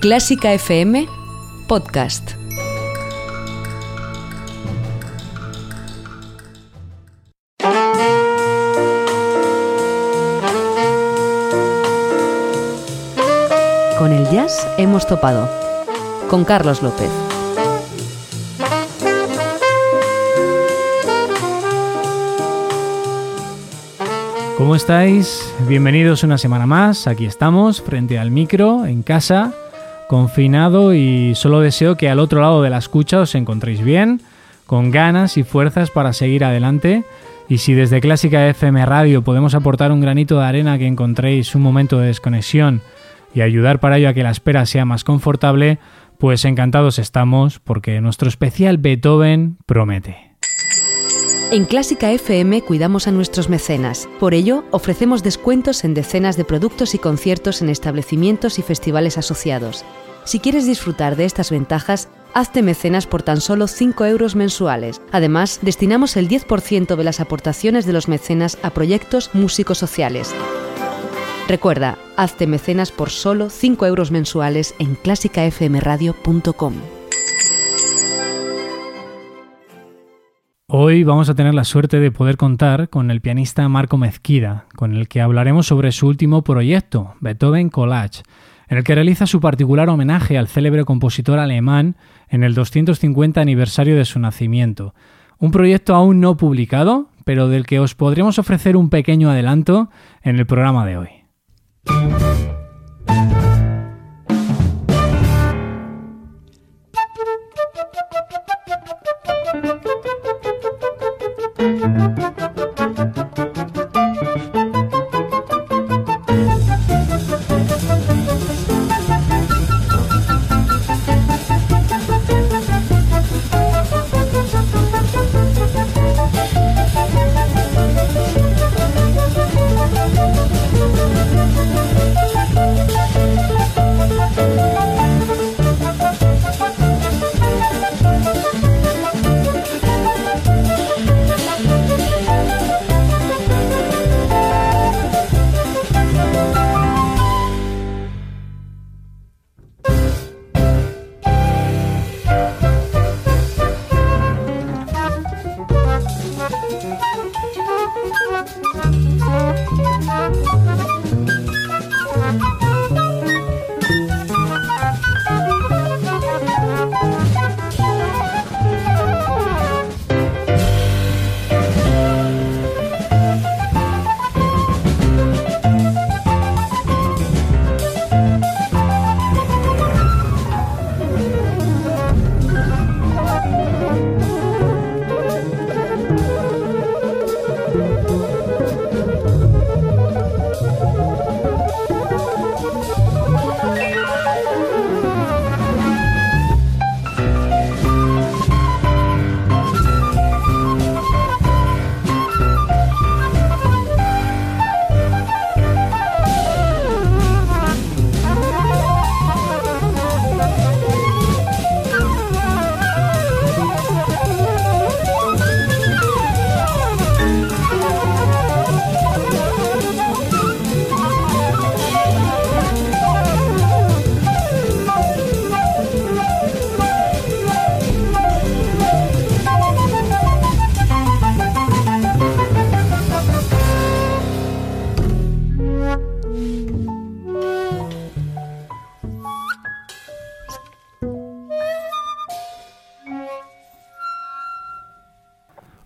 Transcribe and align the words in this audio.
Clásica 0.00 0.54
FM 0.54 1.06
Podcast. 1.68 2.30
Con 13.98 14.12
el 14.12 14.26
jazz 14.30 14.66
hemos 14.78 15.06
topado. 15.06 15.46
Con 16.30 16.46
Carlos 16.46 16.80
López. 16.80 17.10
¿Cómo 24.56 24.74
estáis? 24.76 25.52
Bienvenidos 25.68 26.22
una 26.22 26.38
semana 26.38 26.64
más. 26.64 27.06
Aquí 27.06 27.26
estamos, 27.26 27.82
frente 27.82 28.18
al 28.18 28.30
micro, 28.30 28.86
en 28.86 29.02
casa, 29.02 29.52
confinado 30.10 30.92
y 30.92 31.36
solo 31.36 31.60
deseo 31.60 31.96
que 31.96 32.08
al 32.08 32.18
otro 32.18 32.40
lado 32.40 32.62
de 32.62 32.70
la 32.70 32.78
escucha 32.78 33.20
os 33.20 33.36
encontréis 33.36 33.80
bien, 33.80 34.20
con 34.66 34.90
ganas 34.90 35.36
y 35.36 35.44
fuerzas 35.44 35.90
para 35.90 36.12
seguir 36.12 36.42
adelante. 36.42 37.04
Y 37.48 37.58
si 37.58 37.74
desde 37.74 38.00
Clásica 38.00 38.48
FM 38.48 38.84
Radio 38.86 39.22
podemos 39.22 39.54
aportar 39.54 39.92
un 39.92 40.00
granito 40.00 40.40
de 40.40 40.46
arena 40.46 40.78
que 40.78 40.88
encontréis 40.88 41.54
un 41.54 41.62
momento 41.62 42.00
de 42.00 42.08
desconexión 42.08 42.82
y 43.36 43.42
ayudar 43.42 43.78
para 43.78 43.98
ello 43.98 44.08
a 44.08 44.12
que 44.12 44.24
la 44.24 44.32
espera 44.32 44.66
sea 44.66 44.84
más 44.84 45.04
confortable, 45.04 45.78
pues 46.18 46.44
encantados 46.44 46.98
estamos 46.98 47.60
porque 47.60 48.00
nuestro 48.00 48.28
especial 48.28 48.78
Beethoven 48.78 49.58
promete. 49.64 50.29
En 51.52 51.64
Clásica 51.64 52.12
FM 52.12 52.62
cuidamos 52.62 53.08
a 53.08 53.10
nuestros 53.10 53.48
mecenas. 53.48 54.08
Por 54.20 54.34
ello, 54.34 54.62
ofrecemos 54.70 55.24
descuentos 55.24 55.82
en 55.82 55.94
decenas 55.94 56.36
de 56.36 56.44
productos 56.44 56.94
y 56.94 56.98
conciertos 56.98 57.60
en 57.60 57.70
establecimientos 57.70 58.60
y 58.60 58.62
festivales 58.62 59.18
asociados. 59.18 59.84
Si 60.24 60.38
quieres 60.38 60.64
disfrutar 60.64 61.16
de 61.16 61.24
estas 61.24 61.50
ventajas, 61.50 62.08
hazte 62.34 62.62
mecenas 62.62 63.08
por 63.08 63.24
tan 63.24 63.40
solo 63.40 63.66
5 63.66 64.04
euros 64.04 64.36
mensuales. 64.36 65.02
Además, 65.10 65.58
destinamos 65.60 66.16
el 66.16 66.28
10% 66.28 66.94
de 66.94 67.02
las 67.02 67.18
aportaciones 67.18 67.84
de 67.84 67.94
los 67.94 68.06
mecenas 68.06 68.56
a 68.62 68.70
proyectos 68.70 69.30
músicos 69.32 69.76
sociales. 69.76 70.32
Recuerda, 71.48 71.98
hazte 72.16 72.46
mecenas 72.46 72.92
por 72.92 73.10
solo 73.10 73.50
5 73.50 73.86
euros 73.86 74.12
mensuales 74.12 74.76
en 74.78 74.94
clásicafmradio.com. 74.94 76.99
Hoy 80.72 81.02
vamos 81.02 81.28
a 81.28 81.34
tener 81.34 81.52
la 81.52 81.64
suerte 81.64 81.98
de 81.98 82.12
poder 82.12 82.36
contar 82.36 82.90
con 82.90 83.10
el 83.10 83.20
pianista 83.20 83.68
Marco 83.68 83.98
Mezquida, 83.98 84.66
con 84.76 84.94
el 84.94 85.08
que 85.08 85.20
hablaremos 85.20 85.66
sobre 85.66 85.90
su 85.90 86.06
último 86.06 86.44
proyecto, 86.44 87.14
Beethoven 87.18 87.70
Collage, 87.70 88.22
en 88.68 88.78
el 88.78 88.84
que 88.84 88.94
realiza 88.94 89.26
su 89.26 89.40
particular 89.40 89.88
homenaje 89.88 90.38
al 90.38 90.46
célebre 90.46 90.84
compositor 90.84 91.40
alemán 91.40 91.96
en 92.28 92.44
el 92.44 92.54
250 92.54 93.40
aniversario 93.40 93.96
de 93.96 94.04
su 94.04 94.20
nacimiento. 94.20 94.94
Un 95.40 95.50
proyecto 95.50 95.96
aún 95.96 96.20
no 96.20 96.36
publicado, 96.36 97.08
pero 97.24 97.48
del 97.48 97.66
que 97.66 97.80
os 97.80 97.96
podremos 97.96 98.38
ofrecer 98.38 98.76
un 98.76 98.90
pequeño 98.90 99.28
adelanto 99.28 99.90
en 100.22 100.38
el 100.38 100.46
programa 100.46 100.86
de 100.86 100.98
hoy. 100.98 101.08
Thank 111.60 112.18
you. 112.18 112.29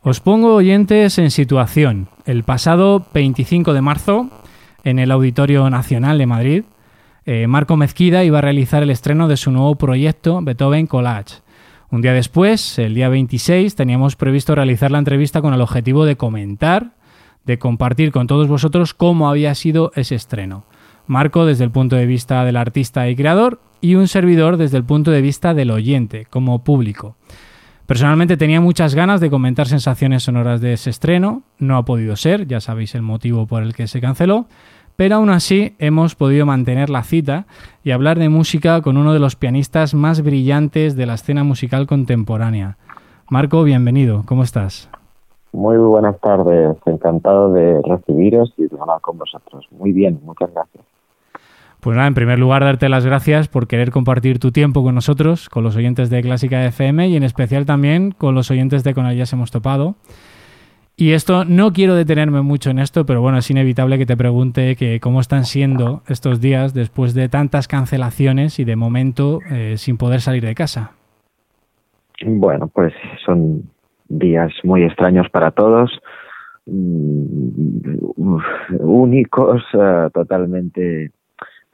Os 0.06 0.20
pongo 0.20 0.54
oyentes 0.54 1.16
en 1.16 1.30
situación. 1.30 2.08
El 2.26 2.44
pasado 2.44 3.06
25 3.14 3.72
de 3.72 3.80
marzo, 3.80 4.28
en 4.84 4.98
el 4.98 5.10
Auditorio 5.10 5.70
Nacional 5.70 6.18
de 6.18 6.26
Madrid, 6.26 6.64
eh, 7.24 7.46
Marco 7.46 7.78
Mezquida 7.78 8.22
iba 8.22 8.36
a 8.36 8.42
realizar 8.42 8.82
el 8.82 8.90
estreno 8.90 9.28
de 9.28 9.38
su 9.38 9.50
nuevo 9.50 9.76
proyecto 9.76 10.42
Beethoven 10.42 10.86
Collage. 10.86 11.36
Un 11.90 12.02
día 12.02 12.12
después, 12.12 12.78
el 12.78 12.92
día 12.92 13.08
26, 13.08 13.76
teníamos 13.76 14.14
previsto 14.14 14.54
realizar 14.54 14.90
la 14.90 14.98
entrevista 14.98 15.40
con 15.40 15.54
el 15.54 15.62
objetivo 15.62 16.04
de 16.04 16.16
comentar, 16.16 16.90
de 17.46 17.58
compartir 17.58 18.12
con 18.12 18.26
todos 18.26 18.46
vosotros 18.46 18.92
cómo 18.92 19.30
había 19.30 19.54
sido 19.54 19.90
ese 19.94 20.16
estreno. 20.16 20.66
Marco 21.06 21.46
desde 21.46 21.64
el 21.64 21.70
punto 21.70 21.96
de 21.96 22.04
vista 22.04 22.44
del 22.44 22.58
artista 22.58 23.08
y 23.08 23.16
creador 23.16 23.62
y 23.80 23.94
un 23.94 24.06
servidor 24.06 24.58
desde 24.58 24.76
el 24.76 24.84
punto 24.84 25.10
de 25.12 25.22
vista 25.22 25.54
del 25.54 25.70
oyente, 25.70 26.26
como 26.28 26.62
público. 26.62 27.16
Personalmente 27.86 28.38
tenía 28.38 28.62
muchas 28.62 28.94
ganas 28.94 29.20
de 29.20 29.28
comentar 29.28 29.66
sensaciones 29.66 30.22
sonoras 30.22 30.62
de 30.62 30.72
ese 30.72 30.88
estreno, 30.88 31.42
no 31.58 31.76
ha 31.76 31.84
podido 31.84 32.16
ser, 32.16 32.46
ya 32.46 32.60
sabéis 32.60 32.94
el 32.94 33.02
motivo 33.02 33.46
por 33.46 33.62
el 33.62 33.74
que 33.74 33.88
se 33.88 34.00
canceló, 34.00 34.46
pero 34.96 35.16
aún 35.16 35.28
así 35.28 35.74
hemos 35.78 36.14
podido 36.14 36.46
mantener 36.46 36.88
la 36.88 37.02
cita 37.02 37.44
y 37.82 37.90
hablar 37.90 38.18
de 38.18 38.30
música 38.30 38.80
con 38.80 38.96
uno 38.96 39.12
de 39.12 39.18
los 39.18 39.36
pianistas 39.36 39.92
más 39.92 40.22
brillantes 40.22 40.96
de 40.96 41.04
la 41.04 41.14
escena 41.14 41.44
musical 41.44 41.86
contemporánea. 41.86 42.78
Marco, 43.28 43.62
bienvenido, 43.64 44.22
¿cómo 44.24 44.44
estás? 44.44 44.88
Muy 45.52 45.76
buenas 45.76 46.18
tardes, 46.20 46.76
encantado 46.86 47.52
de 47.52 47.82
recibiros 47.82 48.54
y 48.56 48.66
de 48.66 48.80
hablar 48.80 49.02
con 49.02 49.18
vosotros. 49.18 49.68
Muy 49.70 49.92
bien, 49.92 50.20
muchas 50.24 50.50
gracias. 50.54 50.93
Pues 51.84 51.98
nada, 51.98 52.08
en 52.08 52.14
primer 52.14 52.38
lugar, 52.38 52.64
darte 52.64 52.88
las 52.88 53.04
gracias 53.04 53.48
por 53.48 53.66
querer 53.66 53.90
compartir 53.90 54.38
tu 54.38 54.52
tiempo 54.52 54.82
con 54.82 54.94
nosotros, 54.94 55.50
con 55.50 55.64
los 55.64 55.76
oyentes 55.76 56.08
de 56.08 56.22
Clásica 56.22 56.64
FM 56.64 57.08
y 57.08 57.16
en 57.16 57.24
especial 57.24 57.66
también 57.66 58.10
con 58.10 58.34
los 58.34 58.50
oyentes 58.50 58.84
de 58.84 58.94
Con 58.94 59.04
ellas 59.04 59.34
hemos 59.34 59.50
topado. 59.50 59.94
Y 60.96 61.12
esto, 61.12 61.44
no 61.44 61.74
quiero 61.74 61.94
detenerme 61.94 62.40
mucho 62.40 62.70
en 62.70 62.78
esto, 62.78 63.04
pero 63.04 63.20
bueno, 63.20 63.36
es 63.36 63.50
inevitable 63.50 63.98
que 63.98 64.06
te 64.06 64.16
pregunte 64.16 64.76
que 64.76 64.98
cómo 64.98 65.20
están 65.20 65.44
siendo 65.44 66.00
estos 66.08 66.40
días 66.40 66.72
después 66.72 67.12
de 67.12 67.28
tantas 67.28 67.68
cancelaciones 67.68 68.58
y 68.58 68.64
de 68.64 68.76
momento 68.76 69.40
eh, 69.50 69.74
sin 69.76 69.98
poder 69.98 70.22
salir 70.22 70.42
de 70.42 70.54
casa. 70.54 70.92
Bueno, 72.24 72.66
pues 72.68 72.94
son 73.26 73.62
días 74.08 74.50
muy 74.62 74.84
extraños 74.84 75.28
para 75.28 75.50
todos, 75.50 75.90
mm, 76.64 78.38
únicos, 78.80 79.62
uh, 79.74 80.08
totalmente, 80.14 81.12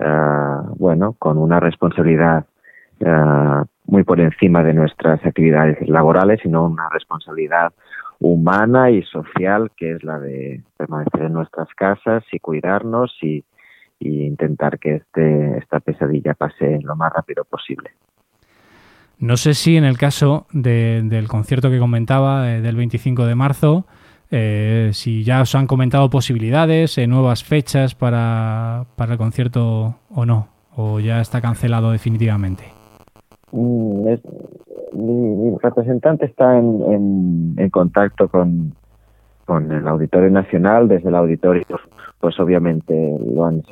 uh, 0.00 0.74
bueno, 0.76 1.14
con 1.18 1.38
una 1.38 1.60
responsabilidad 1.60 2.46
uh, 3.00 3.64
muy 3.86 4.04
por 4.04 4.20
encima 4.20 4.62
de 4.62 4.74
nuestras 4.74 5.24
actividades 5.24 5.88
laborales, 5.88 6.40
sino 6.42 6.66
una 6.66 6.88
responsabilidad 6.90 7.72
humana 8.20 8.90
y 8.90 9.02
social 9.02 9.70
que 9.76 9.92
es 9.92 10.04
la 10.04 10.18
de 10.18 10.62
permanecer 10.76 11.22
en 11.22 11.32
nuestras 11.32 11.68
casas 11.74 12.22
y 12.32 12.38
cuidarnos 12.38 13.12
y, 13.22 13.44
intentar 14.02 14.78
que 14.78 14.94
este, 14.96 15.58
esta 15.58 15.78
pesadilla 15.78 16.32
pase 16.32 16.80
lo 16.82 16.96
más 16.96 17.12
rápido 17.12 17.44
posible. 17.44 17.90
No 19.18 19.36
sé 19.36 19.52
si 19.52 19.76
en 19.76 19.84
el 19.84 19.98
caso 19.98 20.46
del 20.52 21.28
concierto 21.28 21.70
que 21.70 21.78
comentaba 21.78 22.50
eh, 22.50 22.62
del 22.62 22.76
25 22.76 23.26
de 23.26 23.34
marzo, 23.34 23.84
eh, 24.30 24.90
si 24.92 25.24
ya 25.24 25.42
os 25.42 25.54
han 25.54 25.66
comentado 25.66 26.08
posibilidades, 26.08 26.96
eh, 26.98 27.06
nuevas 27.08 27.42
fechas 27.42 27.96
para, 27.96 28.84
para, 28.96 29.12
el 29.12 29.18
concierto 29.18 29.96
o 30.08 30.24
no, 30.24 30.48
o 30.76 31.00
ya 31.00 31.20
está 31.20 31.40
cancelado 31.40 31.90
definitivamente. 31.90 32.62
Mm, 33.50 34.14
mi, 34.92 35.56
representante 35.60 36.26
está 36.26 36.56
en, 36.58 37.54
en, 37.56 37.70
contacto 37.70 38.28
con, 38.28 38.74
con 39.46 39.72
el 39.72 39.86
Auditorio 39.88 40.30
Nacional. 40.30 40.86
Desde 40.86 41.08
el 41.08 41.16
auditorio, 41.16 41.64
pues 42.20 42.38
obviamente 42.38 43.18
lo 43.34 43.46
han, 43.46 43.62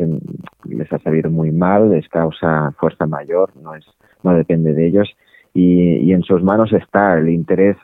les 0.65 0.93
ha 0.93 0.99
salido 0.99 1.31
muy 1.31 1.53
mal, 1.53 1.91
les 1.91 2.09
causa 2.09 2.73
fuerza 2.79 3.07
mayor, 3.07 3.51
no, 3.63 3.77
es, 3.77 3.87
no 4.25 4.35
depende 4.35 4.75
de 4.75 4.89
ellos. 4.89 5.09
Y, 5.55 5.99
y 5.99 6.13
en 6.13 6.23
sus 6.23 6.43
manos 6.43 6.73
está 6.73 7.17
el 7.17 7.29
interés 7.29 7.77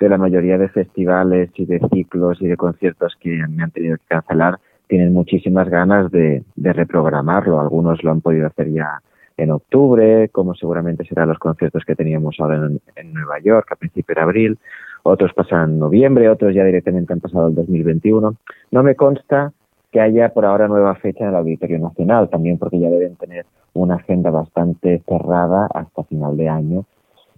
de 0.00 0.08
la 0.08 0.18
mayoría 0.18 0.58
de 0.58 0.68
festivales 0.70 1.50
y 1.54 1.66
de 1.66 1.78
ciclos 1.92 2.40
y 2.40 2.48
de 2.48 2.56
conciertos 2.56 3.14
que 3.20 3.30
me 3.48 3.62
han 3.62 3.70
tenido 3.70 3.96
que 3.98 4.04
cancelar 4.08 4.58
tienen 4.88 5.12
muchísimas 5.12 5.68
ganas 5.68 6.10
de, 6.10 6.42
de 6.56 6.72
reprogramarlo. 6.72 7.60
Algunos 7.60 8.02
lo 8.02 8.10
han 8.10 8.22
podido 8.22 8.46
hacer 8.46 8.72
ya 8.72 9.00
en 9.36 9.50
octubre, 9.50 10.28
como 10.30 10.54
seguramente 10.54 11.04
serán 11.04 11.28
los 11.28 11.38
conciertos 11.38 11.84
que 11.84 11.94
teníamos 11.94 12.36
ahora 12.38 12.56
en, 12.96 13.12
Nueva 13.12 13.38
York 13.40 13.68
a 13.72 13.76
principios 13.76 14.16
de 14.16 14.22
abril, 14.22 14.58
otros 15.02 15.32
pasan 15.32 15.70
en 15.70 15.78
noviembre, 15.78 16.28
otros 16.28 16.54
ya 16.54 16.64
directamente 16.64 17.12
han 17.12 17.20
pasado 17.20 17.48
el 17.48 17.54
2021. 17.54 18.34
No 18.70 18.82
me 18.82 18.94
consta 18.96 19.52
que 19.90 20.00
haya 20.00 20.28
por 20.34 20.44
ahora 20.44 20.68
nueva 20.68 20.94
fecha 20.96 21.24
en 21.24 21.30
el 21.30 21.36
Auditorio 21.36 21.78
Nacional, 21.78 22.28
también 22.28 22.58
porque 22.58 22.78
ya 22.78 22.90
deben 22.90 23.16
tener 23.16 23.46
una 23.72 23.96
agenda 23.96 24.30
bastante 24.30 25.02
cerrada 25.06 25.68
hasta 25.72 26.04
final 26.04 26.36
de 26.36 26.48
año 26.48 26.84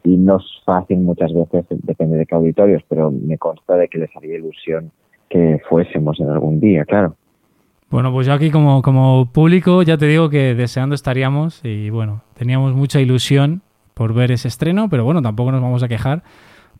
y 0.04 0.16
no 0.16 0.36
es 0.36 0.44
fácil 0.64 0.98
muchas 0.98 1.32
veces, 1.32 1.64
depende 1.68 2.16
de 2.16 2.26
qué 2.26 2.34
auditorios, 2.34 2.82
pero 2.88 3.10
me 3.10 3.38
consta 3.38 3.76
de 3.76 3.88
que 3.88 3.98
les 3.98 4.16
haría 4.16 4.36
ilusión 4.36 4.90
que 5.28 5.60
fuésemos 5.68 6.20
en 6.20 6.28
algún 6.28 6.60
día, 6.60 6.84
claro. 6.84 7.16
Bueno, 7.90 8.12
pues 8.12 8.26
yo 8.26 8.32
aquí 8.32 8.50
como, 8.50 8.80
como 8.82 9.30
público 9.32 9.82
ya 9.82 9.98
te 9.98 10.06
digo 10.06 10.30
que 10.30 10.54
deseando 10.54 10.94
estaríamos 10.94 11.60
y 11.64 11.90
bueno, 11.90 12.22
teníamos 12.34 12.74
mucha 12.74 13.00
ilusión 13.00 13.62
por 13.94 14.14
ver 14.14 14.32
ese 14.32 14.48
estreno, 14.48 14.88
pero 14.88 15.04
bueno, 15.04 15.20
tampoco 15.20 15.52
nos 15.52 15.60
vamos 15.60 15.82
a 15.82 15.88
quejar 15.88 16.22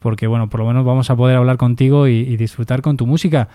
porque 0.03 0.27
bueno, 0.27 0.51
por 0.51 0.61
lo 0.61 0.67
menos 0.67 0.85
vamos 0.85 1.09
a 1.11 1.17
poder 1.17 1.37
hablar 1.37 1.57
contigo 1.57 2.09
y, 2.09 2.37
disfrutar 2.37 2.83
con 2.83 2.97
tu 2.97 3.07
música. 3.07 3.49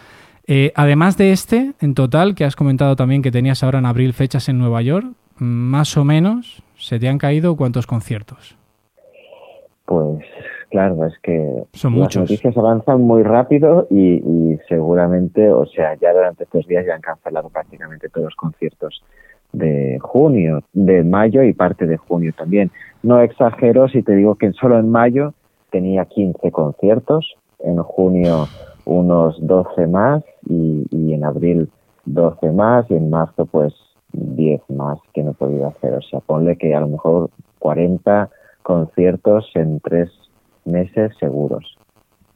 Eh, 0.48 0.72
además 0.76 1.18
de 1.18 1.34
este, 1.34 1.74
en 1.82 1.94
total, 1.94 2.34
que 2.34 2.46
has 2.46 2.56
comentado 2.56 2.96
también 2.96 3.22
que 3.22 3.32
tenías 3.32 3.64
ahora 3.64 3.80
en 3.80 3.86
abril 3.86 4.14
fechas 4.14 4.48
en 4.48 4.58
Nueva 4.58 4.82
York, 4.82 5.08
más 5.38 5.98
o 5.98 6.06
menos, 6.06 6.64
¿se 6.78 7.00
te 7.00 7.10
han 7.10 7.18
caído 7.18 7.56
cuántos 7.58 7.86
conciertos? 7.86 8.56
Pues 9.88 10.24
Claro, 10.70 11.06
es 11.06 11.18
que 11.20 11.64
las 11.82 12.16
noticias 12.16 12.58
avanzan 12.58 13.02
muy 13.02 13.24
rápido 13.24 13.88
y, 13.90 14.58
seguramente, 14.68 15.52
o 15.52 15.66
sea, 15.66 15.96
ya 15.96 16.12
durante 16.12 16.44
estos 16.44 16.68
días 16.68 16.86
ya 16.86 16.96
han 16.96 17.02
cancelado 17.02 17.50
prácticamente 17.50 18.10
todos 18.10 18.26
los 18.26 18.36
conciertos 18.36 19.02
de 19.54 19.98
junio, 20.02 20.62
de 20.74 21.04
mayo 21.04 21.42
y 21.44 21.54
parte 21.54 21.86
de 21.86 21.96
junio 21.96 22.34
también. 22.38 22.70
No 23.02 23.22
exagero 23.22 23.88
si 23.88 24.04
te 24.04 24.14
digo 24.14 24.36
que 24.36 24.52
solo 24.54 24.78
en 24.78 24.92
mayo 24.92 25.34
tenía 25.72 26.04
15 26.04 26.52
conciertos, 26.52 27.36
en 27.60 27.78
junio 27.78 28.48
unos 28.84 29.38
12 29.40 29.88
más 29.88 30.24
y, 30.50 30.86
y 30.92 31.14
en 31.14 31.24
abril 31.24 31.70
12 32.06 32.52
más 32.52 32.86
y 32.92 32.96
en 32.96 33.10
marzo 33.10 33.46
pues 33.46 33.74
10 34.12 34.62
más 34.70 35.00
que 35.14 35.24
no 35.24 35.32
he 35.32 35.34
podido 35.34 35.68
hacer. 35.68 35.94
O 35.94 36.02
sea, 36.02 36.20
ponle 36.20 36.58
que 36.58 36.76
a 36.76 36.82
lo 36.82 36.90
mejor 36.90 37.30
40 37.60 38.30
conciertos 38.68 39.50
en 39.56 39.80
tres 39.80 40.12
meses 40.66 41.14
seguros. 41.22 41.78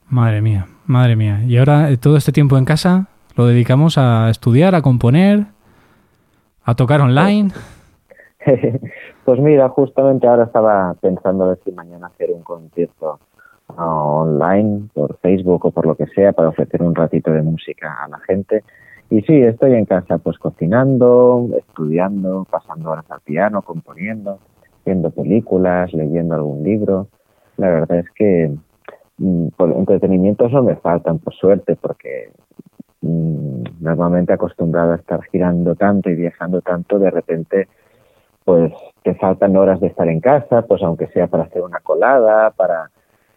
Madre 0.08 0.40
mía, 0.40 0.66
madre 0.86 1.14
mía. 1.14 1.42
Y 1.46 1.58
ahora 1.58 1.90
eh, 1.90 1.98
todo 1.98 2.16
este 2.16 2.32
tiempo 2.32 2.56
en 2.56 2.64
casa 2.64 3.08
lo 3.36 3.46
dedicamos 3.46 3.98
a 3.98 4.30
estudiar, 4.30 4.74
a 4.74 4.80
componer, 4.80 5.44
a 6.64 6.74
tocar 6.74 7.02
online. 7.02 7.50
pues 9.26 9.40
mira, 9.40 9.68
justamente 9.68 10.26
ahora 10.26 10.44
estaba 10.44 10.94
pensando 11.02 11.44
a 11.44 11.48
ver 11.48 11.58
si 11.66 11.72
mañana 11.72 12.06
hacer 12.06 12.30
un 12.30 12.42
concierto 12.42 13.20
ah, 13.76 13.84
online 13.84 14.88
por 14.94 15.18
Facebook 15.18 15.66
o 15.66 15.70
por 15.70 15.84
lo 15.84 15.94
que 15.96 16.06
sea 16.06 16.32
para 16.32 16.48
ofrecer 16.48 16.82
un 16.82 16.94
ratito 16.94 17.30
de 17.30 17.42
música 17.42 17.98
a 18.02 18.08
la 18.08 18.18
gente. 18.20 18.64
Y 19.10 19.20
sí, 19.20 19.34
estoy 19.34 19.74
en 19.74 19.84
casa 19.84 20.16
pues 20.16 20.38
cocinando, 20.38 21.50
estudiando, 21.58 22.46
pasando 22.50 22.92
horas 22.92 23.10
al 23.10 23.20
piano, 23.20 23.60
componiendo, 23.60 24.38
viendo 24.84 25.10
películas, 25.10 25.92
leyendo 25.92 26.34
algún 26.34 26.62
libro. 26.62 27.08
La 27.56 27.68
verdad 27.68 27.98
es 27.98 28.10
que 28.10 28.52
mm, 29.18 29.48
entretenimientos 29.58 30.52
no 30.52 30.62
me 30.62 30.76
faltan, 30.76 31.18
por 31.18 31.34
suerte, 31.34 31.76
porque 31.76 32.30
mm, 33.00 33.62
normalmente 33.80 34.32
acostumbrado 34.32 34.92
a 34.92 34.96
estar 34.96 35.22
girando 35.24 35.74
tanto 35.74 36.10
y 36.10 36.16
viajando 36.16 36.60
tanto, 36.60 36.98
de 36.98 37.10
repente 37.10 37.68
pues 38.44 38.72
te 39.04 39.14
faltan 39.14 39.56
horas 39.56 39.80
de 39.80 39.86
estar 39.86 40.08
en 40.08 40.20
casa, 40.20 40.62
pues 40.62 40.82
aunque 40.82 41.06
sea 41.08 41.28
para 41.28 41.44
hacer 41.44 41.62
una 41.62 41.78
colada, 41.80 42.50
para 42.50 42.90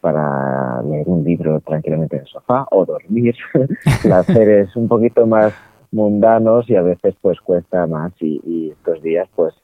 para 0.05 0.83
leer 0.83 1.07
un 1.07 1.23
libro 1.23 1.59
tranquilamente 1.61 2.17
en 2.17 2.21
el 2.21 2.27
sofá 2.27 2.67
o 2.69 2.85
dormir, 2.85 3.35
es 4.37 4.75
un 4.75 4.87
poquito 4.87 5.25
más 5.25 5.51
mundanos 5.91 6.69
y 6.69 6.75
a 6.75 6.83
veces 6.83 7.15
pues 7.21 7.41
cuesta 7.41 7.87
más 7.87 8.13
y, 8.19 8.39
y 8.45 8.69
estos 8.69 9.01
días 9.01 9.27
pues 9.35 9.55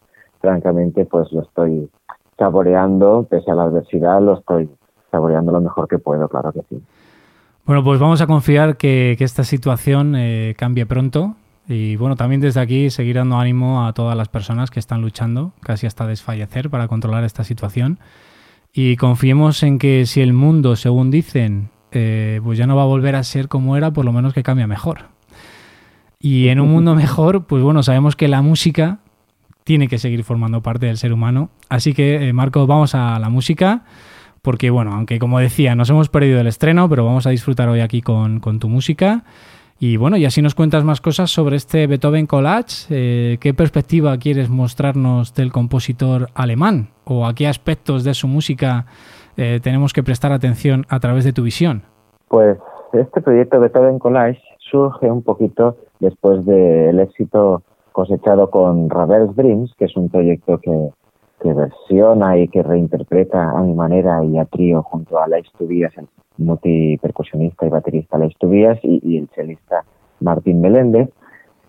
francamente 0.42 1.06
pues 1.06 1.32
lo 1.32 1.42
estoy 1.44 1.90
saboreando, 2.38 3.28
pese 3.30 3.52
a 3.52 3.56
la 3.56 3.64
adversidad, 3.64 4.22
lo 4.22 4.40
estoy 4.40 4.70
saboreando 5.12 5.52
lo 5.52 5.62
mejor 5.62 5.88
que 5.88 6.00
puedo, 6.00 6.28
claro 6.28 6.52
que 6.52 6.62
sí. 6.70 6.82
Bueno, 7.66 7.84
pues 7.84 8.00
vamos 8.00 8.22
a 8.22 8.28
confiar 8.28 8.78
que, 8.78 9.16
esta 9.20 9.44
situación 9.44 10.16
eh, 10.16 10.56
cambie 10.58 10.86
pronto 10.86 11.36
y 11.68 11.96
bueno, 11.96 12.16
también 12.16 12.42
desde 12.42 12.60
aquí 12.60 12.90
seguir 12.90 13.18
dando 13.18 13.38
ánimo 13.38 13.86
a 13.86 13.94
todas 13.94 14.18
las 14.18 14.30
personas 14.30 14.72
que 14.72 14.80
están 14.80 15.02
luchando 15.02 15.52
casi 15.62 15.86
hasta 15.86 16.08
desfallecer 16.08 16.70
para 16.70 16.88
controlar 16.88 17.24
esta 17.24 17.44
situación 17.44 18.00
y 18.74 18.96
confiemos 18.96 19.64
en 19.64 19.80
que 19.80 20.06
si 20.06 20.22
el 20.22 20.34
mundo, 20.34 20.76
según 20.76 21.12
dicen, 21.12 21.70
eh, 21.92 22.40
pues 22.44 22.58
ya 22.58 22.68
no 22.68 22.76
va 22.76 22.84
a 22.84 22.88
volver 22.88 23.16
a 23.16 23.24
ser 23.24 23.48
como 23.48 23.76
era, 23.76 23.92
por 23.92 24.06
lo 24.06 24.14
menos 24.14 24.34
que 24.34 24.44
cambie 24.44 24.66
mejor. 24.66 25.10
Y 26.20 26.48
en 26.48 26.60
un 26.60 26.72
mundo 26.72 26.96
mejor, 26.96 27.46
pues 27.46 27.62
bueno, 27.62 27.84
sabemos 27.84 28.16
que 28.16 28.28
la 28.28 28.42
música 28.42 29.00
tiene 29.64 29.88
que 29.88 29.98
seguir 29.98 30.24
formando 30.24 30.62
parte 30.62 30.86
del 30.86 30.98
ser 30.98 31.14
humano. 31.14 31.50
Así 31.70 31.94
que, 31.94 32.28
eh, 32.28 32.34
Marco, 32.34 32.68
vamos 32.68 32.96
a 32.96 33.20
la 33.20 33.30
música, 33.30 33.84
porque, 34.42 34.70
bueno, 34.70 34.94
aunque 34.94 35.20
como 35.20 35.40
decía, 35.40 35.76
nos 35.76 35.90
hemos 35.90 36.10
perdido 36.10 36.40
el 36.40 36.48
estreno, 36.48 36.90
pero 36.90 37.06
vamos 37.06 37.28
a 37.28 37.30
disfrutar 37.30 37.70
hoy 37.70 37.82
aquí 37.82 38.02
con, 38.02 38.40
tu 38.60 38.70
música. 38.70 39.24
Y 39.80 39.98
bueno, 39.98 40.18
y 40.18 40.26
así 40.26 40.44
nos 40.44 40.54
cuentas 40.54 40.84
más 40.84 41.02
cosas 41.02 41.32
sobre 41.32 41.56
este 41.56 41.88
Beethoven 41.88 42.28
Collage. 42.28 42.86
Eh, 42.90 43.38
¿Qué 43.40 43.54
perspectiva 43.54 44.18
quieres 44.18 44.50
mostrarnos 44.50 45.34
del 45.34 45.52
compositor 45.52 46.28
alemán? 46.36 46.90
¿O 47.04 47.26
a 47.26 47.34
qué 47.34 47.48
aspectos 47.48 48.04
de 48.04 48.14
su 48.14 48.28
música 48.28 48.86
eh, 49.38 49.60
tenemos 49.64 49.92
que 49.92 50.04
prestar 50.04 50.32
atención 50.32 50.86
a 50.90 51.00
través 51.00 51.24
de 51.24 51.34
tu 51.34 51.42
visión? 51.42 51.82
Pues 52.28 52.58
este 52.94 53.22
proyecto 53.22 53.60
Beethoven 53.60 53.98
Collage 53.98 54.42
surge 54.60 55.10
un 55.10 55.24
poquito 55.24 55.78
después 56.00 56.46
del 56.46 57.00
éxito 57.00 57.64
cosechado 57.92 58.50
con 58.50 58.90
Ravel's 58.90 59.36
Dreams, 59.36 59.74
que 59.78 59.86
es 59.86 59.96
un 59.96 60.10
proyecto 60.10 60.58
que, 60.60 60.90
que 61.42 61.54
versiona 61.54 62.38
y 62.38 62.48
que 62.48 62.64
reinterpreta 62.64 63.52
a 63.52 63.62
mi 63.62 63.74
manera 63.74 64.24
y 64.24 64.38
a 64.38 64.46
trío 64.46 64.84
junto 64.84 65.20
a 65.20 65.28
Leis 65.28 65.52
Tubías, 65.58 65.98
el 65.98 66.08
multipercusionista 66.38 67.66
y 67.66 67.70
baterista 67.70 68.18
Leis 68.18 68.38
Tubías 68.38 68.80
y, 68.84 69.00
y 69.04 69.18
el 69.18 69.30
chelista 69.30 69.84
Martín 70.20 70.62
Meléndez, 70.62 71.10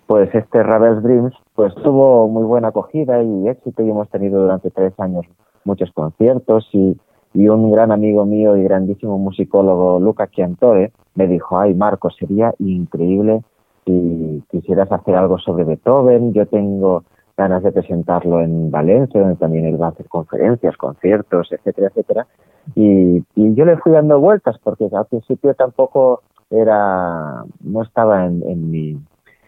pues 0.06 0.32
este 0.34 0.62
Ravel's 0.62 1.02
Dreams 1.02 1.34
pues 1.54 1.74
tuvo 1.76 2.28
muy 2.28 2.44
buena 2.44 2.68
acogida 2.68 3.22
y 3.22 3.48
éxito 3.48 3.82
y 3.82 3.90
hemos 3.90 4.08
tenido 4.08 4.42
durante 4.42 4.70
tres 4.70 4.92
años 4.98 5.26
muchos 5.64 5.90
conciertos 5.92 6.68
y, 6.72 6.96
y 7.34 7.48
un 7.48 7.70
gran 7.70 7.92
amigo 7.92 8.24
mío 8.26 8.56
y 8.56 8.64
grandísimo 8.64 9.18
musicólogo, 9.18 10.00
Luca 10.00 10.28
Chiantore, 10.28 10.92
me 11.14 11.26
dijo, 11.26 11.58
ay 11.58 11.74
Marco, 11.74 12.10
sería 12.10 12.54
increíble 12.58 13.42
si 13.84 14.42
quisieras 14.50 14.90
hacer 14.90 15.14
algo 15.16 15.38
sobre 15.38 15.64
Beethoven, 15.64 16.32
yo 16.32 16.46
tengo 16.46 17.04
ganas 17.36 17.62
de 17.62 17.72
presentarlo 17.72 18.40
en 18.40 18.70
Valencia, 18.70 19.20
donde 19.20 19.36
también 19.36 19.64
él 19.64 19.80
va 19.80 19.86
a 19.86 19.90
hacer 19.90 20.08
conferencias, 20.08 20.76
conciertos, 20.76 21.50
etcétera, 21.50 21.88
etcétera. 21.88 22.26
Y, 22.74 23.24
y 23.34 23.54
yo 23.54 23.64
le 23.64 23.76
fui 23.78 23.92
dando 23.92 24.20
vueltas 24.20 24.56
porque 24.62 24.88
al 24.92 25.06
principio 25.06 25.54
tampoco 25.54 26.22
era, 26.50 27.44
no 27.60 27.82
estaba 27.82 28.26
en, 28.26 28.42
en, 28.46 28.70
mi, 28.70 29.00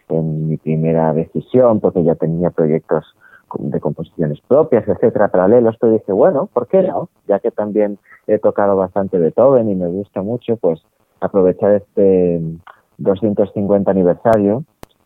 en 0.09 0.47
mi 0.49 0.57
primera 0.57 1.13
decisión 1.13 1.79
porque 1.79 2.03
ya 2.03 2.15
tenía 2.15 2.49
proyectos 2.49 3.05
de 3.59 3.79
composiciones 3.79 4.41
propias, 4.47 4.87
etcétera, 4.87 5.29
paralelos, 5.29 5.77
pero 5.79 5.93
dije, 5.93 6.11
bueno, 6.11 6.49
¿por 6.51 6.67
qué 6.67 6.81
no? 6.81 7.09
Ya 7.27 7.39
que 7.39 7.51
también 7.51 7.99
he 8.27 8.39
tocado 8.39 8.75
bastante 8.75 9.17
Beethoven 9.17 9.69
y 9.69 9.75
me 9.75 9.87
gusta 9.87 10.21
mucho, 10.21 10.57
pues 10.57 10.81
aprovechar 11.21 11.73
este 11.73 12.41
250 12.97 13.89
aniversario 13.89 14.63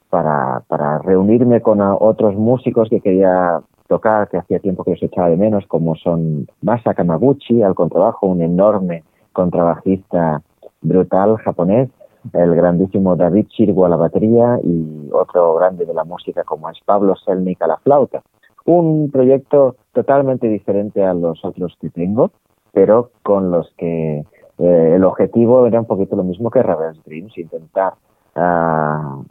para, 0.09 0.63
para 0.67 0.99
reunirme 0.99 1.61
con 1.61 1.79
otros 1.81 2.35
músicos 2.35 2.89
que 2.89 3.01
quería 3.01 3.61
tocar, 3.87 4.29
que 4.29 4.37
hacía 4.37 4.59
tiempo 4.59 4.83
que 4.83 4.91
los 4.91 5.03
echaba 5.03 5.29
de 5.29 5.37
menos, 5.37 5.65
como 5.67 5.95
son 5.95 6.47
Masa 6.61 6.93
Kamaguchi 6.93 7.61
al 7.63 7.75
contrabajo, 7.75 8.27
un 8.27 8.41
enorme 8.41 9.03
contrabajista 9.33 10.41
brutal 10.81 11.37
japonés, 11.37 11.89
el 12.33 12.55
grandísimo 12.55 13.15
David 13.15 13.47
Chirgo 13.47 13.85
a 13.85 13.89
la 13.89 13.95
batería 13.95 14.59
y 14.63 15.09
otro 15.11 15.55
grande 15.55 15.85
de 15.85 15.93
la 15.93 16.03
música 16.03 16.43
como 16.43 16.69
es 16.69 16.77
Pablo 16.85 17.15
Selnik 17.15 17.61
a 17.61 17.67
la 17.67 17.77
flauta. 17.77 18.21
Un 18.65 19.09
proyecto 19.11 19.75
totalmente 19.93 20.47
diferente 20.47 21.03
a 21.03 21.13
los 21.13 21.43
otros 21.43 21.75
que 21.81 21.89
tengo, 21.89 22.31
pero 22.71 23.11
con 23.23 23.51
los 23.51 23.73
que 23.77 24.23
eh, 24.59 24.95
el 24.95 25.03
objetivo 25.03 25.65
era 25.65 25.79
un 25.79 25.85
poquito 25.85 26.15
lo 26.15 26.23
mismo 26.23 26.51
que 26.51 26.61
Ravel's 26.61 27.03
Dreams, 27.05 27.37
intentar 27.37 27.93
uh, 28.35 29.23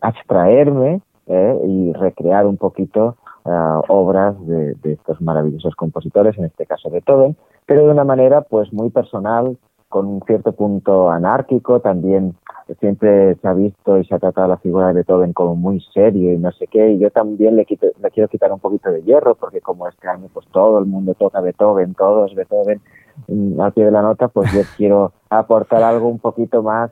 abstraerme 0.00 1.00
eh, 1.26 1.60
y 1.66 1.92
recrear 1.94 2.46
un 2.46 2.56
poquito 2.56 3.16
uh, 3.44 3.80
obras 3.88 4.34
de, 4.46 4.74
de, 4.74 4.92
estos 4.92 5.20
maravillosos 5.20 5.74
compositores, 5.74 6.36
en 6.38 6.44
este 6.44 6.66
caso 6.66 6.90
Beethoven, 6.90 7.36
pero 7.66 7.84
de 7.86 7.90
una 7.90 8.04
manera 8.04 8.42
pues 8.42 8.72
muy 8.72 8.90
personal, 8.90 9.56
con 9.88 10.06
un 10.06 10.22
cierto 10.26 10.52
punto 10.52 11.10
anárquico, 11.10 11.80
también 11.80 12.34
siempre 12.78 13.36
se 13.36 13.48
ha 13.48 13.54
visto 13.54 13.98
y 13.98 14.04
se 14.04 14.14
ha 14.14 14.18
tratado 14.18 14.48
la 14.48 14.58
figura 14.58 14.88
de 14.88 14.94
Beethoven 14.94 15.32
como 15.32 15.54
muy 15.56 15.80
serio 15.94 16.32
y 16.32 16.36
no 16.36 16.52
sé 16.52 16.66
qué, 16.66 16.92
y 16.92 16.98
yo 16.98 17.10
también 17.10 17.56
le, 17.56 17.64
quito, 17.64 17.86
le 18.00 18.10
quiero 18.10 18.28
quitar 18.28 18.52
un 18.52 18.60
poquito 18.60 18.90
de 18.90 19.02
hierro, 19.02 19.34
porque 19.34 19.60
como 19.60 19.88
este 19.88 20.06
año 20.08 20.28
pues 20.32 20.46
todo 20.52 20.78
el 20.78 20.86
mundo 20.86 21.14
toca 21.14 21.40
Beethoven, 21.40 21.94
todos 21.94 22.34
Beethoven, 22.34 22.78
mm, 22.78 22.97
al 23.28 23.72
pie 23.72 23.84
de 23.84 23.90
la 23.90 24.02
nota, 24.02 24.28
pues 24.28 24.52
yo 24.52 24.60
quiero 24.76 25.12
aportar 25.30 25.82
algo 25.82 26.08
un 26.08 26.18
poquito 26.18 26.62
más 26.62 26.90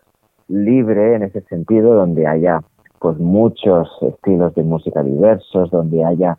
libre 0.48 1.14
en 1.14 1.22
ese 1.22 1.40
sentido, 1.42 1.94
donde 1.94 2.26
haya 2.26 2.62
pues 2.98 3.18
muchos 3.18 3.88
estilos 4.02 4.54
de 4.54 4.62
música 4.62 5.02
diversos, 5.02 5.70
donde 5.70 6.04
haya 6.04 6.38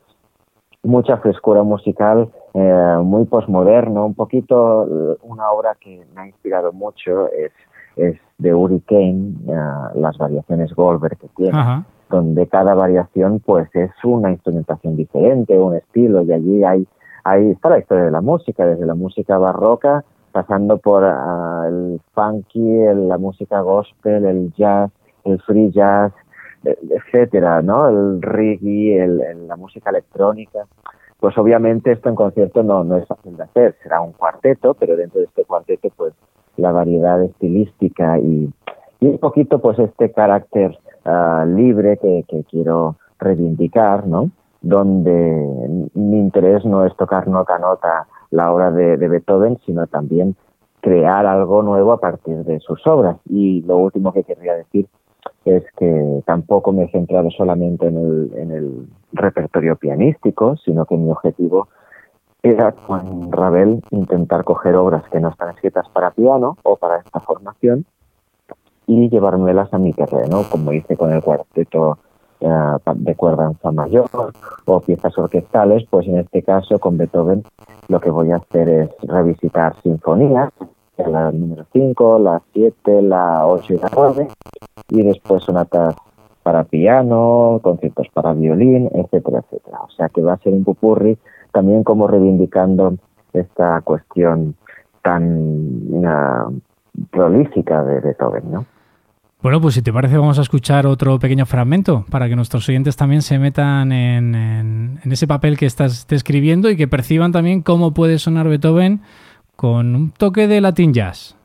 mucha 0.84 1.18
frescura 1.18 1.64
musical, 1.64 2.30
eh, 2.54 2.98
muy 3.04 3.26
posmoderno, 3.26 4.06
un 4.06 4.16
poquito 4.16 4.86
eh, 4.86 5.18
una 5.24 5.52
obra 5.52 5.76
que 5.80 6.06
me 6.16 6.22
ha 6.22 6.28
inspirado 6.28 6.72
mucho 6.72 7.32
es, 7.32 7.52
es 7.96 8.18
de 8.38 8.54
Uri 8.54 8.80
Kane, 8.82 9.34
uh, 9.46 10.00
las 10.00 10.18
variaciones 10.18 10.74
Goldberg 10.74 11.18
que 11.18 11.28
tiene, 11.36 11.58
Ajá. 11.58 11.86
donde 12.10 12.48
cada 12.48 12.74
variación 12.74 13.40
pues 13.46 13.68
es 13.76 13.92
una 14.04 14.32
instrumentación 14.32 14.96
diferente, 14.96 15.58
un 15.58 15.76
estilo, 15.76 16.22
y 16.24 16.32
allí 16.32 16.64
hay, 16.64 16.88
ahí 17.28 17.52
está 17.52 17.70
la 17.70 17.80
historia 17.80 18.06
de 18.06 18.12
la 18.12 18.22
música, 18.22 18.66
desde 18.66 18.86
la 18.86 18.96
música 18.96 19.38
barroca, 19.38 20.06
pasando 20.32 20.78
por 20.78 21.04
uh, 21.04 21.64
el 21.68 22.02
funky, 22.14 22.86
la 22.96 23.18
música 23.18 23.60
gospel, 23.62 24.26
el 24.26 24.54
jazz, 24.54 24.92
el 25.26 25.42
free 25.42 25.72
jazz, 25.72 26.14
etcétera, 26.64 27.62
¿no? 27.62 27.88
El 27.90 28.22
reggae, 28.22 29.06
la 29.48 29.56
música 29.58 29.90
electrónica. 29.90 30.66
Pues 31.20 31.38
obviamente 31.38 31.92
esto 31.92 32.10
en 32.10 32.16
concierto 32.16 32.64
no, 32.64 32.84
no 32.84 32.98
es 32.98 33.08
fácil 33.08 33.36
de 33.36 33.44
hacer, 33.44 33.76
será 33.84 34.02
un 34.02 34.14
cuarteto, 34.14 34.74
pero 34.76 34.96
dentro 34.96 35.20
de 35.20 35.26
este 35.26 35.44
cuarteto 35.44 35.90
pues 35.98 36.14
la 36.56 36.72
variedad 36.72 37.22
estilística 37.22 38.20
y, 38.20 38.50
y 39.00 39.08
un 39.08 39.18
poquito 39.18 39.60
pues 39.60 39.80
este 39.80 40.12
carácter 40.12 40.78
uh, 41.06 41.46
libre 41.46 41.98
que, 41.98 42.24
que 42.28 42.44
quiero 42.46 42.96
reivindicar, 43.20 44.08
¿no? 44.08 44.30
Donde 44.68 45.90
mi 45.94 46.20
interés 46.20 46.66
no 46.66 46.86
es 46.86 46.94
tocar 46.98 47.28
nota 47.28 47.56
a 47.56 47.60
nota 47.60 48.08
la 48.32 48.52
obra 48.52 48.70
de, 48.72 48.98
Beethoven, 48.98 49.58
sino 49.66 49.88
también 49.88 50.36
crear 50.82 51.26
algo 51.26 51.62
nuevo 51.64 51.94
a 51.94 52.02
partir 52.02 52.44
de 52.44 52.60
sus 52.60 52.86
obras. 52.86 53.18
Y 53.30 53.62
lo 53.62 53.78
último 53.78 54.12
que 54.12 54.26
querría 54.26 54.56
decir 54.56 54.88
es 55.46 55.64
que 55.78 56.22
tampoco 56.26 56.74
me 56.74 56.84
he 56.84 56.92
centrado 56.92 57.32
solamente 57.32 57.88
en 57.88 57.98
el, 57.98 58.32
en 58.36 58.52
el 58.52 58.88
repertorio 59.14 59.78
pianístico, 59.78 60.58
sino 60.58 60.86
que 60.86 60.98
mi 60.98 61.12
objetivo 61.12 61.70
era 62.44 62.74
con 62.74 63.32
Ravel 63.32 63.82
intentar 63.92 64.44
coger 64.44 64.76
obras 64.76 65.04
que 65.10 65.22
no 65.22 65.30
están 65.30 65.52
escritas 65.52 65.88
para 65.90 66.12
piano 66.12 66.58
o 66.64 66.76
para 66.76 66.98
esta 66.98 67.22
formación 67.22 67.86
y 68.86 69.10
llevármelas 69.10 69.74
a 69.74 69.78
mi 69.78 69.94
terreno, 69.94 70.44
como 70.50 70.72
hice 70.74 70.98
con 70.98 71.12
el 71.12 71.22
cuarteto 71.22 72.00
de 72.40 73.16
cuerda 73.16 73.46
en 73.46 73.56
fa 73.56 73.72
mayor 73.72 74.10
o 74.66 74.80
piezas 74.82 75.18
orquestales, 75.18 75.86
pues 75.90 76.08
en 76.08 76.20
este 76.20 76.44
caso 76.44 76.80
con 76.80 76.98
Beethoven 76.98 77.44
lo 77.88 78.00
que 78.00 78.10
voy 78.10 78.32
a 78.32 78.38
hacer 78.38 78.70
es 78.70 78.90
revisitar 79.04 79.76
sinfonías 79.82 80.52
la 81.06 81.32
número 81.32 81.66
5, 81.74 82.20
la 82.20 82.42
7, 82.54 83.02
la 83.02 83.46
8 83.46 83.74
y 83.74 83.78
la 83.78 83.90
9, 83.96 84.28
y 84.90 85.04
después 85.04 85.44
sonatas 85.44 85.96
para 86.44 86.64
piano, 86.64 87.60
conciertos 87.62 88.08
para 88.14 88.34
violín, 88.34 88.90
etcétera, 88.94 89.40
etcétera. 89.40 89.80
O 89.82 89.90
sea 89.92 90.10
que 90.10 90.22
va 90.22 90.34
a 90.34 90.38
ser 90.38 90.54
un 90.54 90.64
pupurri 90.64 91.18
también 91.52 91.84
como 91.84 92.08
reivindicando 92.08 92.96
esta 93.34 93.82
cuestión 93.82 94.56
tan 95.04 96.06
uh, 96.06 96.60
prolífica 97.12 97.84
de 97.84 98.00
Beethoven, 98.00 98.52
¿no? 98.52 98.66
Bueno, 99.42 99.62
pues 99.62 99.76
si 99.76 99.84
te 99.84 99.94
parece 99.94 100.18
vamos 100.18 100.40
a 100.40 100.42
escuchar 100.42 100.88
otro 100.88 101.20
pequeño 101.20 101.46
fragmento 101.46 102.06
para 102.10 102.28
que 102.28 102.36
nuestros 102.36 102.68
oyentes 102.70 102.96
también 102.96 103.22
se 103.22 103.38
metan 103.38 103.92
en, 103.92 105.00
ese 105.06 105.28
papel 105.28 105.58
que 105.58 105.68
estás 105.68 106.08
describiendo 106.08 106.72
y 106.72 106.76
que 106.76 106.88
perciban 106.88 107.32
también 107.32 107.62
cómo 107.62 107.94
puede 107.94 108.18
sonar 108.18 108.48
Beethoven 108.48 109.02
con 109.56 109.96
un 109.96 110.12
toque 110.12 110.48
de 110.48 110.60
Latin 110.60 110.94
Jazz. 110.94 111.36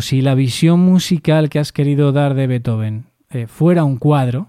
Si 0.00 0.22
la 0.22 0.34
visión 0.34 0.80
musical 0.80 1.48
que 1.48 1.58
has 1.58 1.72
querido 1.72 2.12
dar 2.12 2.34
de 2.34 2.46
Beethoven 2.46 3.04
eh, 3.30 3.46
fuera 3.46 3.84
un 3.84 3.98
cuadro, 3.98 4.46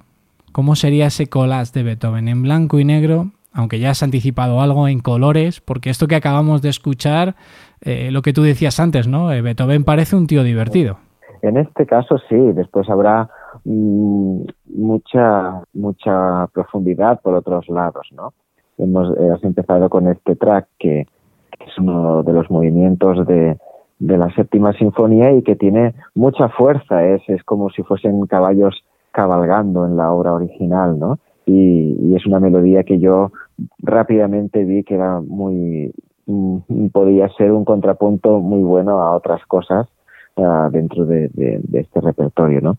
¿cómo 0.52 0.76
sería 0.76 1.08
ese 1.08 1.28
collage 1.28 1.72
de 1.74 1.84
Beethoven? 1.84 2.28
¿En 2.28 2.44
blanco 2.44 2.80
y 2.80 2.86
negro? 2.86 3.32
Aunque 3.54 3.80
ya 3.80 3.92
has 3.92 4.04
anticipado 4.04 4.62
algo 4.62 4.88
en 4.88 5.00
colores, 5.00 5.62
porque 5.62 5.90
esto 5.90 6.08
que 6.08 6.16
acabamos 6.16 6.62
de 6.62 6.70
escuchar, 6.70 7.36
eh, 7.82 8.12
lo 8.12 8.22
que 8.22 8.34
tú 8.34 8.44
decías 8.44 8.80
antes, 8.80 9.08
¿no? 9.08 9.32
Eh, 9.32 9.42
Beethoven 9.42 9.84
parece 9.84 10.16
un 10.16 10.28
tío 10.28 10.44
divertido. 10.44 10.98
En 11.42 11.58
este 11.58 11.86
caso 11.86 12.18
sí, 12.30 12.36
después 12.36 12.90
habrá 12.90 13.30
mm, 13.64 14.42
mucha 14.76 15.62
mucha 15.74 16.48
profundidad 16.54 17.22
por 17.22 17.36
otros 17.36 17.68
lados, 17.70 18.08
¿no? 18.12 18.34
Hemos 18.78 19.10
has 19.34 19.44
empezado 19.44 19.90
con 19.90 20.08
este 20.08 20.36
track 20.36 20.68
que 20.80 21.08
es 21.66 21.78
uno 21.78 22.24
de 22.24 22.34
los 22.34 22.50
movimientos 22.50 23.26
de, 23.26 23.58
de 24.00 24.18
la 24.18 24.34
séptima 24.36 24.74
sinfonía 24.74 25.32
y 25.34 25.42
que 25.42 25.56
tiene 25.56 25.96
mucha 26.14 26.50
fuerza, 26.50 27.06
es, 27.06 27.22
es 27.28 27.44
como 27.44 27.70
si 27.70 27.84
fuesen 27.84 28.26
caballos 28.28 28.84
cabalgando 29.12 29.86
en 29.86 29.96
la 29.96 30.12
obra 30.12 30.34
original, 30.34 31.00
¿no? 31.00 31.20
Y, 31.46 32.14
es 32.16 32.26
una 32.26 32.40
melodía 32.40 32.84
que 32.84 33.00
yo 33.00 33.32
rápidamente 33.80 34.64
vi 34.64 34.84
que 34.84 34.96
era 34.96 35.22
muy, 35.22 35.94
mm, 36.26 36.88
podía 36.92 37.30
ser 37.30 37.52
un 37.52 37.66
contrapunto 37.66 38.40
muy 38.40 38.64
bueno 38.64 39.02
a 39.02 39.16
otras 39.16 39.46
cosas 39.46 39.88
uh, 40.36 40.70
dentro 40.72 41.06
de, 41.06 41.30
este 41.74 42.02
repertorio, 42.02 42.62
¿no? 42.62 42.78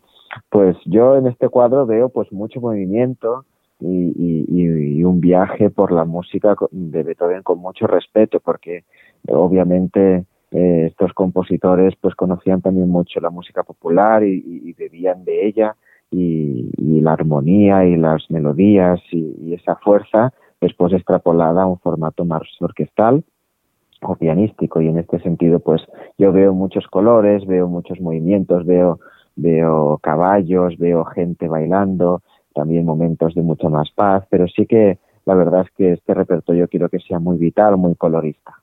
Pues 0.51 0.77
yo 0.85 1.17
en 1.17 1.27
este 1.27 1.49
cuadro 1.49 1.87
veo 1.87 2.09
pues 2.09 2.33
mucho 2.33 2.61
movimiento 2.61 3.45
y, 3.81 4.45
y, 4.49 5.05
un 5.05 5.21
viaje 5.21 5.71
por 5.71 5.93
la 5.93 6.05
música 6.05 6.57
de 6.71 7.03
Beethoven 7.03 7.43
con 7.43 7.59
mucho 7.59 7.87
respeto, 7.87 8.41
porque 8.41 8.85
obviamente 9.29 10.25
eh, 10.53 10.87
estos 10.87 11.13
compositores 11.13 11.95
pues 12.01 12.15
conocían 12.15 12.63
también 12.63 12.89
mucho 12.89 13.21
la 13.21 13.31
música 13.31 13.65
popular 13.65 14.23
y, 14.23 14.73
bebían 14.75 15.25
de 15.25 15.47
ella 15.47 15.77
y, 16.11 16.71
la 17.01 17.13
armonía 17.13 17.85
y 17.85 17.97
las 17.97 18.31
melodías 18.31 19.01
y, 19.11 19.55
esa 19.55 19.77
fuerza 19.77 20.33
después 20.61 20.93
extrapolada 20.93 21.63
a 21.63 21.67
un 21.67 21.79
formato 21.79 22.25
más 22.25 22.43
orquestal 22.61 23.25
o 24.03 24.15
pianístico. 24.15 24.81
Y 24.81 24.89
en 24.89 24.99
este 24.99 25.21
sentido 25.21 25.59
pues 25.59 25.83
yo 26.17 26.33
veo 26.33 26.55
muchos 26.55 26.87
colores, 26.87 27.45
veo 27.47 27.69
muchos 27.69 28.01
movimientos, 28.01 28.65
veo 28.65 29.01
veo 29.39 29.99
caballos, 30.03 30.79
veo 30.79 31.05
gente 31.05 31.47
bailando, 31.47 32.23
también 32.55 32.87
momentos 32.87 33.35
de 33.35 33.43
mucha 33.43 33.69
más 33.69 33.91
paz, 33.91 34.25
pero 34.31 34.49
sí 34.49 34.65
que 34.67 34.99
la 35.27 35.35
verdad 35.35 35.63
es 35.63 35.71
que 35.73 35.93
este 35.93 36.15
repertorio 36.15 36.69
quiero 36.69 36.89
que 36.89 37.01
sea 37.01 37.19
muy 37.19 37.37
vital, 37.37 37.77
muy 37.77 37.95
colorista 37.97 38.55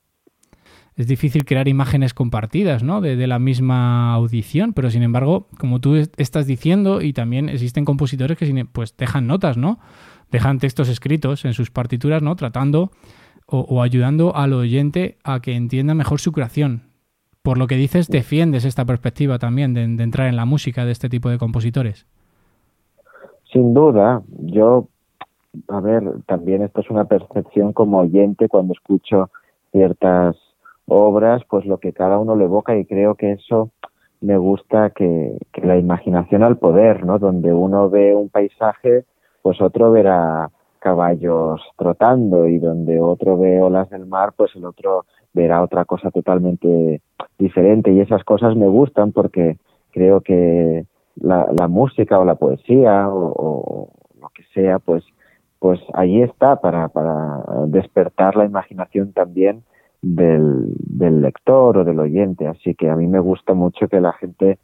es 0.95 1.07
difícil 1.07 1.45
crear 1.45 1.67
imágenes 1.67 2.13
compartidas, 2.13 2.83
¿no? 2.83 3.01
De, 3.01 3.27
la 3.27 3.39
misma 3.39 4.13
audición, 4.13 4.73
pero 4.73 4.91
sin 4.91 5.01
embargo, 5.01 5.47
como 5.59 5.79
tú 5.79 5.95
estás 5.95 6.45
diciendo, 6.45 7.01
y 7.01 7.13
también 7.13 7.49
existen 7.49 7.85
compositores 7.85 8.37
que 8.37 8.65
pues 8.71 8.95
dejan 8.95 9.25
notas, 9.25 9.57
¿no? 9.57 9.79
Dejan 10.31 10.59
textos 10.59 10.89
escritos 10.89 11.45
en 11.45 11.53
sus 11.53 11.71
partituras, 11.71 12.21
¿no? 12.21 12.35
Tratando 12.35 12.91
o, 13.47 13.81
ayudando 13.81 14.35
al 14.35 14.53
oyente 14.53 15.17
a 15.23 15.39
que 15.41 15.55
entienda 15.55 15.93
mejor 15.95 16.19
su 16.19 16.31
creación. 16.31 16.83
Por 17.41 17.57
lo 17.57 17.67
que 17.67 17.75
dices, 17.75 18.07
defiendes 18.07 18.63
esta 18.63 18.85
perspectiva 18.85 19.37
también 19.37 19.73
de, 19.73 19.85
de 19.87 20.03
entrar 20.03 20.27
en 20.27 20.35
la 20.35 20.45
música 20.45 20.85
de 20.85 20.91
este 20.91 21.09
tipo 21.09 21.29
de 21.29 21.37
compositores. 21.37 22.07
Sin 23.51 23.73
duda, 23.73 24.21
yo, 24.39 24.87
a 25.67 25.81
ver, 25.81 26.03
también 26.25 26.63
esto 26.63 26.81
es 26.81 26.89
una 26.89 27.05
percepción 27.05 27.73
como 27.73 27.99
oyente 27.99 28.47
cuando 28.47 28.73
escucho 28.73 29.29
ciertas 29.71 30.37
obras, 30.87 31.43
pues 31.49 31.65
lo 31.65 31.77
que 31.77 31.93
cada 31.93 32.19
uno 32.19 32.35
le 32.35 32.45
evoca 32.45 32.75
y 32.75 32.85
creo 32.85 33.15
que 33.15 33.33
eso 33.33 33.71
me 34.21 34.37
gusta 34.37 34.91
que, 34.91 35.37
la 35.61 35.77
imaginación 35.77 36.43
al 36.43 36.57
poder, 36.57 37.05
¿no? 37.05 37.19
Donde 37.19 37.53
uno 37.53 37.89
ve 37.89 38.15
un 38.15 38.29
paisaje, 38.29 39.05
pues 39.41 39.61
otro 39.61 39.91
verá 39.91 40.49
caballos 40.79 41.61
trotando 41.77 42.47
y 42.47 42.59
donde 42.59 42.99
otro 42.99 43.37
ve 43.37 43.61
olas 43.61 43.89
del 43.89 44.05
mar, 44.05 44.33
pues 44.35 44.55
el 44.55 44.65
otro 44.65 45.05
verá 45.33 45.61
otra 45.61 45.85
cosa 45.85 46.11
totalmente 46.11 47.01
diferente 47.37 47.91
y 47.91 47.99
esas 47.99 48.23
cosas 48.23 48.55
me 48.55 48.67
gustan 48.67 49.11
porque 49.11 49.57
creo 49.91 50.21
que 50.21 50.85
la, 51.15 51.47
la 51.57 51.67
música 51.67 52.19
o 52.19 52.25
la 52.25 52.35
poesía 52.35 53.09
o, 53.09 53.33
o, 53.35 53.89
lo 54.19 54.29
que 54.29 54.43
sea, 54.53 54.79
pues 54.79 55.03
pues 55.59 55.79
ahí 55.93 56.21
está 56.21 56.57
para, 56.57 56.89
para 56.89 57.41
despertar 57.67 58.35
la 58.35 58.43
imaginación 58.43 59.13
también 59.13 59.63
del, 60.03 60.73
del 60.77 61.21
lector 61.21 61.77
o 61.79 61.83
del 61.83 61.99
oyente. 61.99 62.45
Así 62.47 62.75
que 62.75 62.89
a 62.89 62.95
mí 62.95 63.07
me 63.07 63.19
gusta 63.19 63.55
mucho 63.55 63.87
que 63.87 63.99
la 63.99 64.13
gente 64.13 64.59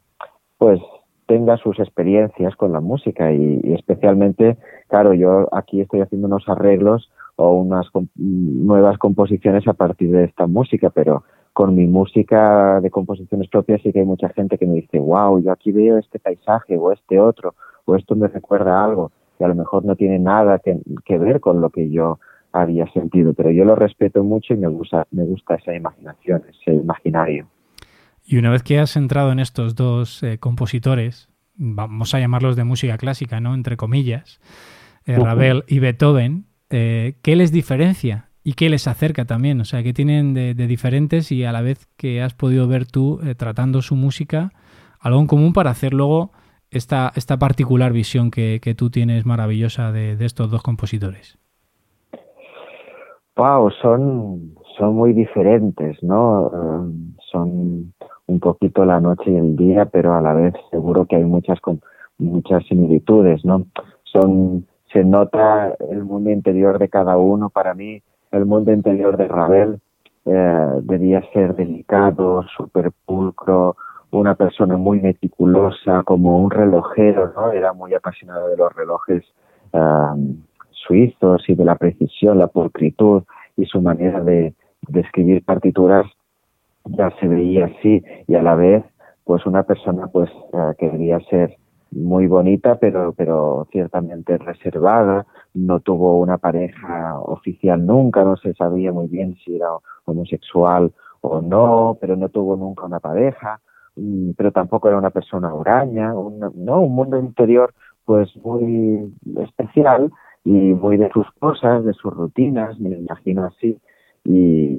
pues 0.58 0.80
tenga 1.26 1.58
sus 1.58 1.80
experiencias 1.80 2.56
con 2.56 2.74
la 2.74 2.82
música 2.82 3.32
y, 3.32 3.62
especialmente, 3.74 4.58
claro, 4.88 5.14
yo 5.14 5.48
aquí 5.52 5.80
estoy 5.80 6.02
haciendo 6.02 6.28
unos 6.28 6.50
arreglos 6.50 7.12
o 7.36 7.52
unas 7.52 7.88
nuevas 8.16 8.98
composiciones 8.98 9.68
a 9.68 9.74
partir 9.74 10.12
de 10.12 10.26
esta 10.26 10.48
música, 10.48 10.90
pero 10.90 11.24
con 11.54 11.76
mi 11.76 11.88
música 11.88 12.82
de 12.82 12.90
composiciones 12.90 13.48
propias 13.48 13.82
sí 13.82 13.94
que 13.94 14.00
hay 14.00 14.06
mucha 14.06 14.30
gente 14.30 14.58
que 14.58 14.66
me 14.66 14.74
dice, 14.74 15.00
wow, 15.00 15.40
yo 15.40 15.52
aquí 15.52 15.72
veo 15.72 15.98
este 15.98 16.20
paisaje 16.20 16.78
o 16.78 16.92
este 16.92 17.20
otro, 17.20 17.54
o 17.86 17.96
esto 17.96 18.16
me 18.16 18.28
recuerda 18.28 18.84
algo, 18.84 19.12
que 19.38 19.46
a 19.46 19.48
lo 19.48 19.56
mejor 19.56 19.86
no 19.86 19.96
tiene 19.96 20.18
nada 20.18 20.60
que, 20.60 20.80
que 21.06 21.20
ver 21.20 21.40
con 21.40 21.62
lo 21.62 21.70
que 21.70 21.90
yo 21.92 22.20
había 22.52 22.88
sentido, 22.92 23.34
pero 23.34 23.52
yo 23.52 23.66
lo 23.66 23.76
respeto 23.76 24.24
mucho 24.24 24.54
y 24.54 24.58
me 24.58 24.68
gusta, 24.68 25.08
me 25.12 25.24
gusta 25.24 25.56
esa 25.56 25.76
imaginación, 25.76 26.44
ese 26.50 26.74
imaginario. 26.74 27.48
Y 28.26 28.38
una 28.38 28.52
vez 28.52 28.64
que 28.64 28.80
has 28.80 28.96
entrado 28.96 29.32
en 29.32 29.40
estos 29.40 29.76
dos 29.76 30.22
eh, 30.24 30.38
compositores, 30.38 31.30
vamos 31.56 32.14
a 32.14 32.20
llamarlos 32.20 32.56
de 32.56 32.64
música 32.64 32.98
clásica, 32.98 33.40
¿no? 33.40 33.54
Entre 33.54 33.78
comillas, 33.78 34.40
eh, 35.06 35.18
Ravel 35.18 35.64
y 35.68 35.80
Beethoven, 35.80 36.46
eh, 36.70 37.16
¿qué 37.22 37.36
les 37.36 37.52
diferencia 37.52 38.30
y 38.44 38.54
qué 38.54 38.70
les 38.70 38.88
acerca 38.88 39.26
también? 39.26 39.60
O 39.62 39.66
sea, 39.66 39.84
¿qué 39.84 39.94
tienen 39.94 40.34
de, 40.34 40.54
diferentes 40.54 41.32
y 41.32 41.44
a 41.44 41.52
la 41.52 41.62
vez 41.62 41.88
que 41.98 42.22
has 42.22 42.34
podido 42.34 42.68
ver 42.68 42.86
tú 42.86 43.20
tratando 43.38 43.82
su 43.82 43.96
música, 43.96 44.54
algo 45.00 45.20
en 45.20 45.28
común 45.28 45.54
para 45.54 45.72
hacer 45.72 45.94
luego 45.94 46.32
esta, 46.72 47.12
esta 47.16 47.40
particular 47.40 47.94
visión 47.94 48.32
que, 48.32 48.76
tú 48.78 48.90
tienes 48.90 49.26
maravillosa 49.26 49.92
de 49.92 50.24
estos 50.24 50.52
dos 50.52 50.62
compositores? 50.62 51.40
Wow, 53.40 53.72
son, 53.82 54.54
son 54.78 54.96
muy 54.96 55.14
diferentes, 55.14 56.04
¿no? 56.04 56.48
Um, 56.48 57.16
son 57.32 57.94
un 58.28 58.40
poquito 58.42 58.84
la 58.84 59.00
noche 59.00 59.32
y 59.32 59.36
el 59.38 59.56
día, 59.56 59.86
pero 59.86 60.14
a 60.14 60.20
la 60.20 60.34
vez 60.34 60.54
seguro 60.72 61.06
que 61.06 61.16
hay 61.16 61.24
muchas 61.24 61.58
muchas 62.18 62.66
similitudes, 62.66 63.46
¿no? 63.46 63.66
Son 64.04 64.68
se 64.92 65.06
nota 65.06 65.74
el 65.90 66.04
mundo 66.04 66.32
interior 66.32 66.80
de 66.80 66.90
cada 66.90 67.16
uno. 67.16 67.50
Para 67.50 67.74
mí, 67.74 68.02
el 68.32 68.46
mundo 68.46 68.74
interior 68.74 69.16
de 69.16 69.30
Ravel 69.30 69.80
eh, 70.26 70.82
debía 70.82 71.24
ser 71.32 71.56
delicado, 71.56 72.44
súper 72.58 72.92
pulcro, 73.06 73.78
una 74.12 74.36
persona 74.36 74.76
muy 74.76 75.00
meticulosa, 75.00 76.04
como 76.04 76.44
un 76.44 76.52
relojero, 76.52 77.32
¿no? 77.34 77.54
Era 77.54 77.72
muy 77.72 77.94
apasionado 77.94 78.50
de 78.50 78.58
los 78.58 78.76
relojes 78.76 79.24
um, 79.72 80.42
suizos 80.88 81.48
y 81.48 81.56
de 81.56 81.66
la 81.66 81.76
precisión, 81.76 82.38
la 82.38 82.48
pulcritud 82.48 83.24
y 83.58 83.66
su 83.66 83.82
manera 83.82 84.22
de, 84.22 84.54
escribir 84.94 85.44
partituras 85.44 86.06
ya 86.86 87.12
se 87.20 87.28
veía 87.28 87.66
así. 87.66 88.02
Y 88.28 88.36
a 88.36 88.42
la 88.42 88.56
vez 88.56 88.84
pues 89.26 89.46
una 89.46 89.64
persona 89.64 90.08
pues 90.08 90.30
eh, 90.54 90.74
que 90.80 90.90
debía 90.90 91.20
ser 91.30 91.56
muy 91.92 92.28
bonita 92.28 92.80
pero 92.80 93.14
pero 93.14 93.68
ciertamente 93.72 94.38
reservada. 94.38 95.26
No 95.54 95.80
tuvo 95.82 96.20
una 96.20 96.38
pareja 96.38 97.20
oficial 97.20 97.86
nunca 97.86 98.24
no 98.24 98.38
se 98.38 98.54
sabía 98.54 98.92
muy 98.92 99.08
bien 99.08 99.36
si 99.44 99.58
era 99.58 99.70
homosexual 100.06 100.92
o 101.22 101.42
no 101.42 101.98
pero 102.00 102.16
no 102.16 102.30
tuvo 102.30 102.56
nunca 102.56 102.86
una 102.86 103.00
pareja. 103.00 103.60
Mm, 103.96 104.32
pero 104.38 104.52
tampoco 104.52 104.88
era 104.88 104.98
una 104.98 105.12
persona 105.12 105.54
huraña 105.54 106.14
no 106.14 106.82
un 106.82 106.96
mundo 106.96 107.20
interior 107.20 107.74
pues 108.06 108.36
muy 108.38 109.14
especial 109.38 110.12
y 110.44 110.52
muy 110.52 110.98
de 110.98 111.10
sus 111.12 111.30
cosas, 111.40 111.84
de 111.84 111.94
sus 111.94 112.14
rutinas, 112.14 112.80
me 112.80 112.90
imagino 112.90 113.46
así. 113.46 113.80
Y, 114.24 114.78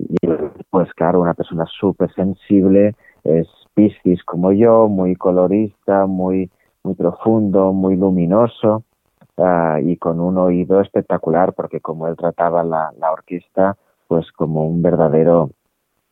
pues 0.71 0.93
claro, 0.95 1.21
una 1.21 1.35
persona 1.35 1.65
súper 1.67 2.13
sensible, 2.15 2.95
es 3.25 3.49
Piscis 3.75 4.23
como 4.25 4.53
yo, 4.53 4.89
muy 4.89 5.17
colorista, 5.17 6.07
muy, 6.07 6.51
muy 6.83 6.95
profundo, 6.95 7.73
muy 7.73 7.97
luminoso 7.97 8.85
uh, 9.37 9.79
y 9.83 9.97
con 9.97 10.21
un 10.21 10.39
oído 10.39 10.81
espectacular 10.81 11.53
porque 11.55 11.81
como 11.81 12.07
él 12.07 12.17
trataba 12.17 12.63
la, 12.63 12.93
la 12.99 13.13
orquesta 13.13 13.77
pues 14.11 14.31
como 14.33 14.67
un 14.67 14.83
verdadero 14.83 15.51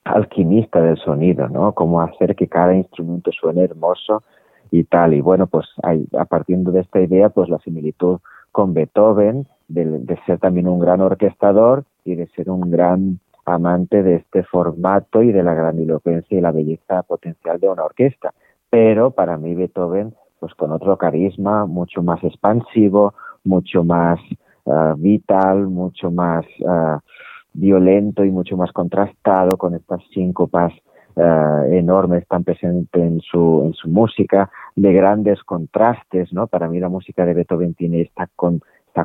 alquimista 0.04 0.80
del 0.80 0.96
sonido, 0.98 1.48
¿no? 1.48 1.72
Cómo 1.72 2.00
hacer 2.00 2.36
que 2.36 2.46
cada 2.46 2.74
instrumento 2.74 3.32
suene 3.32 3.64
hermoso 3.64 4.22
y 4.70 4.84
tal. 4.84 5.14
Y 5.14 5.20
bueno, 5.20 5.48
pues 5.48 5.66
a 5.82 6.24
partir 6.26 6.58
de 6.58 6.80
esta 6.80 7.00
idea, 7.00 7.28
pues 7.28 7.48
la 7.48 7.58
similitud 7.58 8.20
con 8.58 8.74
Beethoven, 8.74 9.46
de, 9.68 10.18
ser 10.26 10.40
también 10.40 10.66
un 10.66 10.80
gran 10.80 11.00
orquestador 11.00 11.84
y 12.04 12.16
de 12.16 12.26
ser 12.34 12.50
un 12.50 12.68
gran 12.68 13.20
amante 13.44 14.02
de 14.02 14.16
este 14.16 14.42
formato 14.42 15.22
y 15.22 15.30
de 15.30 15.44
la 15.44 15.54
grandilocuencia 15.54 16.36
y 16.36 16.40
la 16.40 16.50
belleza 16.50 17.04
potencial 17.04 17.60
de 17.60 17.68
una 17.68 17.84
orquesta. 17.84 18.34
Pero 18.68 19.12
para 19.12 19.38
mí 19.38 19.54
Beethoven, 19.54 20.12
pues 20.40 20.54
con 20.54 20.72
otro 20.72 20.96
carisma, 20.96 21.66
mucho 21.66 22.02
más 22.02 22.24
expansivo, 22.24 23.14
mucho 23.44 23.84
más 23.84 24.18
ah, 24.66 24.96
vital, 24.98 25.68
mucho 25.68 26.10
más 26.10 26.44
ah, 26.66 26.98
violento 27.52 28.24
y 28.24 28.32
mucho 28.32 28.56
más 28.56 28.72
contrastado 28.72 29.56
con 29.56 29.76
estas 29.76 30.00
síncopas 30.12 30.72
uh, 31.14 31.72
enormes 31.72 32.26
tan 32.26 32.42
presentes 32.42 33.00
en 33.00 33.20
su, 33.20 33.62
en 33.66 33.74
su 33.74 33.88
música, 33.88 34.50
de 34.78 34.92
grandes 34.92 35.42
contrastes, 35.42 36.32
¿no? 36.32 36.46
Para 36.46 36.68
mí 36.68 36.78
la 36.78 36.88
música 36.88 37.24
de 37.24 37.34
Beethoven 37.34 37.74
tiene 37.74 38.02
esta, 38.02 38.28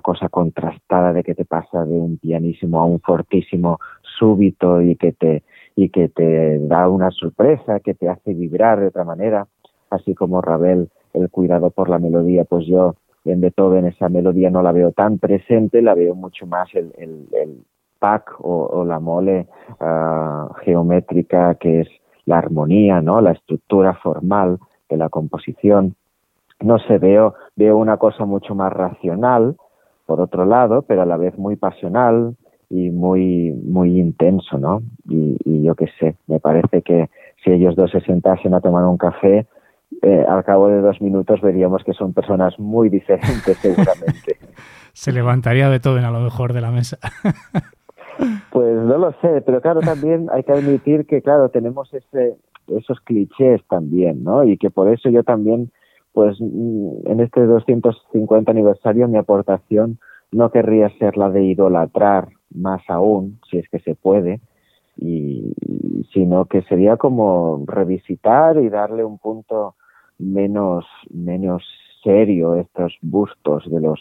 cosa 0.02 0.28
contrastada 0.30 1.14
de 1.14 1.24
que 1.24 1.36
te 1.36 1.46
pasa 1.46 1.86
de 1.86 1.94
un 1.94 2.18
pianísimo 2.18 2.82
a 2.82 2.86
un 2.86 3.00
fortísimo 3.00 3.80
súbito 4.18 4.82
y 4.82 4.96
que 4.96 5.12
te, 5.12 5.44
y 5.76 5.90
que 5.90 6.10
te 6.10 6.60
da 6.68 6.90
una 6.90 7.12
sorpresa, 7.12 7.80
que 7.80 7.94
te 7.94 8.10
hace 8.10 8.34
vibrar 8.34 8.80
de 8.80 8.88
otra 8.88 9.04
manera, 9.04 9.48
así 9.92 10.16
como 10.16 10.42
Ravel, 10.42 10.90
el 11.14 11.30
cuidado 11.30 11.70
por 11.70 11.90
la 11.90 12.00
melodía, 12.00 12.44
pues 12.44 12.66
yo 12.66 12.96
en 13.26 13.42
Beethoven 13.42 13.86
esa 13.86 14.10
melodía 14.10 14.50
no 14.50 14.64
la 14.64 14.72
veo 14.72 14.92
tan 14.92 15.20
presente, 15.20 15.82
la 15.82 15.94
veo 15.94 16.16
mucho 16.16 16.48
más 16.48 16.74
el, 16.74 16.92
el, 16.98 17.64
pack 18.00 18.36
o, 18.40 18.84
la 18.84 19.00
mole 19.00 19.48
uh, 19.80 20.54
geométrica 20.66 21.56
que 21.56 21.82
es 21.82 21.88
la 22.26 22.40
armonía, 22.40 23.02
¿no? 23.02 23.22
La 23.22 23.32
estructura 23.32 23.94
formal 23.94 24.60
de 24.94 24.98
la 24.98 25.10
composición. 25.10 25.96
No 26.62 26.78
sé, 26.80 26.98
veo, 27.00 27.34
veo 27.56 27.78
una 27.78 27.98
cosa 27.98 28.26
mucho 28.26 28.56
más 28.56 28.72
racional, 28.72 29.56
por 30.06 30.22
otro 30.22 30.46
lado, 30.46 30.84
pero 30.84 31.02
a 31.02 31.06
la 31.06 31.18
vez 31.18 31.38
muy 31.38 31.56
pasional 31.56 32.36
y 32.70 32.90
muy, 32.92 33.52
muy 33.52 34.00
intenso, 34.00 34.58
¿no? 34.58 34.82
Y, 35.10 35.64
yo 35.64 35.76
qué 35.76 35.88
sé, 36.00 36.16
me 36.28 36.40
parece 36.40 36.82
que 36.82 37.10
si 37.44 37.52
ellos 37.52 37.76
dos 37.76 37.92
se 37.92 38.02
sentasen 38.02 38.54
a 38.54 38.62
tomar 38.62 38.84
un 38.84 38.98
café, 38.98 39.48
eh, 40.02 40.26
al 40.28 40.44
cabo 40.44 40.68
de 40.68 40.82
dos 40.82 41.02
minutos 41.02 41.40
veríamos 41.42 41.84
que 41.84 41.94
son 41.94 42.14
personas 42.14 42.60
muy 42.60 42.90
diferentes 42.90 43.58
seguramente. 43.62 44.38
se 44.94 45.12
levantaría 45.12 45.70
de 45.70 45.80
todo 45.80 45.98
en 45.98 46.06
a 46.06 46.12
lo 46.12 46.20
mejor 46.20 46.54
de 46.54 46.62
la 46.62 46.72
mesa. 46.72 46.98
Pues 48.52 48.76
no 48.76 48.98
lo 48.98 49.12
sé, 49.22 49.42
pero 49.46 49.60
claro, 49.62 49.80
también 49.80 50.28
hay 50.32 50.44
que 50.44 50.52
admitir 50.52 51.08
que, 51.08 51.22
claro, 51.22 51.50
tenemos 51.50 51.92
ese, 51.94 52.38
esos 52.68 53.00
clichés 53.02 53.62
también, 53.70 54.24
¿no? 54.24 54.44
Y 54.44 54.58
que 54.58 54.70
por 54.70 54.92
eso 54.92 55.10
yo 55.10 55.24
también, 55.24 55.72
pues 56.14 56.38
mm, 56.40 57.08
en 57.08 57.20
este 57.20 57.46
250 57.46 58.52
aniversario, 58.52 59.08
mi 59.08 59.18
aportación 59.18 60.00
no 60.32 60.52
querría 60.52 60.90
ser 60.98 61.18
la 61.18 61.30
de 61.30 61.44
idolatrar 61.44 62.30
más 62.54 62.82
aún, 62.88 63.40
si 63.50 63.58
es 63.58 63.70
que 63.70 63.80
se 63.80 63.96
puede, 63.96 64.40
y, 64.98 65.54
sino 66.14 66.46
que 66.46 66.62
sería 66.64 66.98
como 66.98 67.64
revisitar 67.66 68.58
y 68.58 68.70
darle 68.70 69.04
un 69.04 69.18
punto 69.18 69.76
menos, 70.20 70.86
menos 71.10 71.64
serio 72.04 72.56
estos 72.56 72.98
bustos 73.02 73.70
de 73.70 73.80
los 73.80 74.00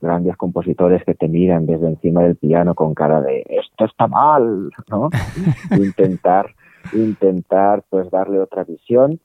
grandes 0.00 0.36
compositores 0.36 1.04
que 1.04 1.14
te 1.14 1.28
miran 1.28 1.66
desde 1.66 1.88
encima 1.88 2.22
del 2.22 2.36
piano 2.36 2.74
con 2.74 2.94
cara 2.94 3.20
de 3.20 3.44
esto 3.48 3.84
está 3.84 4.06
mal, 4.08 4.70
¿no? 4.90 5.10
intentar, 5.76 6.54
intentar 6.92 7.84
pues 7.88 8.10
darle 8.10 8.40
otra 8.40 8.64
visión 8.64 9.20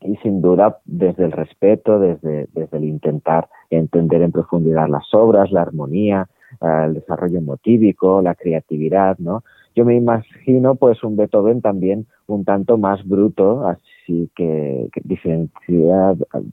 y 0.00 0.16
sin 0.16 0.42
duda 0.42 0.78
desde 0.84 1.24
el 1.24 1.32
respeto, 1.32 1.98
desde, 1.98 2.48
desde 2.52 2.76
el 2.76 2.84
intentar 2.84 3.48
entender 3.70 4.22
en 4.22 4.32
profundidad 4.32 4.88
las 4.88 5.12
obras, 5.12 5.50
la 5.50 5.62
armonía, 5.62 6.28
eh, 6.60 6.82
el 6.86 6.94
desarrollo 6.94 7.40
motívico, 7.40 8.22
la 8.22 8.34
creatividad, 8.34 9.18
¿no? 9.18 9.42
Yo 9.74 9.84
me 9.84 9.94
imagino 9.94 10.74
pues 10.74 11.02
un 11.04 11.16
Beethoven 11.16 11.60
también 11.60 12.06
un 12.26 12.44
tanto 12.44 12.78
más 12.78 13.06
bruto, 13.06 13.66
así 13.68 14.30
que, 14.34 14.88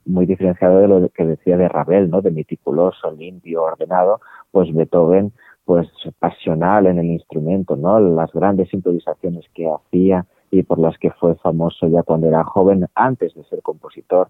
muy 0.04 0.26
diferenciado 0.26 0.78
de 0.78 0.88
lo 0.88 1.08
que 1.08 1.24
decía 1.24 1.56
de 1.56 1.68
Ravel, 1.68 2.10
¿no? 2.10 2.20
De 2.20 2.30
meticuloso, 2.30 3.10
limpio, 3.12 3.62
ordenado, 3.62 4.20
pues 4.50 4.72
Beethoven 4.74 5.32
pues 5.64 5.88
pasional 6.18 6.86
en 6.86 6.98
el 6.98 7.06
instrumento, 7.06 7.76
¿no? 7.76 7.98
Las 7.98 8.30
grandes 8.32 8.72
improvisaciones 8.74 9.46
que 9.54 9.70
hacía 9.70 10.26
y 10.50 10.62
por 10.62 10.78
las 10.78 10.98
que 10.98 11.10
fue 11.10 11.34
famoso 11.36 11.86
ya 11.88 12.02
cuando 12.02 12.26
era 12.28 12.44
joven, 12.44 12.86
antes 12.94 13.34
de 13.34 13.44
ser 13.44 13.62
compositor. 13.62 14.28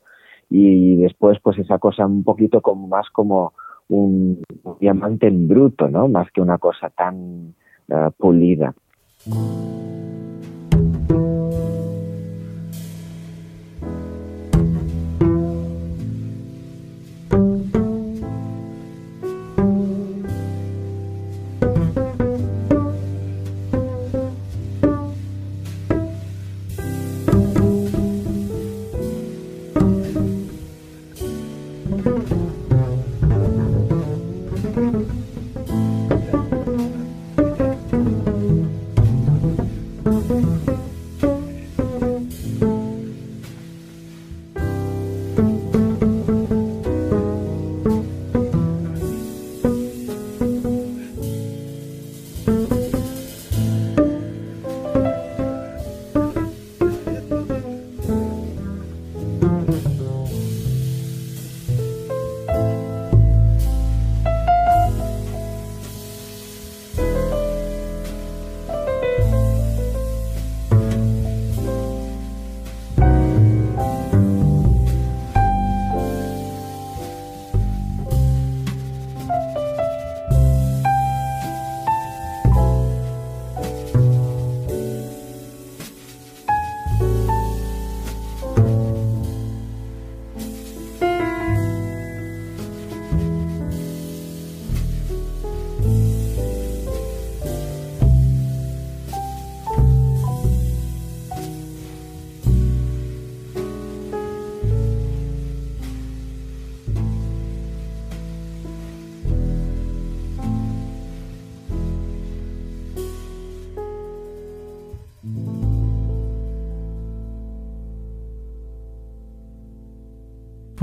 Y 0.50 0.96
después, 0.96 1.38
pues 1.42 1.58
esa 1.58 1.78
cosa 1.78 2.06
un 2.06 2.24
poquito 2.24 2.60
como 2.60 2.86
más 2.86 3.08
como 3.10 3.54
un, 3.88 4.42
diamante 4.80 5.26
en 5.26 5.48
bruto, 5.48 5.88
¿no? 5.88 6.08
Más 6.08 6.30
que 6.30 6.40
una 6.40 6.58
cosa 6.58 6.90
tan 6.90 7.54
uh, 7.88 8.10
pulida. 8.16 8.74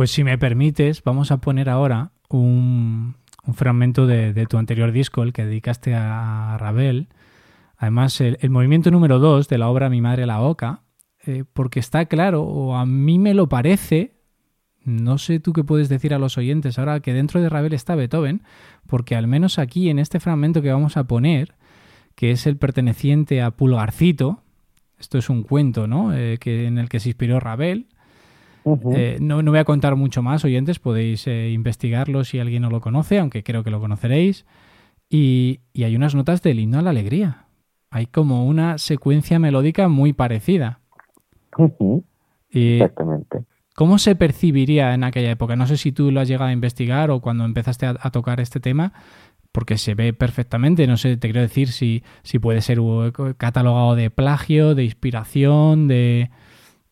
Pues 0.01 0.09
si 0.09 0.23
me 0.23 0.39
permites, 0.39 1.03
vamos 1.03 1.29
a 1.29 1.37
poner 1.41 1.69
ahora 1.69 2.09
un, 2.27 3.13
fragmento 3.53 4.07
de, 4.07 4.47
tu 4.47 4.57
anterior 4.57 4.91
disco, 4.91 5.21
el 5.21 5.31
que 5.31 5.45
dedicaste 5.45 5.93
a 5.93 6.57
Ravel. 6.59 7.09
Además, 7.77 8.19
el, 8.19 8.49
movimiento 8.49 8.89
número 8.89 9.19
2 9.19 9.47
de 9.47 9.59
la 9.59 9.69
obra 9.69 9.91
Mi 9.91 10.01
Madre 10.01 10.25
la 10.25 10.41
Oca, 10.41 10.81
eh, 11.27 11.43
porque 11.53 11.79
está 11.79 12.07
claro, 12.07 12.41
o 12.41 12.77
a 12.77 12.87
mí 12.87 13.19
me 13.19 13.35
lo 13.35 13.47
parece, 13.47 14.15
no 14.83 15.19
sé 15.19 15.39
tú 15.39 15.53
qué 15.53 15.63
puedes 15.63 15.87
decir 15.87 16.15
a 16.15 16.17
los 16.17 16.35
oyentes 16.35 16.79
ahora 16.79 16.99
que 17.01 17.13
dentro 17.13 17.39
de 17.39 17.49
Ravel 17.49 17.73
está 17.73 17.93
Beethoven, 17.93 18.41
porque 18.87 19.15
al 19.15 19.27
menos 19.27 19.59
aquí 19.59 19.91
en 19.91 19.99
este 19.99 20.19
fragmento 20.19 20.63
que 20.63 20.71
vamos 20.71 20.97
a 20.97 21.03
poner, 21.03 21.53
que 22.15 22.31
es 22.31 22.47
el 22.47 22.57
perteneciente 22.57 23.43
a 23.43 23.51
Pulgarcito, 23.51 24.41
esto 24.97 25.19
es 25.19 25.29
un 25.29 25.43
cuento 25.43 25.85
¿no? 25.85 26.11
Eh, 26.11 26.39
que, 26.39 26.65
en 26.65 26.79
el 26.79 26.89
que 26.89 26.99
se 26.99 27.09
inspiró 27.09 27.39
Ravel, 27.39 27.85
eh, 28.65 29.17
no, 29.19 29.41
no, 29.41 29.51
voy 29.51 29.59
a 29.59 29.65
contar 29.65 29.95
mucho 29.95 30.21
más, 30.21 30.45
oyentes, 30.45 30.79
podéis 30.79 31.25
eh, 31.27 31.49
investigarlo 31.51 32.23
si 32.23 32.39
alguien 32.39 32.61
no 32.61 32.69
lo 32.69 32.81
conoce, 32.81 33.19
aunque 33.19 33.43
creo 33.43 33.63
que 33.63 33.71
lo 33.71 33.79
conoceréis. 33.79 34.45
Y, 35.09 35.59
hay 35.75 35.95
unas 35.95 36.15
notas 36.15 36.41
del 36.41 36.59
himno 36.59 36.79
a 36.79 36.81
la 36.81 36.91
alegría. 36.91 37.45
hay 37.89 38.05
como 38.05 38.45
una 38.45 38.77
secuencia 38.77 39.39
melódica 39.39 39.89
muy 39.89 40.13
parecida. 40.13 40.79
Exactamente. 42.51 43.45
¿Cómo 43.75 43.97
se 43.97 44.15
percibiría 44.15 44.93
en 44.93 45.03
aquella 45.03 45.31
época? 45.31 45.55
No 45.55 45.65
sé 45.65 45.77
si 45.77 45.91
tú 45.91 46.11
lo 46.11 46.21
has 46.21 46.27
llegado 46.27 46.49
a 46.49 46.53
investigar 46.53 47.09
o 47.09 47.19
cuando 47.19 47.45
empezaste 47.45 47.85
a, 47.85 48.11
tocar 48.11 48.39
este 48.39 48.59
tema, 48.59 48.93
porque 49.51 49.77
se 49.77 49.95
ve 49.95 50.13
perfectamente. 50.13 50.87
No 50.87 50.97
sé, 50.97 51.17
te 51.17 51.29
quiero 51.29 51.41
decir 51.41 51.69
si, 51.69 52.03
si 52.21 52.37
puede 52.37 52.61
ser 52.61 52.79
catalogado 53.37 53.95
de 53.95 54.09
plagio, 54.09 54.75
de 54.75 54.83
inspiración, 54.83 55.87
de 55.87 56.29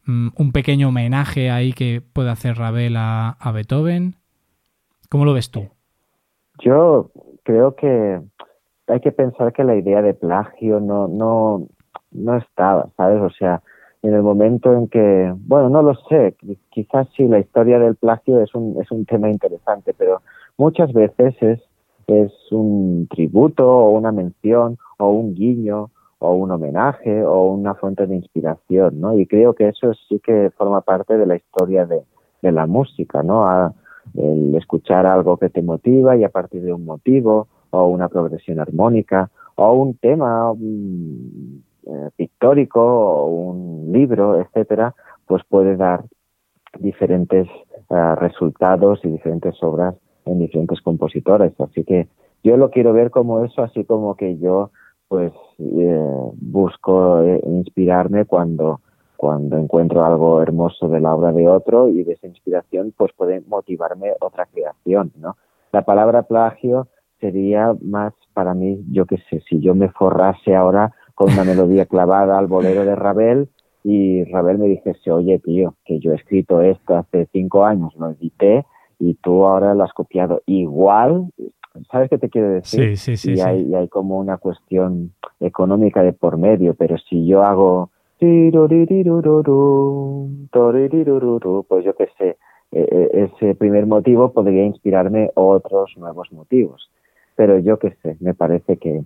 mm, 0.09 0.29
un 0.37 0.51
pequeño 0.51 0.89
homenaje 0.89 1.51
ahí 1.51 1.73
que 1.73 2.01
puede 2.01 2.29
hacer 2.29 2.57
Ravel 2.57 2.95
a, 2.97 3.51
Beethoven. 3.53 4.15
¿Cómo 5.09 5.25
lo 5.25 5.33
ves 5.33 5.51
tú? 5.51 5.67
Yo 6.59 7.11
creo 7.43 7.75
que 7.75 8.19
hay 8.87 8.99
que 8.99 9.11
pensar 9.11 9.53
que 9.53 9.63
la 9.63 9.75
idea 9.75 10.01
de 10.01 10.13
plagio 10.13 10.79
no, 10.79 11.07
no, 11.07 11.67
no 12.11 12.37
estaba, 12.37 12.89
¿sabes? 12.97 13.21
O 13.21 13.29
sea, 13.29 13.61
en 14.01 14.13
el 14.13 14.23
momento 14.23 14.73
en 14.73 14.87
que, 14.87 15.33
bueno, 15.37 15.69
no 15.69 15.81
lo 15.81 15.95
sé, 16.09 16.35
quizás 16.69 17.07
sí, 17.15 17.27
la 17.27 17.39
historia 17.39 17.79
del 17.79 17.95
plagio 17.95 18.41
es 18.41 18.53
un, 18.55 18.81
es 18.81 18.89
un 18.91 19.05
tema 19.05 19.29
interesante, 19.29 19.93
pero 19.93 20.21
muchas 20.57 20.93
veces 20.93 21.35
es, 21.41 21.59
es 22.07 22.31
un 22.51 23.07
tributo 23.09 23.67
o 23.67 23.91
una 23.91 24.11
mención 24.11 24.77
o 24.97 25.09
un 25.09 25.35
guiño 25.35 25.91
o 26.19 26.33
un 26.33 26.51
homenaje 26.51 27.23
o 27.23 27.47
una 27.47 27.75
fuente 27.75 28.05
de 28.05 28.15
inspiración, 28.15 28.99
¿no? 28.99 29.17
Y 29.17 29.25
creo 29.25 29.53
que 29.53 29.69
eso 29.69 29.93
sí 30.07 30.19
que 30.19 30.51
forma 30.57 30.81
parte 30.81 31.17
de 31.17 31.25
la 31.25 31.35
historia 31.35 31.85
de, 31.85 32.03
de 32.41 32.51
la 32.51 32.65
música, 32.65 33.23
¿no? 33.23 33.73
el 34.15 34.55
escuchar 34.55 35.05
algo 35.05 35.37
que 35.37 35.49
te 35.49 35.61
motiva 35.61 36.17
y 36.17 36.23
a 36.23 36.29
partir 36.29 36.63
de 36.63 36.73
un 36.73 36.85
motivo 36.85 37.47
o 37.69 37.87
una 37.87 38.09
progresión 38.09 38.59
armónica 38.59 39.29
o 39.55 39.73
un 39.73 39.95
tema 39.95 40.51
eh, 41.85 42.09
pictórico 42.15 42.81
o 42.81 43.27
un 43.27 43.91
libro, 43.91 44.39
etcétera, 44.39 44.95
pues 45.27 45.43
puede 45.47 45.75
dar 45.75 46.05
diferentes 46.79 47.47
eh, 47.89 48.15
resultados 48.15 48.99
y 49.03 49.09
diferentes 49.09 49.61
obras 49.61 49.95
en 50.25 50.39
diferentes 50.39 50.81
compositores. 50.81 51.53
Así 51.59 51.83
que 51.83 52.07
yo 52.43 52.57
lo 52.57 52.69
quiero 52.69 52.93
ver 52.93 53.11
como 53.11 53.43
eso, 53.43 53.61
así 53.61 53.83
como 53.83 54.15
que 54.15 54.37
yo 54.37 54.71
pues 55.09 55.33
eh, 55.57 56.31
busco 56.35 57.21
inspirarme 57.43 58.23
cuando 58.23 58.79
cuando 59.17 59.57
encuentro 59.57 60.05
algo 60.05 60.41
hermoso 60.41 60.87
de 60.87 61.01
la 61.01 61.13
obra 61.13 61.33
de 61.33 61.45
otro 61.45 61.89
y 61.89 62.05
de 62.05 62.13
esa 62.13 62.27
inspiración 62.27 62.93
pues 62.95 63.11
puede 63.11 63.41
motivarme 63.41 64.13
otra 64.21 64.45
creación, 64.45 65.11
¿no? 65.17 65.35
La 65.73 65.81
palabra 65.81 66.21
plagio 66.21 66.87
sería 67.19 67.75
más 67.81 68.13
para 68.33 68.53
mí, 68.53 68.81
yo 68.89 69.05
qué 69.05 69.17
sé, 69.29 69.41
si 69.49 69.59
yo 69.59 69.75
me 69.75 69.89
forrase 69.89 70.55
ahora 70.55 70.93
con 71.15 71.33
una 71.33 71.43
melodía 71.43 71.85
clavada 71.93 72.39
al 72.39 72.47
bolero 72.47 72.85
de 72.85 72.95
Ravel 72.95 73.49
y 73.83 74.23
Ravel 74.23 74.57
me 74.57 74.67
dijese, 74.67 75.11
oye 75.11 75.39
tío, 75.39 75.75
que 75.83 75.99
yo 75.99 76.13
he 76.13 76.15
escrito 76.15 76.61
esto 76.61 76.95
hace 76.95 77.27
cinco 77.33 77.65
años, 77.65 77.93
lo 77.97 78.11
edité 78.11 78.65
y 78.99 79.15
tú 79.15 79.45
ahora 79.45 79.73
lo 79.73 79.83
has 79.83 79.91
copiado 79.91 80.43
igual, 80.45 81.27
¿sabes 81.91 82.09
qué 82.09 82.17
te 82.17 82.29
quiero 82.29 82.49
decir? 82.49 82.97
Sí, 82.97 83.15
sí, 83.15 83.17
sí. 83.17 83.33
Y, 83.33 83.41
Hay, 83.41 83.61
y 83.63 83.75
hay 83.75 83.87
como 83.87 84.19
una 84.19 84.37
cuestión 84.37 85.13
económica 85.39 86.03
de 86.03 86.13
por 86.13 86.37
medio, 86.37 86.73
pero 86.73 86.97
si 86.97 87.25
yo 87.25 87.43
hago 87.43 87.89
pues 91.63 91.85
yo 91.85 91.95
qué 91.95 92.09
sé, 92.17 92.37
e, 92.71 92.81
e, 92.81 93.23
ese 93.23 93.55
primer 93.55 93.85
motivo 93.85 94.31
podría 94.33 94.65
inspirarme 94.65 95.31
otros 95.35 95.95
nuevos 95.97 96.31
motivos. 96.31 96.89
Pero 97.35 97.57
yo 97.59 97.79
qué 97.79 97.95
sé, 98.03 98.17
me 98.19 98.33
parece 98.33 98.77
que, 98.77 99.03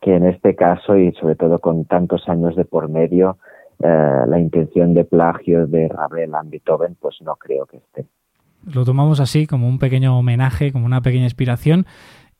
que 0.00 0.14
en 0.14 0.24
este 0.24 0.54
caso 0.56 0.96
y 0.96 1.12
sobre 1.12 1.36
todo 1.36 1.58
con 1.58 1.84
tantos 1.84 2.28
años 2.28 2.56
de 2.56 2.64
por 2.64 2.88
medio, 2.88 3.36
eh, 3.82 4.24
la 4.26 4.38
intención 4.38 4.94
de 4.94 5.04
plagio 5.04 5.66
de 5.66 5.88
Ravel 5.88 6.34
a 6.34 6.42
Beethoven, 6.42 6.96
pues 6.98 7.20
no 7.20 7.36
creo 7.36 7.66
que 7.66 7.76
esté. 7.76 8.06
Lo 8.66 8.84
tomamos 8.84 9.20
así, 9.20 9.46
como 9.46 9.68
un 9.68 9.78
pequeño 9.78 10.18
homenaje, 10.18 10.72
como 10.72 10.86
una 10.86 11.00
pequeña 11.00 11.24
inspiración. 11.24 11.86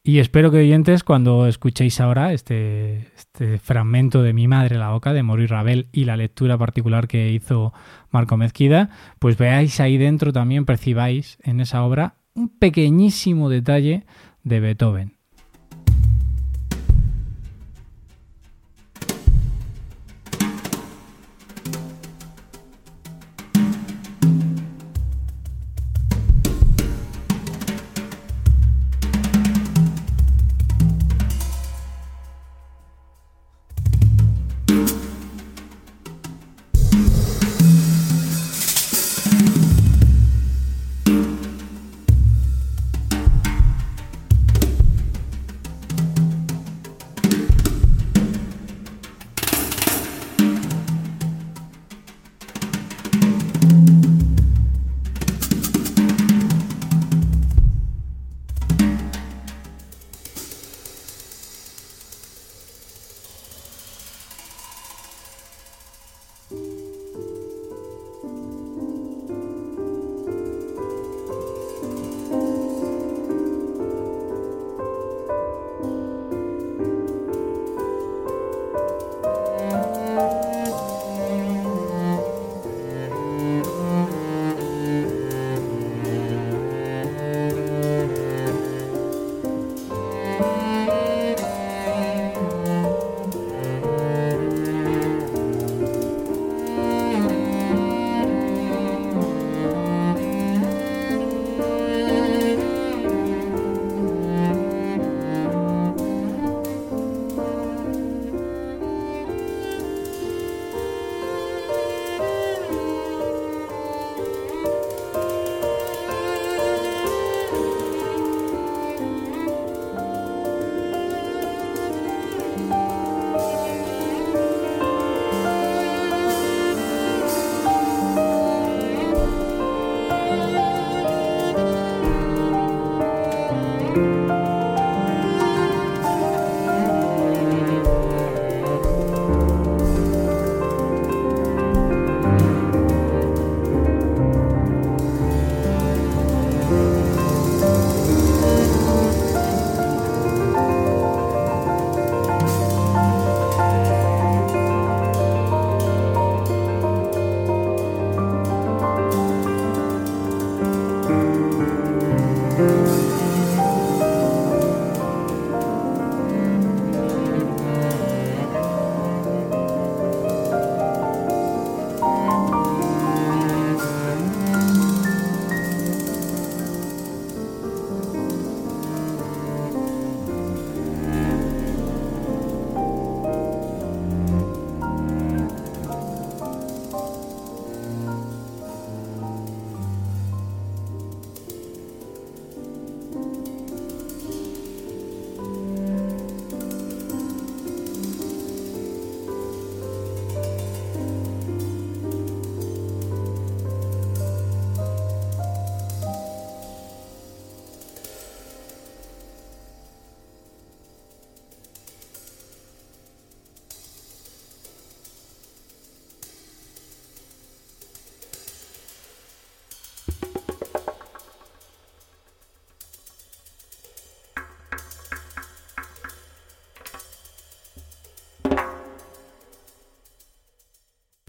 Y 0.02 0.18
espero 0.18 0.50
que 0.52 0.58
oyentes, 0.58 1.02
cuando 1.02 1.46
escuchéis 1.46 2.00
ahora 2.00 2.32
este, 2.32 3.08
este, 3.16 3.58
fragmento 3.58 4.22
de 4.22 4.32
Mi 4.32 4.46
madre 4.46 4.78
la 4.78 4.90
boca 4.90 5.12
de 5.12 5.24
Maurice 5.24 5.52
Ravel 5.52 5.88
y 5.90 6.04
la 6.04 6.16
lectura 6.16 6.56
particular 6.56 7.08
que 7.08 7.32
hizo 7.32 7.72
Marco 8.10 8.36
Mezquida, 8.36 8.90
pues 9.18 9.36
veáis 9.36 9.80
ahí 9.80 9.96
dentro 9.98 10.32
también, 10.32 10.64
percibáis 10.64 11.38
en 11.42 11.60
esa 11.60 11.82
obra 11.82 12.14
un 12.34 12.48
pequeñísimo 12.48 13.48
detalle 13.48 14.04
de 14.44 14.60
Beethoven. 14.60 15.15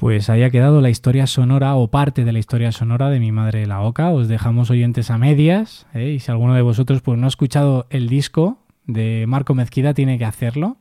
Pues 0.08 0.30
ahí 0.30 0.50
quedado 0.52 0.80
la 0.80 0.90
historia 0.90 1.28
sonora 1.28 1.76
o 1.76 1.90
parte 1.90 2.24
de 2.24 2.32
la 2.32 2.40
historia 2.40 2.72
sonora 2.72 3.10
de 3.10 3.20
mi 3.20 3.34
madre 3.34 3.68
la 3.68 3.82
Oca. 3.82 4.10
Os 4.12 4.30
dejamos 4.30 4.70
oyentes 4.70 5.12
a 5.12 5.18
medias 5.18 5.86
¿eh? 5.94 6.12
y 6.12 6.20
si 6.20 6.32
alguno 6.32 6.54
de 6.54 6.62
vosotros 6.62 7.02
pues, 7.02 7.20
no 7.20 7.26
ha 7.26 7.28
escuchado 7.28 7.88
el 7.90 8.08
disco 8.08 8.58
de 8.86 9.26
Marco 9.28 9.54
Mezquida 9.54 9.94
tiene 9.94 10.18
que 10.18 10.24
hacerlo. 10.24 10.78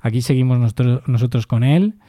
Aquí 0.00 0.22
seguimos 0.22 0.58
nosotros, 0.58 1.02
nosotros 1.06 1.46
con 1.46 1.62
él. 1.62 2.00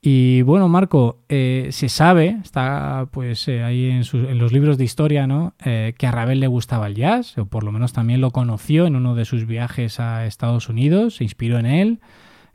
Y 0.00 0.40
bueno, 0.40 0.66
Marco, 0.70 1.18
eh, 1.28 1.68
se 1.72 1.90
sabe, 1.90 2.38
está 2.42 3.08
pues 3.12 3.46
eh, 3.46 3.62
ahí 3.62 3.90
en, 3.90 4.38
los 4.38 4.50
libros 4.50 4.78
de 4.78 4.84
historia, 4.84 5.26
¿no? 5.26 5.52
que 5.62 6.06
a 6.06 6.10
Ravel 6.10 6.40
le 6.40 6.46
gustaba 6.46 6.86
el 6.86 6.94
jazz, 6.94 7.36
o 7.36 7.44
por 7.44 7.64
lo 7.64 7.70
menos 7.70 7.92
también 7.92 8.22
lo 8.22 8.30
conoció 8.30 8.86
en 8.86 8.96
uno 8.96 9.14
de 9.14 9.26
sus 9.26 9.44
viajes 9.44 10.00
a 10.00 10.24
Estados 10.24 10.70
Unidos, 10.70 11.16
se 11.16 11.24
inspiró 11.24 11.58
en 11.58 11.66
él 11.66 12.00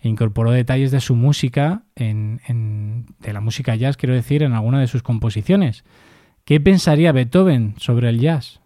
incorporó 0.10 0.52
detalles 0.52 0.92
de 0.92 1.00
su 1.00 1.16
música, 1.16 1.84
en, 1.96 2.40
de 3.20 3.34
la 3.34 3.42
música 3.42 3.76
jazz, 3.76 3.98
quiero 3.98 4.14
decir, 4.14 4.44
en 4.44 4.54
alguna 4.54 4.80
de 4.80 4.88
sus 4.88 5.04
composiciones. 5.04 5.84
¿Qué 6.46 6.60
pensaría 6.60 7.12
Beethoven 7.14 7.76
sobre 7.78 8.10
el 8.10 8.20
jazz? 8.20 8.62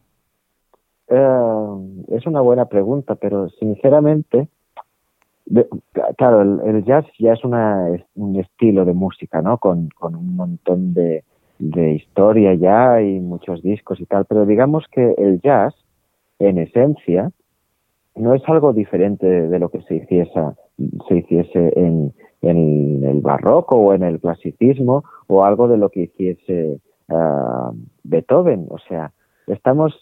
Eh, 1.09 2.05
es 2.09 2.25
una 2.25 2.41
buena 2.41 2.65
pregunta, 2.65 3.15
pero 3.15 3.49
sinceramente, 3.49 4.47
claro, 6.17 6.41
el, 6.41 6.83
jazz 6.85 7.05
ya 7.19 7.33
es 7.33 7.43
una, 7.43 7.85
un 8.15 8.39
estilo 8.39 8.83
de 8.83 8.93
música, 8.93 9.41
¿no? 9.41 9.57
Con, 9.59 9.89
un 10.01 10.35
montón 10.35 10.93
de, 10.93 11.23
de 11.59 11.91
historia 11.91 12.55
ya 12.55 13.01
y 13.01 13.19
muchos 13.19 13.61
discos 13.61 13.99
y 14.01 14.05
tal, 14.05 14.25
pero 14.25 14.45
digamos 14.45 14.85
que 14.91 15.13
el 15.17 15.39
jazz, 15.41 15.75
en 16.39 16.57
esencia, 16.57 17.31
no 18.15 18.33
es 18.33 18.41
algo 18.47 18.73
diferente 18.73 19.27
de 19.27 19.59
lo 19.59 19.69
que 19.69 19.81
se 19.83 19.95
hiciese 19.97 20.39
se 21.07 21.17
hiciese 21.17 21.73
en, 21.75 22.13
el 22.41 23.19
barroco 23.21 23.75
o 23.75 23.93
en 23.93 24.03
el 24.03 24.19
clasicismo 24.19 25.03
o 25.27 25.43
algo 25.43 25.67
de 25.67 25.77
lo 25.77 25.89
que 25.89 26.01
hiciese 26.03 26.79
ah, 27.09 27.71
Beethoven. 28.03 28.67
O 28.69 28.77
sea, 28.87 29.11
estamos 29.47 29.93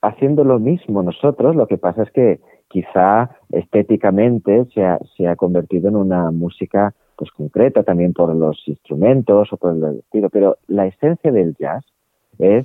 haciendo 0.00 0.44
lo 0.44 0.58
mismo 0.58 1.02
nosotros, 1.02 1.56
lo 1.56 1.66
que 1.66 1.78
pasa 1.78 2.04
es 2.04 2.10
que 2.12 2.40
quizá 2.68 3.30
estéticamente 3.50 4.66
se 4.72 4.84
ha, 4.84 4.98
se 5.16 5.26
ha 5.26 5.36
convertido 5.36 5.88
en 5.88 5.96
una 5.96 6.30
música 6.30 6.94
pues 7.16 7.30
concreta 7.32 7.82
también 7.82 8.14
por 8.14 8.34
los 8.34 8.62
instrumentos 8.66 9.52
o 9.52 9.56
por 9.58 9.76
el 9.76 9.98
estilo, 9.98 10.30
pero 10.30 10.56
la 10.68 10.86
esencia 10.86 11.30
del 11.30 11.54
jazz 11.56 11.84
es 12.38 12.64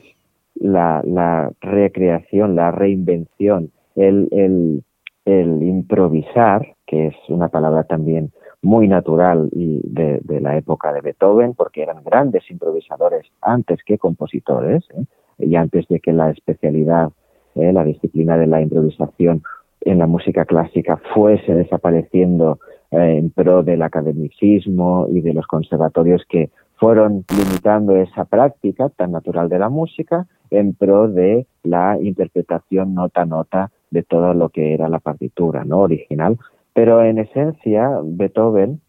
la, 0.55 1.01
la 1.03 1.51
recreación, 1.59 2.55
la 2.55 2.71
reinvención, 2.71 3.71
el, 3.95 4.29
el, 4.31 4.83
el 5.25 5.61
improvisar, 5.61 6.74
que 6.85 7.07
es 7.07 7.15
una 7.29 7.49
palabra 7.49 7.83
también 7.83 8.31
muy 8.61 8.87
natural 8.87 9.49
y 9.51 9.81
de, 9.83 10.21
la 10.41 10.57
época 10.57 10.91
de 10.91 11.01
Beethoven, 11.01 11.53
porque 11.53 11.83
eran 11.83 12.03
grandes 12.03 12.49
improvisadores 12.49 13.25
antes 13.41 13.79
que 13.85 13.97
compositores, 13.97 14.83
¿eh? 14.97 15.05
y 15.39 15.55
antes 15.55 15.87
de 15.87 15.99
que 15.99 16.13
la 16.13 16.31
especialidad, 16.31 17.11
¿eh? 17.55 17.71
la 17.71 17.83
disciplina 17.83 18.37
de 18.37 18.47
la 18.47 18.61
improvisación 18.61 19.43
en 19.81 19.99
la 19.99 20.07
música 20.07 20.45
clásica 20.45 20.99
fuese 21.13 21.53
desapareciendo 21.53 22.59
eh, 22.91 23.17
en 23.17 23.29
pro 23.29 23.63
del 23.63 23.83
academicismo 23.83 25.07
y 25.11 25.21
de 25.21 25.33
los 25.33 25.45
conservatorios 25.47 26.23
que 26.27 26.49
fueron 26.77 27.23
limitando 27.37 27.95
esa 27.95 28.25
práctica 28.25 28.89
tan 28.89 29.11
natural 29.11 29.47
de 29.47 29.59
la 29.59 29.69
música 29.69 30.27
en 30.49 30.73
pro 30.73 31.07
de 31.07 31.45
la 31.63 31.97
interpretación 32.01 32.95
nota 32.95 33.21
a 33.21 33.25
nota 33.25 33.71
de 33.91 34.03
todo 34.03 34.33
lo 34.33 34.49
que 34.49 34.73
era 34.73 34.89
la 34.89 34.99
partitura 34.99 35.63
no 35.63 35.79
original 35.79 36.37
pero 36.75 37.01
en 37.01 37.19
esencia 37.19 37.89
Beethoven 38.03 38.81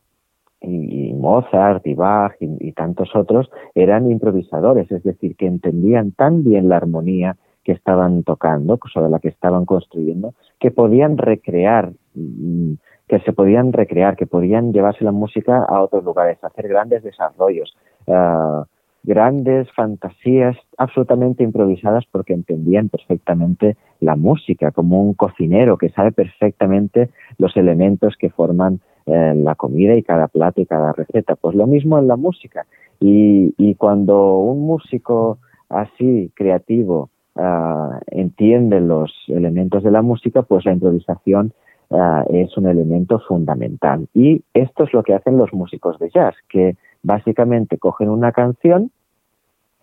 y, 0.61 1.15
Mozart 1.15 1.87
y 1.87 1.95
Bach 1.95 2.35
y, 2.41 2.73
tantos 2.73 3.15
otros 3.15 3.49
eran 3.75 4.11
improvisadores 4.11 4.91
es 4.91 5.05
decir 5.05 5.37
que 5.37 5.47
entendían 5.47 6.11
tan 6.11 6.43
bien 6.43 6.69
la 6.69 6.79
armonía 6.79 7.37
que 7.63 7.73
estaban 7.73 8.25
tocando 8.25 8.79
sobre 8.93 9.09
la 9.09 9.21
que 9.21 9.29
estaban 9.29 9.65
construyendo 9.65 10.35
que 10.59 10.73
podían 10.73 11.17
recrear 11.17 11.93
mm, 12.15 12.75
que 13.09 13.21
se 13.21 13.33
podían 13.33 13.73
recrear, 13.73 14.17
que 14.17 14.27
podían 14.27 14.73
llevarse 14.73 15.05
la 15.05 15.13
música 15.13 15.63
a 15.63 15.81
otros 15.81 16.03
lugares, 16.03 16.43
hacer 16.43 16.67
grandes 16.67 17.05
desarrollos, 17.05 17.77
uh, 18.07 18.65
grandes 19.07 19.71
fantasías 19.73 20.57
absolutamente 20.77 21.45
improvisadas 21.45 22.05
porque 22.11 22.35
entendían 22.35 22.89
perfectamente 22.89 23.77
la 24.01 24.17
música, 24.17 24.73
como 24.73 25.01
un 25.01 25.15
cocinero 25.15 25.79
que 25.79 25.91
sabe 25.91 26.13
perfectamente 26.13 27.09
los 27.39 27.57
elementos 27.57 28.17
que 28.19 28.31
forman 28.31 28.81
eh, 29.07 29.33
la 29.37 29.55
comida 29.55 29.95
y 29.95 30.03
cada 30.03 30.27
plato 30.27 30.61
y 30.61 30.67
cada 30.67 30.93
receta. 30.93 31.37
Pues 31.37 31.55
lo 31.55 31.67
mismo 31.67 31.99
en 31.99 32.09
la 32.09 32.17
música. 32.17 32.67
Y, 33.01 33.55
y 33.57 33.77
cuando 33.77 34.39
un 34.39 34.67
músico 34.67 35.39
así 35.69 36.31
creativo 36.35 37.11
uh, 37.37 37.99
entiende 38.09 38.81
los 38.81 39.13
elementos 39.29 39.83
de 39.85 39.91
la 39.93 40.03
música, 40.03 40.43
pues 40.43 40.65
la 40.65 40.73
improvisación 40.73 41.53
uh, 41.91 42.23
es 42.31 42.57
un 42.57 42.67
elemento 42.67 43.21
fundamental. 43.21 44.09
Y 44.15 44.43
esto 44.55 44.85
es 44.85 44.93
lo 44.93 45.03
que 45.03 45.15
hacen 45.15 45.39
los 45.39 45.53
músicos 45.53 45.99
de 45.99 46.11
jazz, 46.11 46.35
que 46.49 46.77
básicamente 47.03 47.79
cogen 47.79 48.09
una 48.09 48.33
canción, 48.33 48.91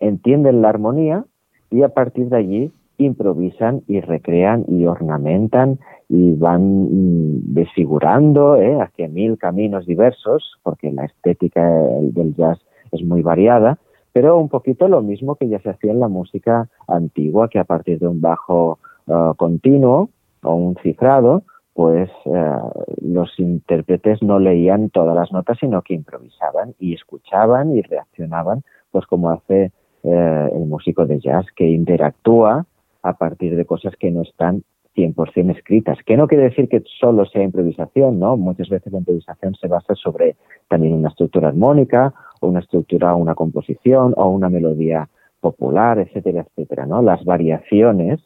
entienden 0.00 0.62
la 0.62 0.70
armonía 0.70 1.24
y 1.70 1.82
a 1.82 1.88
partir 1.88 2.28
de 2.28 2.36
allí 2.36 2.72
improvisan 2.98 3.82
y 3.88 4.00
recrean 4.00 4.64
y 4.68 4.86
ornamentan 4.86 5.78
y 6.08 6.34
van 6.34 6.84
mm, 6.84 7.54
desfigurando 7.54 8.56
¿eh? 8.56 8.80
hacia 8.80 9.08
mil 9.08 9.38
caminos 9.38 9.86
diversos, 9.86 10.58
porque 10.62 10.92
la 10.92 11.04
estética 11.04 11.68
del 11.68 12.34
jazz 12.36 12.58
es 12.92 13.02
muy 13.04 13.22
variada, 13.22 13.78
pero 14.12 14.38
un 14.38 14.48
poquito 14.48 14.86
lo 14.86 15.02
mismo 15.02 15.34
que 15.34 15.48
ya 15.48 15.58
se 15.60 15.70
hacía 15.70 15.90
en 15.90 16.00
la 16.00 16.08
música 16.08 16.68
antigua, 16.86 17.48
que 17.48 17.58
a 17.58 17.64
partir 17.64 17.98
de 17.98 18.06
un 18.06 18.20
bajo 18.20 18.78
uh, 19.06 19.34
continuo 19.34 20.10
o 20.42 20.54
un 20.54 20.76
cifrado, 20.76 21.42
pues 21.72 22.08
eh, 22.26 22.56
los 23.02 23.36
intérpretes 23.38 24.22
no 24.22 24.38
leían 24.38 24.90
todas 24.90 25.16
las 25.16 25.32
notas, 25.32 25.58
sino 25.58 25.82
que 25.82 25.94
improvisaban 25.94 26.74
y 26.78 26.94
escuchaban 26.94 27.76
y 27.76 27.82
reaccionaban, 27.82 28.62
pues 28.92 29.04
como 29.06 29.30
hace 29.30 29.72
eh, 30.04 30.50
el 30.52 30.66
músico 30.66 31.06
de 31.06 31.18
jazz, 31.18 31.46
que 31.56 31.66
interactúa 31.66 32.66
a 33.02 33.12
partir 33.14 33.56
de 33.56 33.64
cosas 33.64 33.94
que 33.96 34.10
no 34.10 34.22
están 34.22 34.62
100% 34.96 35.56
escritas, 35.56 35.98
que 36.06 36.16
no 36.16 36.28
quiere 36.28 36.44
decir 36.44 36.68
que 36.68 36.82
solo 37.00 37.26
sea 37.26 37.42
improvisación, 37.42 38.18
¿no? 38.20 38.36
Muchas 38.36 38.68
veces 38.68 38.92
la 38.92 39.00
improvisación 39.00 39.54
se 39.56 39.66
basa 39.66 39.94
sobre 39.94 40.36
también 40.68 40.94
una 40.94 41.08
estructura 41.08 41.48
armónica, 41.48 42.14
o 42.40 42.48
una 42.48 42.60
estructura, 42.60 43.14
una 43.14 43.34
composición, 43.34 44.14
o 44.16 44.28
una 44.28 44.48
melodía 44.48 45.08
popular, 45.40 45.98
etcétera, 45.98 46.46
etcétera, 46.48 46.86
¿no? 46.86 47.02
Las 47.02 47.24
variaciones 47.24 48.20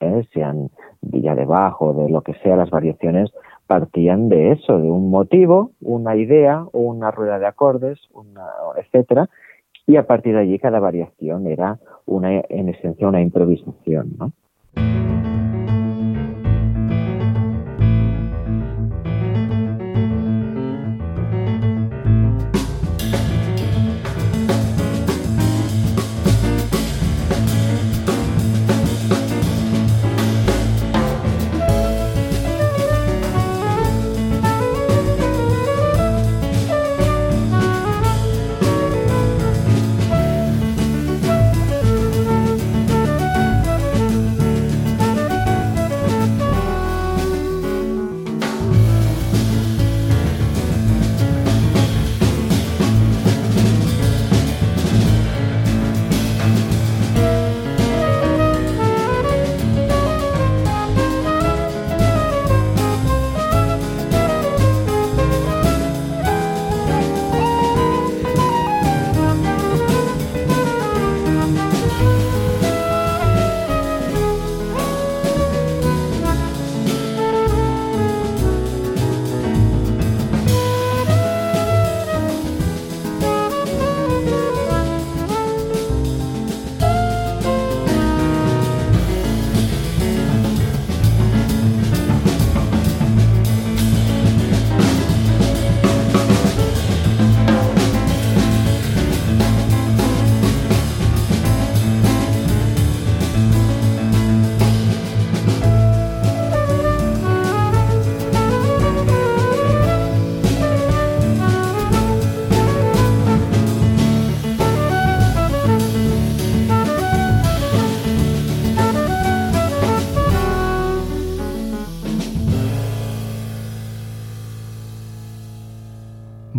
¿eh? 0.00 0.26
sean 0.32 0.70
Villa 1.00 1.34
de 1.34 1.44
Bajo, 1.44 1.94
de 1.94 2.10
lo 2.10 2.22
que 2.22 2.34
sea, 2.34 2.56
las 2.56 2.70
variaciones 2.70 3.30
partían 3.66 4.28
de 4.28 4.52
eso, 4.52 4.78
de 4.78 4.90
un 4.90 5.10
motivo, 5.10 5.72
una 5.80 6.16
idea 6.16 6.64
o 6.72 6.80
una 6.80 7.10
rueda 7.10 7.38
de 7.38 7.46
acordes, 7.46 7.98
una, 8.12 8.46
etcétera, 8.76 9.28
y 9.88 9.96
a 9.96 10.06
partir 10.06 10.34
de 10.34 10.40
allí 10.40 10.58
cada 10.58 10.80
variación 10.80 11.46
era 11.46 11.80
una, 12.04 12.42
en 12.50 12.68
esencia 12.68 13.08
una 13.08 13.22
improvisación, 13.22 14.16
¿no? 14.18 14.32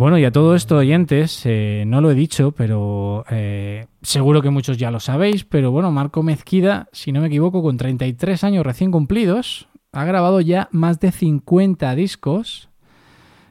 Bueno, 0.00 0.16
y 0.16 0.24
a 0.24 0.32
todo 0.32 0.54
esto, 0.54 0.78
oyentes, 0.78 1.42
eh, 1.44 1.84
no 1.86 2.00
lo 2.00 2.10
he 2.10 2.14
dicho, 2.14 2.52
pero 2.52 3.26
eh, 3.28 3.84
seguro 4.00 4.40
que 4.40 4.48
muchos 4.48 4.78
ya 4.78 4.90
lo 4.90 4.98
sabéis, 4.98 5.44
pero 5.44 5.72
bueno, 5.72 5.92
Marco 5.92 6.22
Mezquida, 6.22 6.88
si 6.90 7.12
no 7.12 7.20
me 7.20 7.26
equivoco, 7.26 7.62
con 7.62 7.76
33 7.76 8.42
años 8.44 8.64
recién 8.64 8.92
cumplidos, 8.92 9.68
ha 9.92 10.06
grabado 10.06 10.40
ya 10.40 10.70
más 10.72 11.00
de 11.00 11.12
50 11.12 11.94
discos. 11.96 12.70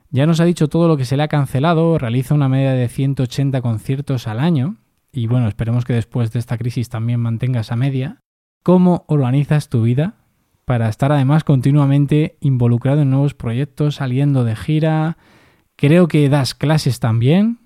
Ya 0.09 0.25
nos 0.25 0.39
ha 0.39 0.45
dicho 0.45 0.69
todo 0.69 0.87
lo 0.87 0.97
que 0.97 1.05
se 1.05 1.17
le 1.17 1.21
ha 1.21 1.27
cancelado, 1.27 1.99
realiza 1.99 2.33
una 2.33 2.49
media 2.49 2.71
de 2.71 2.87
180 2.87 3.61
conciertos 3.61 4.25
al 4.25 4.39
año, 4.39 4.77
y 5.11 5.27
bueno, 5.27 5.47
esperemos 5.47 5.85
que 5.85 5.93
después 5.93 6.31
de 6.31 6.39
esta 6.39 6.57
crisis 6.57 6.89
también 6.89 7.19
mantenga 7.19 7.59
esa 7.59 7.75
media. 7.75 8.21
¿Cómo 8.63 9.05
organizas 9.07 9.69
tu 9.69 9.83
vida 9.83 10.15
para 10.65 10.89
estar 10.89 11.11
además 11.11 11.43
continuamente 11.43 12.37
involucrado 12.39 13.03
en 13.03 13.11
nuevos 13.11 13.35
proyectos, 13.35 13.97
saliendo 13.97 14.43
de 14.45 14.55
gira? 14.55 15.17
Creo 15.79 16.07
que 16.07 16.27
das 16.29 16.53
clases 16.55 16.99
también. 16.99 17.57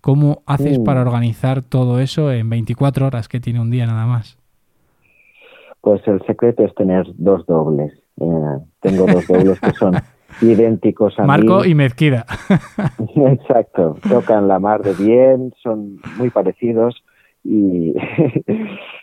¿Cómo 0.00 0.42
haces 0.46 0.78
Mm. 0.78 0.84
para 0.84 1.02
organizar 1.02 1.62
todo 1.62 2.00
eso 2.00 2.32
en 2.32 2.48
24 2.48 3.06
horas 3.06 3.28
que 3.28 3.38
tiene 3.38 3.60
un 3.60 3.70
día 3.70 3.86
nada 3.86 4.06
más? 4.06 4.38
Pues 5.82 6.00
el 6.06 6.20
secreto 6.26 6.64
es 6.64 6.74
tener 6.74 7.04
dos 7.18 7.44
dobles. 7.46 7.92
Eh, 8.18 8.58
tengo 8.80 9.06
dos 9.06 9.26
dobles 9.28 9.60
que 9.60 9.72
son 9.72 9.92
idénticos 10.40 11.18
a 11.18 11.24
Marco 11.26 11.60
mí. 11.60 11.70
y 11.70 11.74
Mezquida. 11.74 12.24
Exacto, 13.16 13.96
tocan 14.08 14.48
la 14.48 14.58
mar 14.58 14.82
de 14.82 14.94
bien, 14.94 15.52
son 15.62 16.00
muy 16.16 16.30
parecidos 16.30 17.02
y 17.44 17.94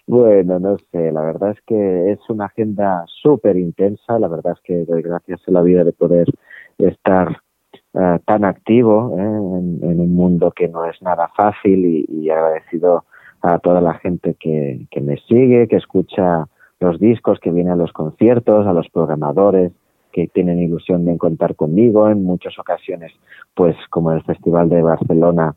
bueno, 0.07 0.59
no 0.59 0.77
sé, 0.91 1.11
la 1.11 1.21
verdad 1.21 1.51
es 1.51 1.57
que 1.65 2.11
es 2.11 2.19
una 2.29 2.45
agenda 2.45 3.03
súper 3.21 3.57
intensa, 3.57 4.19
la 4.19 4.27
verdad 4.27 4.53
es 4.55 4.61
que 4.63 4.85
doy 4.85 5.01
gracias 5.01 5.41
a 5.47 5.51
la 5.51 5.61
vida 5.61 5.83
de 5.83 5.93
poder 5.93 6.27
estar 6.77 7.39
eh, 7.99 8.19
tan 8.25 8.45
activo 8.45 9.15
eh, 9.17 9.21
en, 9.21 9.99
un 9.99 10.13
mundo 10.13 10.51
que 10.51 10.67
no 10.67 10.85
es 10.85 11.01
nada 11.01 11.29
fácil 11.35 12.05
y, 12.07 12.29
agradecido 12.29 13.05
a 13.41 13.59
toda 13.59 13.81
la 13.81 13.95
gente 13.95 14.35
que, 14.39 14.85
que 14.91 15.01
me 15.01 15.17
sigue, 15.27 15.67
que 15.67 15.77
escucha 15.77 16.45
los 16.79 16.99
discos, 16.99 17.39
que 17.39 17.51
viene 17.51 17.71
a 17.71 17.75
los 17.75 17.91
conciertos, 17.93 18.67
a 18.67 18.73
los 18.73 18.89
programadores 18.89 19.71
que 20.11 20.27
tienen 20.27 20.59
ilusión 20.59 21.05
de 21.05 21.17
contar 21.17 21.55
conmigo 21.55 22.09
en 22.09 22.23
muchas 22.23 22.57
ocasiones, 22.59 23.11
pues 23.55 23.75
como 23.89 24.11
el 24.11 24.23
Festival 24.23 24.69
de 24.69 24.81
Barcelona, 24.81 25.55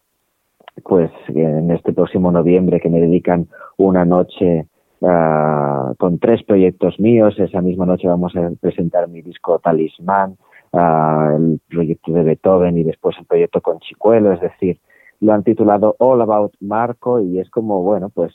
pues 0.83 1.11
en 1.29 1.71
este 1.71 1.93
próximo 1.93 2.31
noviembre 2.31 2.81
que 2.81 2.89
me 2.89 3.01
dedican 3.01 3.49
una 3.77 4.05
noche 4.05 4.67
uh, 5.01 5.95
con 5.99 6.19
tres 6.19 6.43
proyectos 6.43 6.99
míos. 7.01 7.39
Esa 7.39 7.61
misma 7.61 7.87
noche 7.87 8.09
vamos 8.09 8.35
a 8.37 8.51
presentar 8.61 9.09
mi 9.09 9.23
disco 9.23 9.59
Talismán, 9.59 10.37
uh, 10.73 11.37
el 11.37 11.61
proyecto 11.69 12.13
de 12.13 12.23
Beethoven 12.23 12.79
y 12.79 12.85
después 12.85 13.17
el 13.19 13.27
proyecto 13.27 13.61
con 13.61 13.79
Chicuelo, 13.81 14.33
es 14.33 14.41
decir, 14.41 14.79
lo 15.21 15.33
han 15.33 15.43
titulado 15.43 15.97
All 15.99 16.21
About 16.21 16.53
Marco 16.61 17.21
y 17.21 17.39
es 17.39 17.51
como, 17.51 17.83
bueno, 17.83 18.09
pues 18.09 18.33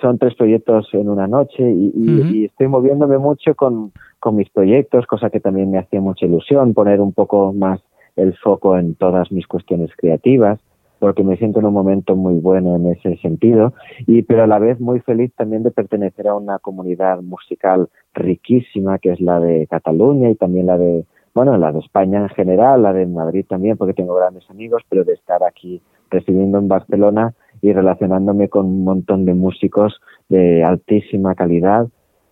son 0.00 0.18
tres 0.18 0.34
proyectos 0.34 0.88
en 0.92 1.08
una 1.08 1.26
noche 1.26 1.62
y, 1.62 1.92
y, 1.94 2.10
uh 2.10 2.24
-huh. 2.24 2.34
y 2.34 2.44
estoy 2.46 2.68
moviéndome 2.68 3.18
mucho 3.18 3.54
con, 3.54 3.92
con 4.18 4.36
mis 4.36 4.50
proyectos, 4.50 5.06
cosa 5.06 5.30
que 5.30 5.40
también 5.40 5.70
me 5.70 5.78
hacía 5.78 6.00
mucha 6.00 6.26
ilusión, 6.26 6.74
poner 6.74 7.00
un 7.00 7.12
poco 7.12 7.52
más 7.52 7.80
el 8.16 8.36
foco 8.36 8.76
en 8.76 8.94
todas 8.94 9.30
mis 9.30 9.46
cuestiones 9.46 9.90
creativas 9.96 10.58
porque 10.98 11.22
me 11.22 11.36
siento 11.36 11.60
en 11.60 11.66
un 11.66 11.74
momento 11.74 12.16
muy 12.16 12.40
bueno 12.40 12.76
en 12.76 12.86
ese 12.86 13.16
sentido 13.18 13.74
y 14.06 14.22
pero 14.22 14.44
a 14.44 14.46
la 14.46 14.58
vez 14.58 14.80
muy 14.80 15.00
feliz 15.00 15.32
también 15.36 15.62
de 15.62 15.70
pertenecer 15.70 16.28
a 16.28 16.34
una 16.34 16.58
comunidad 16.58 17.20
musical 17.22 17.88
riquísima 18.14 18.98
que 18.98 19.12
es 19.12 19.20
la 19.20 19.40
de 19.40 19.66
Cataluña 19.66 20.30
y 20.30 20.36
también 20.36 20.66
la 20.66 20.78
de 20.78 21.04
bueno 21.36 21.56
la 21.58 21.70
de 21.70 21.80
España 21.80 22.22
en 22.22 22.30
general 22.30 22.82
la 22.82 22.94
de 22.94 23.06
Madrid 23.06 23.44
también 23.46 23.76
porque 23.76 23.92
tengo 23.92 24.14
grandes 24.14 24.48
amigos 24.50 24.82
pero 24.88 25.04
de 25.04 25.12
estar 25.12 25.44
aquí 25.44 25.82
residiendo 26.10 26.58
en 26.58 26.66
Barcelona 26.66 27.34
y 27.60 27.72
relacionándome 27.72 28.48
con 28.48 28.64
un 28.64 28.84
montón 28.84 29.26
de 29.26 29.34
músicos 29.34 30.00
de 30.30 30.64
altísima 30.64 31.34
calidad 31.34 31.88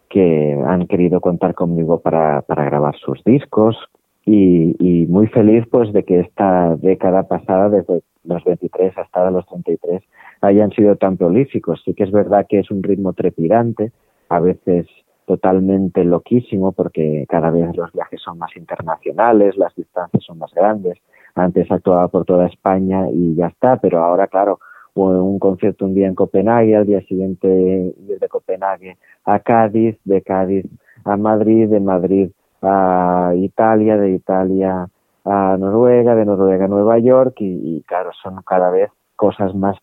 que 0.09 0.59
han 0.67 0.87
querido 0.87 1.21
contar 1.21 1.55
conmigo 1.55 2.01
para, 2.01 2.41
para 2.43 2.65
grabar 2.65 2.97
sus 2.97 3.23
discos 3.25 3.77
y, 4.25 4.75
y 4.79 5.07
muy 5.07 5.27
feliz 5.27 5.67
pues 5.71 5.93
de 5.93 6.05
que 6.05 6.21
esta 6.21 6.75
década 6.77 7.25
pasada 7.25 7.69
desde 7.69 8.01
los 8.25 8.43
23 8.45 8.97
hasta 8.97 9.31
los 9.31 9.47
33 9.47 10.03
hayan 10.41 10.71
sido 10.71 10.97
tan 10.97 11.19
prolíficos. 11.19 11.83
Sí 11.85 11.93
que 11.95 12.05
es 12.05 12.11
verdad 12.11 12.47
que 12.49 12.61
es 12.61 12.71
un 12.71 12.83
ritmo 12.83 13.13
trepidante, 13.13 13.93
a 14.29 14.41
veces 14.41 14.87
totalmente 15.27 16.05
loquísimo 16.05 16.73
porque 16.73 17.27
cada 17.29 17.51
vez 17.51 17.77
los 17.77 17.93
viajes 17.93 18.21
son 18.23 18.39
más 18.39 18.57
internacionales, 18.57 19.57
las 19.57 19.75
distancias 19.75 20.23
son 20.25 20.39
más 20.39 20.53
grandes. 20.55 20.99
Antes 21.35 21.71
actuaba 21.71 22.09
por 22.09 22.25
toda 22.25 22.47
España 22.47 23.09
y 23.11 23.35
ya 23.35 23.47
está, 23.49 23.77
pero 23.77 24.05
ahora, 24.05 24.27
claro, 24.29 24.61
un 24.95 25.39
concierto 25.39 25.85
un 25.85 25.95
día 25.95 26.07
en 26.07 26.15
Copenhague, 26.15 26.77
al 26.77 26.87
día 26.87 27.01
siguiente 27.03 27.49
de 27.49 28.29
Copenhague 28.29 28.97
a 29.25 29.41
Cádiz, 29.41 29.99
de 30.05 30.23
Cádiz 30.23 30.67
a 31.05 31.17
Madrid, 31.17 31.69
de 31.69 31.81
Madrid 31.81 32.31
a 32.63 33.33
Italia, 33.37 33.97
de 33.97 34.13
Italia 34.13 34.89
a 35.25 35.57
Noruega, 35.59 36.15
de 36.15 36.25
Noruega 36.25 36.67
a 36.67 36.69
Nueva 36.69 36.99
York 36.99 37.35
y, 37.41 37.77
y, 37.77 37.83
claro, 37.83 38.11
son 38.23 38.37
cada 38.47 38.71
vez 38.71 38.91
cosas 39.17 39.55
más 39.55 39.77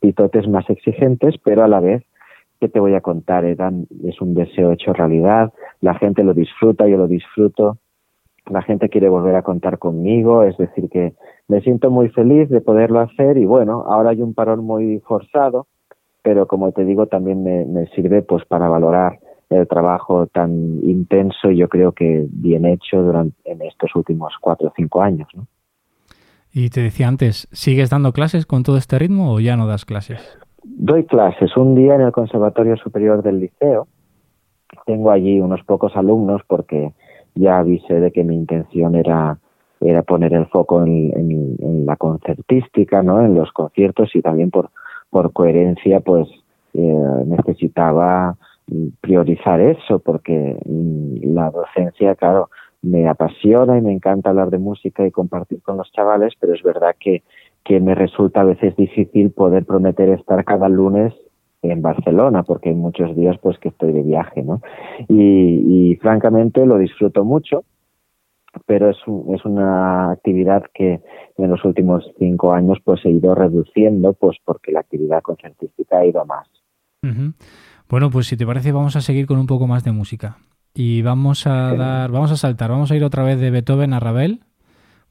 pitotes 0.00 0.48
más 0.48 0.68
exigentes, 0.70 1.36
pero 1.42 1.64
a 1.64 1.68
la 1.68 1.80
vez 1.80 2.02
que 2.64 2.70
te 2.70 2.80
voy 2.80 2.94
a 2.94 3.02
contar, 3.02 3.44
Eran, 3.44 3.86
es 4.04 4.20
un 4.22 4.34
deseo 4.34 4.72
hecho 4.72 4.94
realidad, 4.94 5.52
la 5.82 5.94
gente 5.94 6.24
lo 6.24 6.32
disfruta, 6.32 6.88
yo 6.88 6.96
lo 6.96 7.06
disfruto, 7.06 7.76
la 8.46 8.62
gente 8.62 8.88
quiere 8.88 9.10
volver 9.10 9.36
a 9.36 9.42
contar 9.42 9.78
conmigo, 9.78 10.44
es 10.44 10.56
decir 10.56 10.88
que 10.88 11.12
me 11.46 11.60
siento 11.60 11.90
muy 11.90 12.08
feliz 12.08 12.48
de 12.48 12.62
poderlo 12.62 13.00
hacer 13.00 13.36
y 13.36 13.44
bueno, 13.44 13.84
ahora 13.86 14.10
hay 14.10 14.22
un 14.22 14.32
parón 14.32 14.64
muy 14.64 15.00
forzado, 15.00 15.66
pero 16.22 16.46
como 16.46 16.72
te 16.72 16.86
digo 16.86 17.06
también 17.06 17.42
me, 17.42 17.66
me 17.66 17.86
sirve 17.88 18.22
pues 18.22 18.44
para 18.46 18.68
valorar 18.68 19.18
el 19.50 19.68
trabajo 19.68 20.26
tan 20.26 20.80
intenso 20.84 21.50
y 21.50 21.58
yo 21.58 21.68
creo 21.68 21.92
que 21.92 22.26
bien 22.30 22.64
hecho 22.64 23.02
durante 23.02 23.36
en 23.44 23.60
estos 23.60 23.94
últimos 23.94 24.32
cuatro 24.40 24.68
o 24.68 24.72
cinco 24.74 25.02
años. 25.02 25.28
¿no? 25.34 25.46
Y 26.50 26.70
te 26.70 26.80
decía 26.80 27.08
antes, 27.08 27.46
¿sigues 27.52 27.90
dando 27.90 28.12
clases 28.12 28.46
con 28.46 28.62
todo 28.62 28.78
este 28.78 28.98
ritmo 28.98 29.34
o 29.34 29.40
ya 29.40 29.56
no 29.56 29.66
das 29.66 29.84
clases? 29.84 30.38
Doy 30.64 31.04
clases 31.04 31.56
un 31.56 31.74
día 31.74 31.94
en 31.94 32.00
el 32.00 32.12
Conservatorio 32.12 32.76
Superior 32.76 33.22
del 33.22 33.40
Liceo. 33.40 33.86
Tengo 34.86 35.10
allí 35.10 35.38
unos 35.38 35.62
pocos 35.64 35.94
alumnos 35.94 36.42
porque 36.46 36.92
ya 37.34 37.58
avisé 37.58 38.00
de 38.00 38.10
que 38.10 38.24
mi 38.24 38.34
intención 38.34 38.94
era, 38.94 39.38
era 39.80 40.02
poner 40.02 40.32
el 40.32 40.46
foco 40.46 40.82
en, 40.82 41.12
en, 41.60 41.86
la 41.86 41.96
concertística, 41.96 43.02
¿no? 43.02 43.20
en 43.20 43.34
los 43.34 43.52
conciertos 43.52 44.14
y 44.14 44.22
también 44.22 44.50
por, 44.50 44.70
por 45.10 45.32
coherencia 45.32 46.00
pues 46.00 46.28
eh, 46.72 47.24
necesitaba 47.26 48.36
priorizar 49.02 49.60
eso 49.60 49.98
porque 49.98 50.56
la 51.22 51.50
docencia, 51.50 52.14
claro, 52.14 52.48
me 52.84 53.08
apasiona 53.08 53.78
y 53.78 53.80
me 53.80 53.92
encanta 53.92 54.30
hablar 54.30 54.50
de 54.50 54.58
música 54.58 55.06
y 55.06 55.10
compartir 55.10 55.62
con 55.62 55.76
los 55.76 55.90
chavales, 55.92 56.34
pero 56.38 56.54
es 56.54 56.62
verdad 56.62 56.94
que, 56.98 57.22
que 57.64 57.80
me 57.80 57.94
resulta 57.94 58.42
a 58.42 58.44
veces 58.44 58.76
difícil 58.76 59.30
poder 59.30 59.64
prometer 59.64 60.10
estar 60.10 60.44
cada 60.44 60.68
lunes 60.68 61.14
en 61.62 61.80
Barcelona 61.80 62.42
porque 62.42 62.68
hay 62.68 62.74
muchos 62.74 63.16
días 63.16 63.36
pues 63.42 63.58
que 63.58 63.70
estoy 63.70 63.92
de 63.92 64.02
viaje, 64.02 64.42
¿no? 64.42 64.60
Y, 65.08 65.90
y 65.92 65.96
francamente 65.96 66.66
lo 66.66 66.78
disfruto 66.78 67.24
mucho, 67.24 67.64
pero 68.66 68.90
es, 68.90 68.98
un, 69.06 69.34
es 69.34 69.44
una 69.44 70.10
actividad 70.12 70.62
que 70.74 71.00
en 71.38 71.50
los 71.50 71.64
últimos 71.64 72.04
cinco 72.18 72.52
años 72.52 72.78
pues 72.84 73.04
he 73.04 73.10
ido 73.10 73.34
reduciendo 73.34 74.12
pues 74.12 74.36
porque 74.44 74.72
la 74.72 74.80
actividad 74.80 75.22
concertística 75.22 75.98
ha 75.98 76.06
ido 76.06 76.20
a 76.20 76.24
más. 76.24 76.46
Uh 77.02 77.06
-huh. 77.06 77.34
Bueno, 77.88 78.10
pues 78.10 78.26
si 78.26 78.36
te 78.36 78.46
parece 78.46 78.72
vamos 78.72 78.96
a 78.96 79.00
seguir 79.00 79.26
con 79.26 79.38
un 79.38 79.46
poco 79.46 79.66
más 79.66 79.84
de 79.84 79.92
música. 79.92 80.36
Y 80.74 81.02
vamos 81.02 81.46
a 81.46 81.74
dar, 81.76 82.10
vamos 82.10 82.32
a 82.32 82.36
saltar, 82.36 82.70
vamos 82.70 82.90
a 82.90 82.96
ir 82.96 83.04
otra 83.04 83.22
vez 83.22 83.38
de 83.38 83.50
Beethoven 83.50 83.92
a 83.92 84.00
Ravel, 84.00 84.40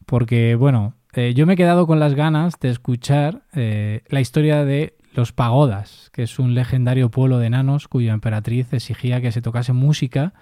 porque 0.06 0.56
bueno, 0.56 0.94
eh, 1.14 1.34
yo 1.36 1.46
me 1.46 1.54
he 1.54 1.58
quedado 1.58 1.86
con 1.86 2.00
las 2.00 2.16
ganas 2.16 2.60
de 2.60 2.70
escuchar 2.70 3.44
eh, 3.54 4.02
la 4.08 4.22
historia 4.22 4.66
de 4.66 4.96
los 5.14 5.32
pagodas, 5.32 6.10
que 6.12 6.24
es 6.24 6.40
un 6.40 6.56
legendario 6.56 7.12
pueblo 7.12 7.38
de 7.38 7.48
enanos 7.48 7.88
cuya 7.88 8.14
emperatriz 8.14 8.74
exigía 8.74 9.22
que 9.22 9.32
se 9.32 9.42
tocase 9.42 9.74
música 9.74 10.34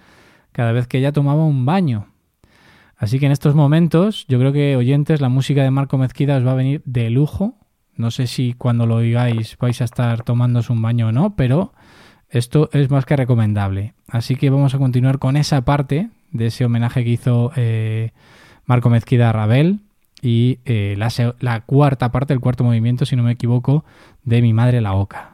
cada 0.52 0.72
vez 0.72 0.86
que 0.86 0.98
ella 0.98 1.12
tomaba 1.12 1.44
un 1.44 1.66
baño. 1.66 2.08
Así 2.96 3.18
que 3.18 3.26
en 3.26 3.32
estos 3.32 3.54
momentos, 3.54 4.26
yo 4.28 4.38
creo 4.38 4.52
que 4.52 4.76
oyentes, 4.76 5.20
la 5.20 5.28
música 5.28 5.62
de 5.62 5.70
Marco 5.70 5.98
Mezquida 5.98 6.36
os 6.36 6.46
va 6.46 6.52
a 6.52 6.56
venir 6.56 6.82
de 6.84 7.10
lujo. 7.10 7.58
No 7.96 8.10
sé 8.10 8.26
si 8.26 8.54
cuando 8.54 8.86
lo 8.86 8.96
oigáis 8.96 9.58
vais 9.58 9.80
a 9.82 9.84
estar 9.84 10.22
tomándose 10.22 10.72
un 10.72 10.80
baño 10.80 11.08
o 11.08 11.12
no, 11.12 11.36
pero 11.36 11.74
esto 12.30 12.70
es 12.72 12.90
más 12.90 13.04
que 13.04 13.16
recomendable. 13.16 13.94
Así 14.08 14.36
que 14.36 14.48
vamos 14.48 14.74
a 14.74 14.78
continuar 14.78 15.18
con 15.18 15.36
esa 15.36 15.62
parte 15.62 16.08
de 16.30 16.46
ese 16.46 16.64
homenaje 16.64 17.04
que 17.04 17.10
hizo 17.10 17.52
eh, 17.56 18.12
Marco 18.64 18.88
Mezquida 18.88 19.28
a 19.28 19.32
Ravel 19.32 19.80
y 20.22 20.60
eh, 20.64 20.94
la, 20.96 21.08
la, 21.40 21.60
cuarta 21.62 22.12
parte, 22.12 22.32
el 22.32 22.40
cuarto 22.40 22.62
movimiento, 22.62 23.04
si 23.04 23.16
no 23.16 23.24
me 23.24 23.32
equivoco, 23.32 23.84
de 24.22 24.40
Mi 24.40 24.52
Madre 24.52 24.80
la 24.80 24.94
Oca. 24.94 25.31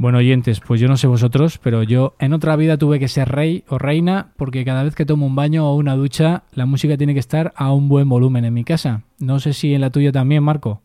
Bueno, 0.00 0.16
oyentes, 0.16 0.62
pues 0.66 0.80
yo 0.80 0.88
no 0.88 0.96
sé 0.96 1.06
vosotros, 1.08 1.60
pero 1.62 1.82
yo 1.82 2.14
en 2.18 2.32
otra 2.32 2.56
vida 2.56 2.78
tuve 2.78 2.98
que 2.98 3.06
ser 3.06 3.28
rey 3.28 3.64
o 3.68 3.76
reina 3.76 4.32
porque 4.38 4.64
cada 4.64 4.82
vez 4.82 4.94
que 4.94 5.04
tomo 5.04 5.26
un 5.26 5.36
baño 5.36 5.68
o 5.70 5.76
una 5.76 5.94
ducha, 5.94 6.44
la 6.54 6.64
música 6.64 6.96
tiene 6.96 7.12
que 7.12 7.20
estar 7.20 7.52
a 7.54 7.70
un 7.74 7.90
buen 7.90 8.08
volumen 8.08 8.46
en 8.46 8.54
mi 8.54 8.64
casa. 8.64 9.02
No 9.20 9.40
sé 9.40 9.52
si 9.52 9.74
en 9.74 9.82
la 9.82 9.90
tuya 9.90 10.10
también, 10.10 10.42
Marco. 10.42 10.80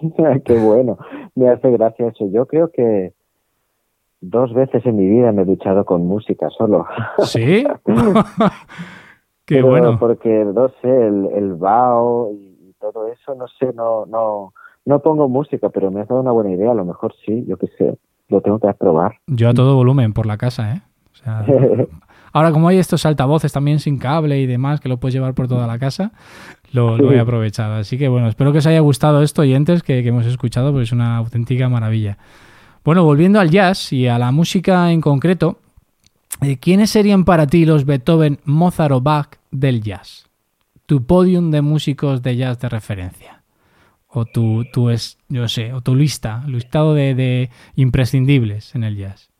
Qué 0.44 0.58
bueno, 0.60 0.96
me 1.34 1.48
hace 1.48 1.72
gracia 1.72 2.06
eso. 2.06 2.30
Yo 2.30 2.46
creo 2.46 2.70
que 2.70 3.14
dos 4.20 4.54
veces 4.54 4.86
en 4.86 4.94
mi 4.94 5.08
vida 5.08 5.32
me 5.32 5.42
he 5.42 5.44
duchado 5.44 5.84
con 5.84 6.06
música 6.06 6.50
solo. 6.50 6.86
¿Sí? 7.24 7.66
Qué 9.44 9.60
bueno. 9.60 9.98
Porque, 9.98 10.44
no 10.44 10.68
sé, 10.80 10.88
el, 10.88 11.30
el 11.34 11.54
bao 11.54 12.30
y 12.32 12.76
todo 12.78 13.08
eso, 13.08 13.34
no 13.34 13.48
sé, 13.48 13.72
no, 13.74 14.06
no, 14.06 14.52
no 14.84 15.00
pongo 15.00 15.28
música, 15.28 15.68
pero 15.70 15.90
me 15.90 16.02
has 16.02 16.06
dado 16.06 16.20
una 16.20 16.30
buena 16.30 16.52
idea. 16.52 16.70
A 16.70 16.74
lo 16.74 16.84
mejor 16.84 17.12
sí, 17.26 17.44
yo 17.48 17.56
qué 17.56 17.66
sé, 17.76 17.98
lo 18.30 18.40
tengo 18.40 18.58
que 18.58 18.72
probar. 18.74 19.16
Yo 19.26 19.48
a 19.48 19.54
todo 19.54 19.74
volumen 19.74 20.12
por 20.12 20.26
la 20.26 20.36
casa, 20.36 20.74
¿eh? 20.74 20.80
ahora, 22.32 22.52
como 22.52 22.68
hay 22.68 22.78
estos 22.78 23.04
altavoces 23.04 23.52
también 23.52 23.78
sin 23.78 23.98
cable 23.98 24.40
y 24.40 24.46
demás, 24.46 24.80
que 24.80 24.88
lo 24.88 24.98
puedes 24.98 25.14
llevar 25.14 25.34
por 25.34 25.48
toda 25.48 25.66
la 25.66 25.78
casa, 25.78 26.12
lo, 26.72 27.12
he 27.12 27.20
aprovechado. 27.20 27.74
Así 27.74 27.98
que 27.98 28.08
bueno, 28.08 28.28
espero 28.28 28.52
que 28.52 28.58
os 28.58 28.66
haya 28.66 28.80
gustado 28.80 29.22
esto, 29.22 29.42
oyentes, 29.42 29.82
que, 29.82 30.02
que 30.02 30.08
hemos 30.08 30.26
escuchado, 30.26 30.70
porque 30.70 30.84
es 30.84 30.92
una 30.92 31.16
auténtica 31.16 31.68
maravilla. 31.68 32.16
Bueno, 32.84 33.04
volviendo 33.04 33.40
al 33.40 33.50
jazz 33.50 33.92
y 33.92 34.08
a 34.08 34.18
la 34.18 34.32
música 34.32 34.90
en 34.90 35.02
concreto, 35.02 35.58
eh, 36.40 36.56
¿quiénes 36.58 36.90
serían 36.90 37.24
para 37.24 37.46
ti 37.46 37.66
los 37.66 37.84
Beethoven, 37.84 38.38
Mozart 38.44 38.92
o 38.92 39.00
Bach 39.00 39.36
del 39.50 39.82
jazz? 39.82 40.26
Tu 40.86 41.04
podium 41.04 41.50
de 41.50 41.60
músicos 41.60 42.22
de 42.22 42.36
jazz 42.36 42.58
de 42.58 42.68
referencia. 42.68 43.39
O 44.12 44.24
tu, 44.24 44.64
tu 44.72 44.90
es, 44.90 45.18
yo 45.28 45.46
sé, 45.48 45.72
o 45.72 45.80
tu 45.80 45.94
lista, 45.94 46.42
listado 46.46 46.94
de, 46.94 47.14
de 47.14 47.50
imprescindibles 47.76 48.74
en 48.74 48.84
el 48.84 48.96
jazz. 48.96 49.30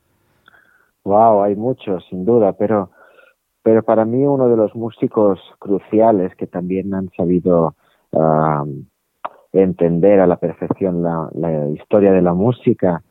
Wow, 1.05 1.43
hay 1.43 1.57
muchos, 1.57 2.05
sin 2.09 2.25
duda, 2.25 2.53
pero, 2.53 2.91
pero 3.63 3.83
para 3.83 4.05
mí 4.05 4.25
uno 4.25 4.49
de 4.49 4.57
los 4.57 4.75
músicos 4.75 5.41
cruciales 5.59 6.35
que 6.37 6.47
también 6.47 6.95
han 6.95 7.11
sabido 7.17 7.75
entender 9.53 10.21
a 10.21 10.27
la 10.27 10.37
perfección 10.37 11.03
la, 11.03 11.29
la 11.35 11.69
historia 11.69 12.13
de 12.13 12.23
la 12.23 12.35
música 12.35 13.03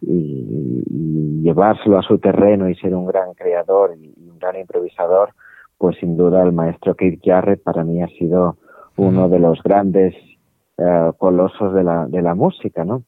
y, 0.00 1.42
llevárselo 1.42 1.98
a 1.98 2.02
su 2.02 2.18
terreno 2.18 2.68
y 2.68 2.74
ser 2.74 2.94
un 2.94 3.06
gran 3.06 3.32
creador 3.34 3.94
y, 3.96 4.12
un 4.28 4.38
gran 4.38 4.58
improvisador, 4.58 5.30
pues 5.78 5.96
sin 5.98 6.16
duda 6.16 6.42
el 6.42 6.52
maestro 6.52 6.94
Keith 6.94 7.20
Jarrett 7.24 7.62
para 7.62 7.84
mí 7.84 8.02
ha 8.02 8.08
sido 8.08 8.56
uno 8.96 9.28
de 9.28 9.38
los 9.38 9.62
grandes 9.62 10.14
eh, 10.78 11.12
colosos 11.18 11.74
de 11.74 11.84
la, 11.84 12.06
de 12.06 12.22
la 12.22 12.34
música, 12.34 12.84
¿no? 12.84 13.02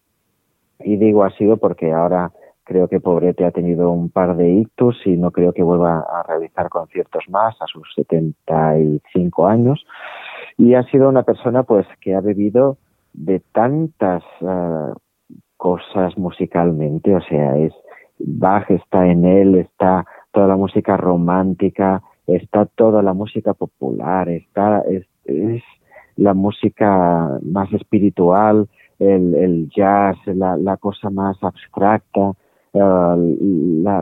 Y 0.80 0.96
digo 0.96 1.24
ha 1.24 1.30
sido 1.30 1.56
porque 1.56 1.92
ahora 1.92 2.32
creo 2.64 2.88
que 2.88 3.00
Pobrete 3.00 3.44
ha 3.44 3.50
tenido 3.50 3.90
un 3.90 4.10
par 4.10 4.36
de 4.36 4.50
ictus 4.50 4.96
y 5.06 5.16
no 5.16 5.30
creo 5.30 5.52
que 5.52 5.62
vuelva 5.62 6.00
a 6.00 6.22
realizar 6.22 6.68
conciertos 6.68 7.24
más 7.28 7.56
a 7.62 7.66
sus 7.66 7.88
75 7.94 9.46
años. 9.46 9.84
Y 10.58 10.74
ha 10.74 10.82
sido 10.84 11.08
una 11.08 11.22
persona 11.22 11.62
pues 11.62 11.86
que 12.00 12.14
ha 12.14 12.20
bebido 12.20 12.76
de 13.14 13.40
tantas 13.52 14.22
uh, 14.40 14.92
cosas 15.56 16.16
musicalmente, 16.18 17.14
o 17.14 17.20
sea, 17.22 17.56
es 17.56 17.72
Bach 18.18 18.70
está 18.70 19.06
en 19.06 19.24
él, 19.24 19.54
está 19.54 20.04
toda 20.32 20.48
la 20.48 20.56
música 20.56 20.96
romántica, 20.96 22.02
está 22.26 22.66
toda 22.66 23.02
la 23.02 23.14
música 23.14 23.54
popular, 23.54 24.28
está 24.28 24.82
es, 24.88 25.06
la 26.18 26.34
música 26.34 27.38
más 27.42 27.72
espiritual, 27.72 28.68
el, 28.98 29.34
el 29.34 29.70
jazz, 29.70 30.16
la, 30.26 30.56
la, 30.56 30.76
cosa 30.76 31.08
más 31.08 31.36
abstracta, 31.42 32.34
la, 32.74 33.16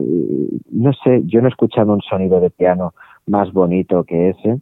no 0.03 0.93
sé, 1.05 1.23
yo 1.27 1.41
no 1.41 1.47
he 1.47 1.51
escuchado 1.51 1.93
un 1.93 2.01
sonido 2.01 2.41
de 2.41 2.51
piano 2.51 2.95
más 3.27 3.53
bonito 3.53 4.03
que 4.05 4.31
ese 4.31 4.61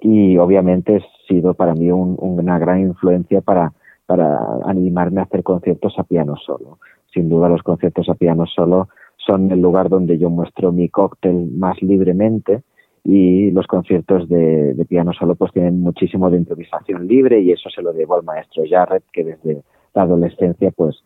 y 0.00 0.36
obviamente 0.38 0.96
ha 0.96 1.26
sido 1.28 1.54
para 1.54 1.74
mí 1.74 1.90
un, 1.90 2.16
una 2.18 2.58
gran 2.58 2.80
influencia 2.80 3.40
para 3.40 3.72
para 4.06 4.38
animarme 4.64 5.20
a 5.20 5.24
hacer 5.24 5.42
conciertos 5.42 5.98
a 5.98 6.04
piano 6.04 6.36
solo. 6.36 6.78
Sin 7.12 7.28
duda 7.28 7.48
los 7.48 7.62
conciertos 7.62 8.08
a 8.08 8.14
piano 8.14 8.46
solo 8.46 8.88
son 9.16 9.50
el 9.50 9.60
lugar 9.60 9.88
donde 9.88 10.18
yo 10.18 10.30
muestro 10.30 10.72
mi 10.72 10.88
cóctel 10.88 11.50
más 11.52 11.80
libremente 11.82 12.62
y 13.04 13.50
los 13.50 13.66
conciertos 13.66 14.28
de, 14.30 14.84
piano 14.88 15.12
solo 15.12 15.34
pues 15.34 15.52
tienen 15.52 15.82
muchísimo 15.82 16.30
de 16.30 16.38
improvisación 16.38 17.06
libre 17.06 17.40
y 17.40 17.52
eso 17.52 17.68
se 17.68 17.82
lo 17.82 17.92
debo 17.92 18.14
al 18.14 18.24
maestro 18.24 18.64
Jarrett 18.68 19.04
que 19.12 19.24
desde 19.24 19.62
la 19.92 20.02
adolescencia 20.02 20.70
pues 20.70 21.02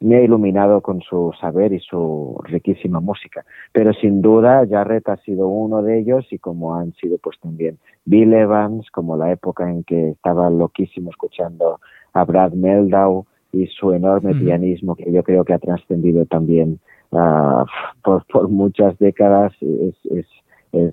me 0.00 0.16
ha 0.16 0.22
iluminado 0.22 0.80
con 0.82 1.00
su 1.00 1.32
saber 1.40 1.72
y 1.72 1.80
su 1.80 2.38
riquísima 2.44 3.00
música. 3.00 3.44
Pero 3.72 3.94
sin 3.94 4.20
duda 4.20 4.66
Jarrett 4.68 5.08
ha 5.08 5.16
sido 5.18 5.48
uno 5.48 5.82
de 5.82 6.00
ellos 6.00 6.26
y 6.30 6.38
como 6.38 6.74
han 6.74 6.92
sido 6.94 7.16
pues 7.18 7.38
también 7.40 7.78
Bill 8.04 8.34
Evans, 8.34 8.90
como 8.90 9.16
la 9.16 9.32
época 9.32 9.70
en 9.70 9.84
que 9.84 10.10
estaba 10.10 10.50
loquísimo 10.50 11.10
escuchando 11.10 11.80
a 12.12 12.24
Brad 12.24 12.52
Meldau 12.52 13.26
y 13.52 13.66
su 13.68 13.92
enorme 13.92 14.34
pianismo 14.34 14.96
que 14.96 15.10
yo 15.10 15.22
creo 15.22 15.44
que 15.44 15.54
ha 15.54 15.58
trascendido 15.58 16.26
también 16.26 16.80
uh, 17.12 17.64
por, 18.02 18.26
por, 18.26 18.48
muchas 18.48 18.98
décadas 18.98 19.52
es, 19.60 19.94
es, 20.10 20.26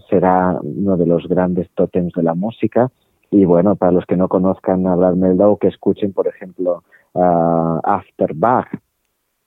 será 0.09 0.57
uno 0.61 0.97
de 0.97 1.05
los 1.05 1.27
grandes 1.27 1.69
tótems 1.75 2.13
de 2.13 2.23
la 2.23 2.33
música. 2.33 2.89
Y 3.31 3.45
bueno 3.45 3.75
para 3.75 3.91
los 3.91 4.05
que 4.05 4.15
no 4.15 4.27
conozcan 4.27 4.85
a 4.87 4.95
Brad 4.95 5.15
Meldau 5.15 5.57
que 5.57 5.67
escuchen 5.67 6.13
por 6.13 6.27
ejemplo 6.27 6.83
uh, 7.13 7.79
After 7.83 8.33
Bach. 8.35 8.67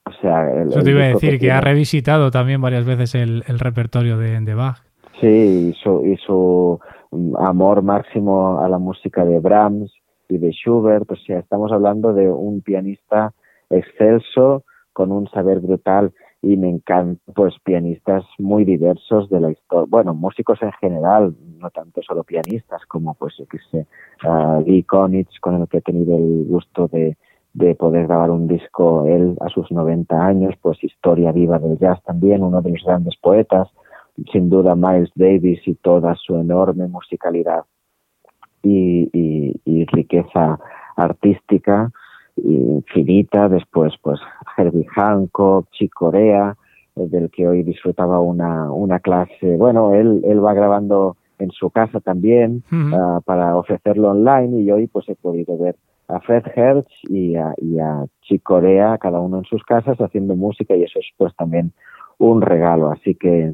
O 0.05 0.11
sea, 0.21 0.63
Eso 0.63 0.81
te 0.81 0.91
iba 0.91 1.03
a 1.03 1.07
decir, 1.07 1.37
que, 1.39 1.51
ha 1.51 1.61
revisitado 1.61 2.31
también 2.31 2.61
varias 2.61 2.85
veces 2.85 3.15
el, 3.15 3.43
el 3.47 3.59
repertorio 3.59 4.17
de, 4.17 4.39
de, 4.39 4.53
Bach. 4.53 4.77
Sí, 5.19 5.71
y 5.71 5.73
su, 5.73 6.05
y 6.05 6.15
su 6.17 6.79
amor 7.37 7.81
máximo 7.81 8.61
a 8.61 8.69
la 8.69 8.77
música 8.77 9.25
de 9.25 9.39
Brahms, 9.39 9.91
y 10.29 10.37
de 10.37 10.51
Schubert, 10.51 11.09
o 11.11 11.15
sea, 11.15 11.39
estamos 11.39 11.71
hablando 11.71 12.13
de 12.13 12.29
un 12.29 12.61
pianista 12.61 13.33
excelso 13.69 14.63
con 14.93 15.11
un 15.11 15.29
saber 15.29 15.59
brutal 15.59 16.13
y 16.47 16.57
me 16.57 16.69
encantan 16.69 17.19
pues 17.35 17.55
pianistas 17.63 18.23
muy 18.37 18.63
diversos 18.63 19.29
de 19.29 19.39
la 19.39 19.51
historia, 19.51 19.87
bueno, 19.89 20.13
músicos 20.13 20.61
en 20.61 20.71
general, 20.73 21.35
no 21.59 21.69
tanto 21.69 22.01
solo 22.01 22.23
pianistas 22.23 22.85
como 22.87 23.13
pues 23.15 23.35
yo 23.37 23.45
qué 23.47 23.57
sé, 23.69 23.87
uh, 24.27 24.61
Lee 24.61 24.83
Konitz 24.83 25.39
con 25.41 25.61
el 25.61 25.67
que 25.67 25.77
he 25.77 25.81
tenido 25.81 26.15
el 26.17 26.45
gusto 26.47 26.87
de, 26.87 27.17
de 27.53 27.75
poder 27.75 28.07
grabar 28.07 28.31
un 28.31 28.47
disco 28.47 29.05
él 29.07 29.35
a 29.41 29.49
sus 29.49 29.71
90 29.71 30.25
años, 30.25 30.55
pues 30.61 30.83
historia 30.83 31.31
viva 31.31 31.59
del 31.59 31.77
jazz 31.79 32.01
también, 32.03 32.43
uno 32.43 32.61
de 32.61 32.71
los 32.71 32.83
grandes 32.83 33.15
poetas, 33.17 33.67
sin 34.31 34.49
duda 34.49 34.75
Miles 34.75 35.11
Davis 35.15 35.59
y 35.67 35.75
toda 35.75 36.15
su 36.15 36.35
enorme 36.35 36.87
musicalidad 36.87 37.65
y, 38.63 39.85
riqueza 39.91 40.59
artística 40.95 41.91
infinita. 42.43 43.49
Después, 43.49 43.93
pues 44.01 44.19
Herbie 44.57 44.87
Hancock, 44.95 45.69
Chick 45.71 45.93
Corea, 45.93 46.55
eh, 46.95 47.07
del 47.07 47.29
que 47.29 47.47
hoy 47.47 47.63
disfrutaba 47.63 48.19
una, 48.19 48.71
una 48.71 48.99
clase. 48.99 49.57
Bueno, 49.57 49.93
él, 49.93 50.21
él 50.25 50.43
va 50.43 50.53
grabando 50.53 51.17
en 51.39 51.51
su 51.51 51.69
casa 51.69 51.99
también 51.99 52.63
ah, 52.71 53.19
para 53.23 53.55
ofrecerlo 53.55 54.09
online 54.11 54.59
y 54.61 54.71
hoy 54.71 54.87
pues 54.87 55.07
he 55.07 55.15
podido 55.15 55.57
ver 55.57 55.75
a 56.07 56.19
Fred 56.21 56.43
Hertz 56.55 56.89
y 57.09 57.35
a, 57.35 57.53
y 57.57 57.79
a 57.79 58.05
Chick 58.21 58.41
Corea, 58.41 58.97
cada 58.97 59.19
uno 59.19 59.39
en 59.39 59.43
sus 59.43 59.63
casas, 59.63 59.97
haciendo 59.99 60.35
música 60.35 60.75
y 60.75 60.83
eso 60.83 60.99
es 60.99 61.07
pues 61.17 61.35
también 61.35 61.73
un 62.17 62.41
regalo. 62.41 62.91
Así 62.91 63.15
que, 63.15 63.53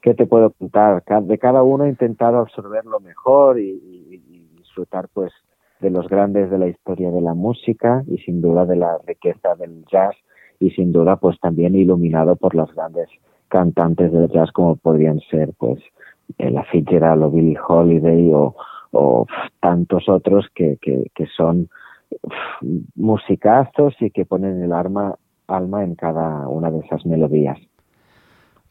¿qué 0.00 0.14
te 0.14 0.26
puedo 0.26 0.50
contar? 0.50 1.02
De 1.24 1.38
cada 1.38 1.62
uno 1.62 1.84
he 1.84 1.88
intentado 1.88 2.38
absorberlo 2.38 3.00
mejor 3.00 3.58
y, 3.58 4.22
disfrutar 4.56 5.08
pues 5.12 5.32
de 5.80 5.90
los 5.90 6.08
grandes 6.08 6.50
de 6.50 6.58
la 6.58 6.68
historia 6.68 7.10
de 7.10 7.20
la 7.20 7.34
música 7.34 8.02
y 8.06 8.18
sin 8.18 8.40
duda 8.40 8.66
de 8.66 8.76
la 8.76 8.98
riqueza 9.06 9.54
del 9.54 9.84
jazz 9.90 10.14
y 10.60 10.70
sin 10.70 10.92
duda 10.92 11.16
pues 11.16 11.38
también 11.40 11.74
iluminado 11.74 12.36
por 12.36 12.54
los 12.54 12.74
grandes 12.74 13.08
cantantes 13.48 14.12
del 14.12 14.28
jazz 14.28 14.50
como 14.52 14.76
podrían 14.76 15.20
ser 15.30 15.52
pues 15.58 15.80
la 16.38 16.64
Fitzgerald 16.64 17.22
o 17.22 17.30
Billie 17.30 17.58
Holiday 17.66 18.30
o, 18.32 19.26
tantos 19.60 20.08
otros 20.08 20.46
que, 20.54 20.78
que, 20.80 21.10
que 21.14 21.26
son 21.26 21.68
musicazos 22.94 23.94
y 24.00 24.10
que 24.10 24.24
ponen 24.24 24.62
el 24.62 24.72
alma, 24.72 25.16
alma 25.46 25.84
en 25.84 25.94
cada 25.94 26.48
una 26.48 26.70
de 26.70 26.80
esas 26.80 27.04
melodías. 27.04 27.58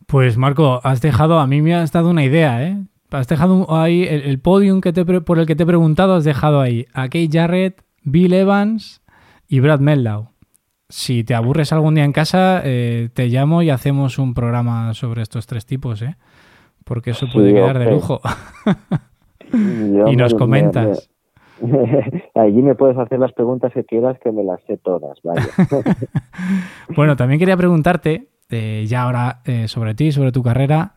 Pues 0.07 0.37
Marco, 0.37 0.79
has 0.83 1.01
dejado, 1.01 1.39
a 1.39 1.47
mí 1.47 1.61
me 1.61 1.75
has 1.75 1.91
dado 1.91 2.09
una 2.09 2.23
idea, 2.23 2.63
¿eh? 2.65 2.77
Has 3.11 3.27
dejado 3.27 3.73
ahí 3.73 4.03
el, 4.03 4.39
podium 4.39 4.81
que 4.81 4.91
te 4.91 5.05
por 5.05 5.39
el 5.39 5.45
que 5.45 5.55
te 5.55 5.63
he 5.63 5.65
preguntado, 5.65 6.15
has 6.15 6.23
dejado 6.23 6.59
ahí 6.59 6.85
a 6.93 7.03
Kate 7.03 7.29
Jarrett, 7.31 7.81
Bill 8.03 8.33
Evans 8.33 9.01
y 9.47 9.59
Brad 9.59 9.79
Meldau. 9.79 10.29
Si 10.89 11.23
te 11.23 11.33
aburres 11.33 11.73
algún 11.73 11.95
día 11.95 12.05
en 12.05 12.13
casa, 12.13 12.61
eh, 12.63 13.09
te 13.13 13.27
llamo 13.27 13.61
y 13.61 13.69
hacemos 13.69 14.19
un 14.19 14.33
programa 14.33 14.93
sobre 14.93 15.21
estos 15.21 15.45
tres 15.47 15.65
tipos, 15.65 16.01
¿eh? 16.01 16.15
Porque 16.83 17.11
eso 17.11 17.27
puede 17.31 17.53
quedar 17.53 17.79
de 17.79 17.91
lujo. 17.91 18.21
y 19.53 20.15
nos 20.15 20.33
comentas. 20.33 21.09
Allí 22.35 22.61
me 22.61 22.75
puedes 22.75 22.97
hacer 22.97 23.19
las 23.19 23.33
preguntas 23.33 23.73
que 23.73 23.83
quieras, 23.83 24.17
que 24.23 24.31
me 24.31 24.43
las 24.43 24.61
sé 24.63 24.77
todas, 24.77 25.17
vaya. 25.23 25.47
bueno, 26.95 27.15
también 27.15 27.39
quería 27.39 27.57
preguntarte, 27.57 28.29
eh, 28.49 28.85
ya 28.87 29.03
ahora, 29.03 29.41
eh, 29.45 29.67
sobre 29.67 29.95
ti, 29.95 30.11
sobre 30.11 30.31
tu 30.31 30.43
carrera. 30.43 30.95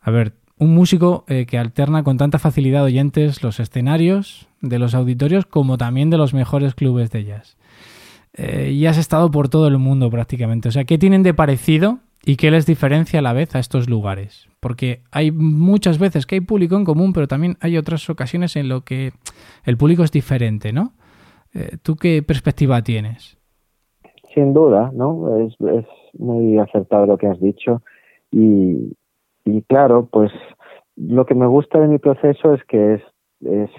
A 0.00 0.10
ver, 0.10 0.34
un 0.58 0.74
músico 0.74 1.24
eh, 1.28 1.46
que 1.46 1.58
alterna 1.58 2.02
con 2.02 2.16
tanta 2.16 2.38
facilidad 2.38 2.84
oyentes 2.84 3.42
los 3.42 3.60
escenarios 3.60 4.48
de 4.60 4.78
los 4.78 4.94
auditorios 4.94 5.46
como 5.46 5.76
también 5.76 6.10
de 6.10 6.16
los 6.16 6.34
mejores 6.34 6.74
clubes 6.74 7.10
de 7.10 7.24
jazz. 7.24 7.56
y 8.36 8.84
has 8.84 8.98
estado 8.98 9.30
por 9.30 9.48
todo 9.48 9.66
el 9.66 9.78
mundo 9.78 10.10
prácticamente. 10.10 10.68
O 10.68 10.72
sea, 10.72 10.84
¿qué 10.84 10.98
tienen 10.98 11.22
de 11.22 11.32
parecido 11.32 12.00
y 12.24 12.36
qué 12.36 12.50
les 12.50 12.66
diferencia 12.66 13.20
a 13.20 13.22
la 13.22 13.32
vez 13.32 13.54
a 13.54 13.58
estos 13.58 13.88
lugares? 13.88 14.48
Porque 14.60 15.00
hay 15.10 15.30
muchas 15.30 15.98
veces 15.98 16.26
que 16.26 16.34
hay 16.34 16.40
público 16.40 16.76
en 16.76 16.84
común, 16.84 17.12
pero 17.12 17.28
también 17.28 17.56
hay 17.60 17.78
otras 17.78 18.10
ocasiones 18.10 18.56
en 18.56 18.68
lo 18.68 18.82
que 18.82 19.12
el 19.64 19.76
público 19.76 20.02
es 20.02 20.10
diferente, 20.10 20.72
¿no? 20.72 20.92
Eh, 21.54 21.78
¿Tú 21.82 21.96
qué 21.96 22.22
perspectiva 22.22 22.82
tienes? 22.82 23.38
Sin 24.34 24.52
duda, 24.52 24.90
¿no? 24.92 25.38
Es, 25.38 25.54
es 25.60 25.86
muy 26.18 26.58
acertado 26.58 27.06
lo 27.06 27.16
que 27.16 27.28
has 27.28 27.40
dicho 27.40 27.82
y, 28.30 28.92
y, 29.46 29.62
claro, 29.62 30.08
pues 30.10 30.32
lo 30.96 31.24
que 31.24 31.34
me 31.34 31.46
gusta 31.46 31.78
de 31.78 31.86
mi 31.86 31.98
proceso 31.98 32.52
es 32.52 32.64
que 32.64 32.94
es, 32.94 33.02
es 33.42 33.70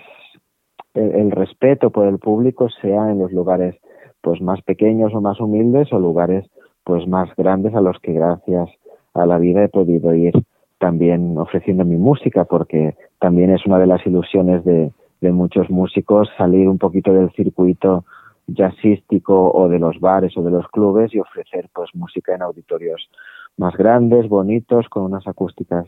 el, 0.94 1.30
respeto 1.32 1.90
por 1.90 2.08
el 2.08 2.20
público 2.20 2.70
sea 2.82 3.12
en 3.12 3.20
los 3.20 3.32
lugares 3.34 3.76
pues 4.22 4.42
más 4.42 4.62
pequeños 4.62 5.14
o 5.14 5.22
más 5.22 5.40
humildes 5.40 5.92
o 5.92 6.00
lugares 6.00 6.50
pues 6.84 7.06
más 7.08 7.30
grandes 7.36 7.76
a 7.76 7.82
los 7.82 8.00
que 8.00 8.14
gracias 8.14 8.70
a 9.14 9.26
la 9.26 9.38
vida 9.38 9.64
he 9.64 9.68
podido 9.68 10.16
ir 10.16 10.34
también 10.80 11.38
ofreciendo 11.38 11.84
mi 11.84 11.98
música, 11.98 12.46
porque 12.46 12.96
también 13.20 13.50
es 13.52 13.66
una 13.66 13.80
de 13.80 13.88
las 13.88 14.06
ilusiones 14.06 14.64
de, 14.64 14.94
de 15.20 15.32
muchos 15.32 15.70
músicos 15.70 16.30
salir 16.38 16.70
un 16.70 16.78
poquito 16.78 17.12
del 17.12 17.32
circuito 17.32 18.06
jazzístico 18.48 19.52
o 19.52 19.68
de 19.68 19.80
los 19.80 20.00
bares 20.00 20.38
o 20.38 20.44
de 20.44 20.52
los 20.52 20.68
clubes 20.70 21.14
y 21.14 21.20
ofrecer 21.20 21.68
pues 21.74 21.90
música 21.94 22.36
en 22.36 22.44
auditorios 22.44 23.10
más 23.58 23.76
grandes, 23.76 24.28
bonitos, 24.30 24.88
con 24.90 25.04
unas 25.04 25.28
acústicas 25.28 25.86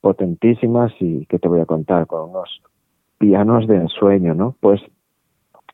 potentísimas 0.00 0.92
y 1.00 1.26
que 1.26 1.38
te 1.38 1.48
voy 1.48 1.60
a 1.60 1.66
contar 1.66 2.06
con 2.06 2.30
unos 2.30 2.62
pianos 3.18 3.66
de 3.66 3.76
ensueño, 3.76 4.34
¿no? 4.34 4.56
Pues 4.60 4.80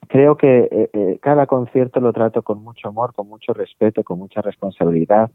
creo 0.08 0.36
que 0.36 0.68
eh, 0.70 0.90
eh, 0.92 1.18
cada 1.20 1.46
concierto 1.46 2.00
lo 2.00 2.12
trato 2.12 2.42
con 2.42 2.62
mucho 2.62 2.88
amor, 2.88 3.14
con 3.14 3.28
mucho 3.28 3.52
respeto, 3.52 4.02
con 4.02 4.18
mucha 4.18 4.42
responsabilidad, 4.42 5.30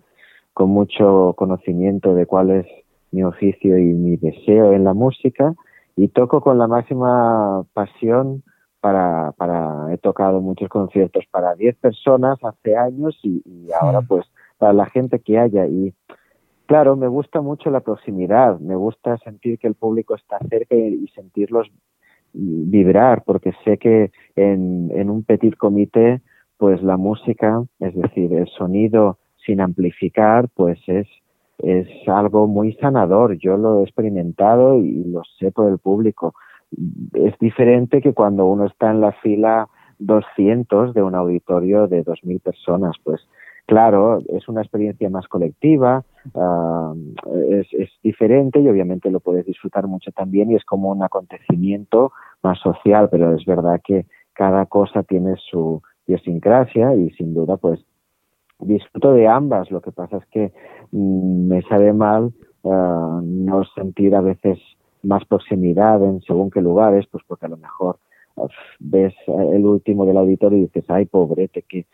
con 0.53 0.69
mucho 0.69 1.33
conocimiento 1.37 2.13
de 2.13 2.25
cuál 2.25 2.51
es 2.51 2.65
mi 3.11 3.23
oficio 3.23 3.77
y 3.77 3.93
mi 3.93 4.17
deseo 4.17 4.73
en 4.73 4.83
la 4.83 4.93
música 4.93 5.53
y 5.95 6.09
toco 6.09 6.41
con 6.41 6.57
la 6.57 6.67
máxima 6.67 7.63
pasión 7.73 8.43
para, 8.79 9.31
para 9.33 9.93
he 9.93 9.97
tocado 9.97 10.41
muchos 10.41 10.69
conciertos 10.69 11.25
para 11.31 11.55
10 11.55 11.77
personas 11.77 12.37
hace 12.43 12.75
años 12.75 13.17
y, 13.23 13.41
ahora 13.79 14.01
pues 14.01 14.25
para 14.57 14.73
la 14.73 14.85
gente 14.87 15.19
que 15.19 15.37
haya 15.37 15.67
y 15.67 15.93
claro 16.65 16.95
me 16.95 17.07
gusta 17.07 17.41
mucho 17.41 17.69
la 17.69 17.81
proximidad 17.81 18.59
me 18.59 18.75
gusta 18.75 19.17
sentir 19.19 19.59
que 19.59 19.67
el 19.67 19.75
público 19.75 20.15
está 20.15 20.39
cerca 20.49 20.75
y, 20.75 21.07
sentirlos 21.15 21.67
vibrar 22.33 23.23
porque 23.23 23.53
sé 23.63 23.77
que 23.77 24.11
en, 24.35 24.91
en 24.93 25.09
un 25.09 25.23
petit 25.23 25.55
comité 25.55 26.21
pues 26.57 26.81
la 26.83 26.97
música 26.97 27.63
es 27.79 27.95
decir 27.95 28.33
el 28.33 28.47
sonido 28.47 29.17
sin 29.45 29.61
amplificar 29.61 30.49
pues 30.49 30.79
es 30.87 31.07
es 31.59 31.87
algo 32.07 32.47
muy 32.47 32.73
sanador. 32.73 33.37
Yo 33.37 33.57
lo 33.57 33.79
he 33.79 33.83
experimentado 33.83 34.77
y 34.79 35.03
lo 35.05 35.23
sé 35.39 35.51
por 35.51 35.69
el 35.69 35.79
público. 35.79 36.35
Es 37.13 37.37
diferente 37.39 38.01
que 38.01 38.13
cuando 38.13 38.45
uno 38.45 38.65
está 38.65 38.91
en 38.91 39.01
la 39.01 39.13
fila 39.13 39.67
200 39.99 40.93
de 40.93 41.01
un 41.01 41.15
auditorio 41.15 41.87
de 41.87 42.03
2.000 42.05 42.41
personas, 42.41 42.95
pues 43.03 43.27
claro, 43.67 44.19
es 44.29 44.47
una 44.47 44.61
experiencia 44.61 45.09
más 45.09 45.27
colectiva, 45.27 46.03
uh, 46.33 46.95
es, 47.51 47.67
es, 47.73 47.89
diferente 48.01 48.59
y 48.59 48.67
obviamente 48.67 49.11
lo 49.11 49.19
puedes 49.19 49.45
disfrutar 49.45 49.85
mucho 49.87 50.11
también 50.11 50.49
y 50.49 50.55
es 50.55 50.65
como 50.65 50.89
un 50.89 51.03
acontecimiento 51.03 52.11
más 52.41 52.59
social, 52.59 53.09
pero 53.11 53.35
es 53.35 53.45
verdad 53.45 53.79
que 53.83 54.07
cada 54.33 54.65
cosa 54.65 55.03
tiene 55.03 55.35
su 55.51 55.81
idiosincrasia 56.07 56.95
y 56.95 57.09
sin 57.11 57.33
duda 57.33 57.57
pues 57.57 57.79
disfruto 58.59 59.13
de 59.13 59.27
ambas, 59.27 59.69
lo 59.69 59.81
que 59.81 59.91
pasa 59.91 60.17
es 60.17 60.25
que 60.27 60.53
mm, 60.91 61.47
me 61.47 61.61
sabe 61.63 61.93
mal 61.93 62.33
uh, 62.63 63.21
no 63.21 63.63
sentir 63.75 64.15
a 64.15 64.21
veces 64.21 64.59
más 65.03 65.25
proximidad 65.25 66.03
en 66.03 66.21
según 66.21 66.49
qué 66.49 66.61
lugares, 66.61 67.05
pues 67.11 67.23
porque 67.27 67.45
a 67.45 67.49
lo 67.49 67.57
mejor 67.57 67.99
ves 68.79 69.13
el 69.27 69.65
último 69.65 70.05
del 70.05 70.17
auditorio 70.17 70.59
y 70.59 70.61
dices, 70.61 70.85
ay, 70.89 71.05
pobrete, 71.05 71.63
que, 71.63 71.85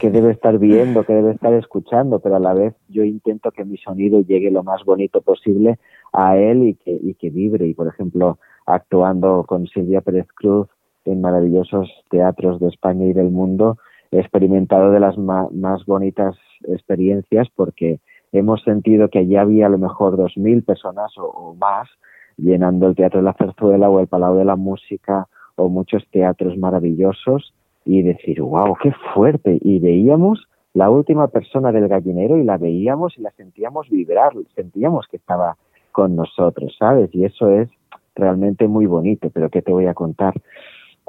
que 0.00 0.10
debe 0.10 0.32
estar 0.32 0.58
viendo, 0.58 1.04
que 1.04 1.12
debe 1.12 1.32
estar 1.32 1.52
escuchando, 1.54 2.20
pero 2.20 2.36
a 2.36 2.40
la 2.40 2.54
vez 2.54 2.74
yo 2.88 3.04
intento 3.04 3.50
que 3.50 3.64
mi 3.64 3.76
sonido 3.78 4.20
llegue 4.20 4.50
lo 4.50 4.62
más 4.62 4.84
bonito 4.84 5.20
posible 5.20 5.78
a 6.12 6.36
él 6.36 6.62
y 6.62 6.74
que, 6.74 6.92
y 6.92 7.14
que 7.14 7.30
vibre. 7.30 7.66
Y, 7.66 7.74
por 7.74 7.88
ejemplo, 7.88 8.38
actuando 8.66 9.44
con 9.46 9.66
Silvia 9.66 10.00
Pérez 10.00 10.26
Cruz 10.34 10.68
en 11.04 11.20
maravillosos 11.20 11.88
teatros 12.10 12.60
de 12.60 12.68
España 12.68 13.06
y 13.06 13.12
del 13.12 13.30
mundo, 13.30 13.78
he 14.10 14.18
experimentado 14.18 14.90
de 14.90 15.00
las 15.00 15.16
más, 15.18 15.84
bonitas 15.86 16.36
experiencias 16.64 17.48
porque 17.54 18.00
hemos 18.32 18.62
sentido 18.62 19.08
que 19.08 19.20
allí 19.20 19.36
había 19.36 19.66
a 19.66 19.70
lo 19.70 19.78
mejor 19.78 20.16
dos 20.16 20.36
mil 20.36 20.62
personas 20.62 21.12
o, 21.16 21.54
más 21.58 21.88
llenando 22.36 22.86
el 22.86 22.94
Teatro 22.94 23.20
de 23.20 23.24
la 23.24 23.34
Zarzuela 23.34 23.90
o 23.90 24.00
el 24.00 24.06
Palau 24.06 24.36
de 24.36 24.44
la 24.44 24.56
Música 24.56 25.28
o 25.60 25.68
muchos 25.68 26.06
teatros 26.10 26.56
maravillosos 26.56 27.54
y 27.84 28.02
decir, 28.02 28.42
wow, 28.42 28.76
qué 28.82 28.92
fuerte. 29.14 29.58
Y 29.60 29.78
veíamos 29.78 30.46
la 30.74 30.90
última 30.90 31.28
persona 31.28 31.72
del 31.72 31.88
gallinero 31.88 32.36
y 32.36 32.44
la 32.44 32.56
veíamos 32.56 33.16
y 33.18 33.22
la 33.22 33.30
sentíamos 33.32 33.88
vibrar, 33.90 34.32
sentíamos 34.54 35.06
que 35.08 35.16
estaba 35.16 35.56
con 35.92 36.14
nosotros, 36.14 36.76
¿sabes? 36.78 37.10
Y 37.14 37.24
eso 37.24 37.50
es 37.50 37.68
realmente 38.14 38.68
muy 38.68 38.86
bonito, 38.86 39.30
pero 39.30 39.50
¿qué 39.50 39.62
te 39.62 39.72
voy 39.72 39.86
a 39.86 39.94
contar? 39.94 40.34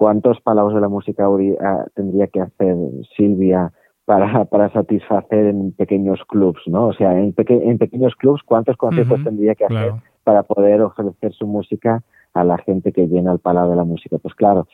cuántos 0.01 0.41
palabras 0.41 0.73
de 0.73 0.81
la 0.81 0.89
música 0.89 1.27
ah, 1.61 1.85
tendría 1.93 2.25
que 2.25 2.41
hacer 2.41 2.75
Silvia 3.15 3.71
para, 4.05 4.45
para 4.45 4.73
satisfacer 4.73 5.45
en 5.45 5.73
pequeños 5.73 6.19
clubs, 6.27 6.61
¿no? 6.65 6.87
O 6.87 6.93
sea, 6.93 7.15
en, 7.19 7.35
en 7.37 7.77
pequeños 7.77 8.15
clubs, 8.15 8.41
¿cuántos 8.43 8.77
conciertos 8.77 9.23
tendría 9.23 9.53
que 9.53 9.65
hacer 9.65 9.93
para 10.23 10.41
poder 10.41 10.81
ofrecer 10.81 11.33
su 11.33 11.45
música 11.45 12.01
a 12.33 12.43
la 12.43 12.57
gente 12.59 12.91
que 12.91 13.07
llena 13.07 13.31
el 13.33 13.39
palau 13.39 13.69
de 13.69 13.75
la 13.75 13.83
música? 13.83 14.17
Pues 14.17 14.33
claro, 14.35 14.67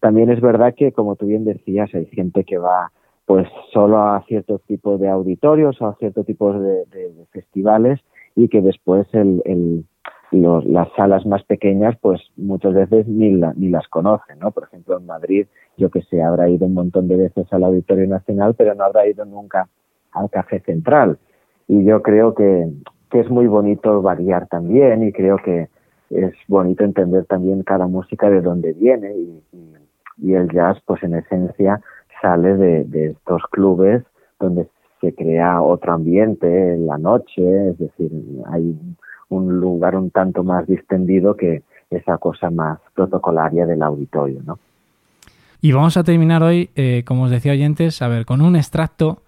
también 0.00 0.30
es 0.30 0.40
verdad 0.40 0.74
que, 0.76 0.92
como 0.92 1.16
tú 1.16 1.26
bien 1.26 1.44
decías, 1.44 1.94
hay 1.94 2.06
gente 2.06 2.44
que 2.44 2.58
va 2.58 2.90
pues 3.26 3.46
solo 3.72 3.98
a 3.98 4.24
ciertos 4.26 4.62
tipos 4.62 4.98
de 4.98 5.08
auditorios 5.08 5.80
o 5.82 5.86
a 5.86 5.96
ciertos 5.96 6.24
tipos 6.24 6.58
de, 6.62 6.84
festivales 7.30 8.00
y 8.34 8.48
que 8.48 8.62
después 8.62 9.06
el, 9.12 9.42
el 9.44 9.84
los, 10.30 10.64
las 10.64 10.88
salas 10.96 11.24
más 11.26 11.42
pequeñas, 11.44 11.96
pues 12.00 12.20
muchas 12.36 12.74
veces 12.74 13.06
ni, 13.06 13.30
ni 13.30 13.68
las 13.68 13.88
conocen, 13.88 14.38
¿no? 14.38 14.50
Por 14.50 14.64
ejemplo, 14.64 14.98
en 14.98 15.06
Madrid, 15.06 15.46
yo 15.76 15.90
que 15.90 16.02
sé, 16.02 16.22
habrá 16.22 16.48
ido 16.48 16.66
un 16.66 16.74
montón 16.74 17.08
de 17.08 17.16
veces 17.16 17.46
al 17.52 17.64
Auditorio 17.64 18.06
Nacional, 18.06 18.54
pero 18.54 18.74
no 18.74 18.84
habrá 18.84 19.06
ido 19.06 19.24
nunca 19.24 19.68
al 20.12 20.30
Café 20.30 20.60
Central. 20.60 21.18
Y 21.66 21.84
yo 21.84 22.02
creo 22.02 22.34
que, 22.34 22.68
que 23.10 23.20
es 23.20 23.30
muy 23.30 23.46
bonito 23.46 24.02
variar 24.02 24.48
también 24.48 25.02
y 25.02 25.12
creo 25.12 25.36
que 25.36 25.68
es 26.10 26.34
bonito 26.46 26.84
entender 26.84 27.24
también 27.26 27.62
cada 27.62 27.86
música 27.86 28.30
de 28.30 28.40
dónde 28.40 28.72
viene 28.72 29.14
y, 29.16 29.42
y, 30.18 30.34
el 30.34 30.50
jazz, 30.50 30.78
pues 30.86 31.02
en 31.02 31.14
esencia, 31.14 31.80
sale 32.20 32.56
de, 32.56 32.84
de 32.84 33.06
estos 33.10 33.42
clubes 33.50 34.02
donde 34.40 34.68
se 35.00 35.14
crea 35.14 35.62
otro 35.62 35.92
ambiente 35.92 36.74
en 36.74 36.86
la 36.86 36.98
noche, 36.98 37.70
es 37.70 37.78
decir, 37.78 38.10
hay 38.50 38.76
un 39.28 39.60
lugar 39.60 39.96
un 39.96 40.10
tanto 40.10 40.42
más 40.42 40.66
distendido 40.66 41.36
que 41.36 41.62
esa 41.90 42.18
cosa 42.18 42.50
más 42.50 42.78
protocolaria 42.94 43.66
del 43.66 43.82
auditorio, 43.82 44.40
¿no? 44.44 44.58
Y 45.60 45.72
vamos 45.72 45.96
a 45.96 46.04
terminar 46.04 46.42
hoy, 46.42 46.70
eh, 46.76 47.02
como 47.04 47.24
os 47.24 47.30
decía 47.30 47.52
oyentes, 47.52 48.00
a 48.00 48.08
ver, 48.08 48.26
con 48.26 48.42
un 48.42 48.54
extracto 48.54 49.22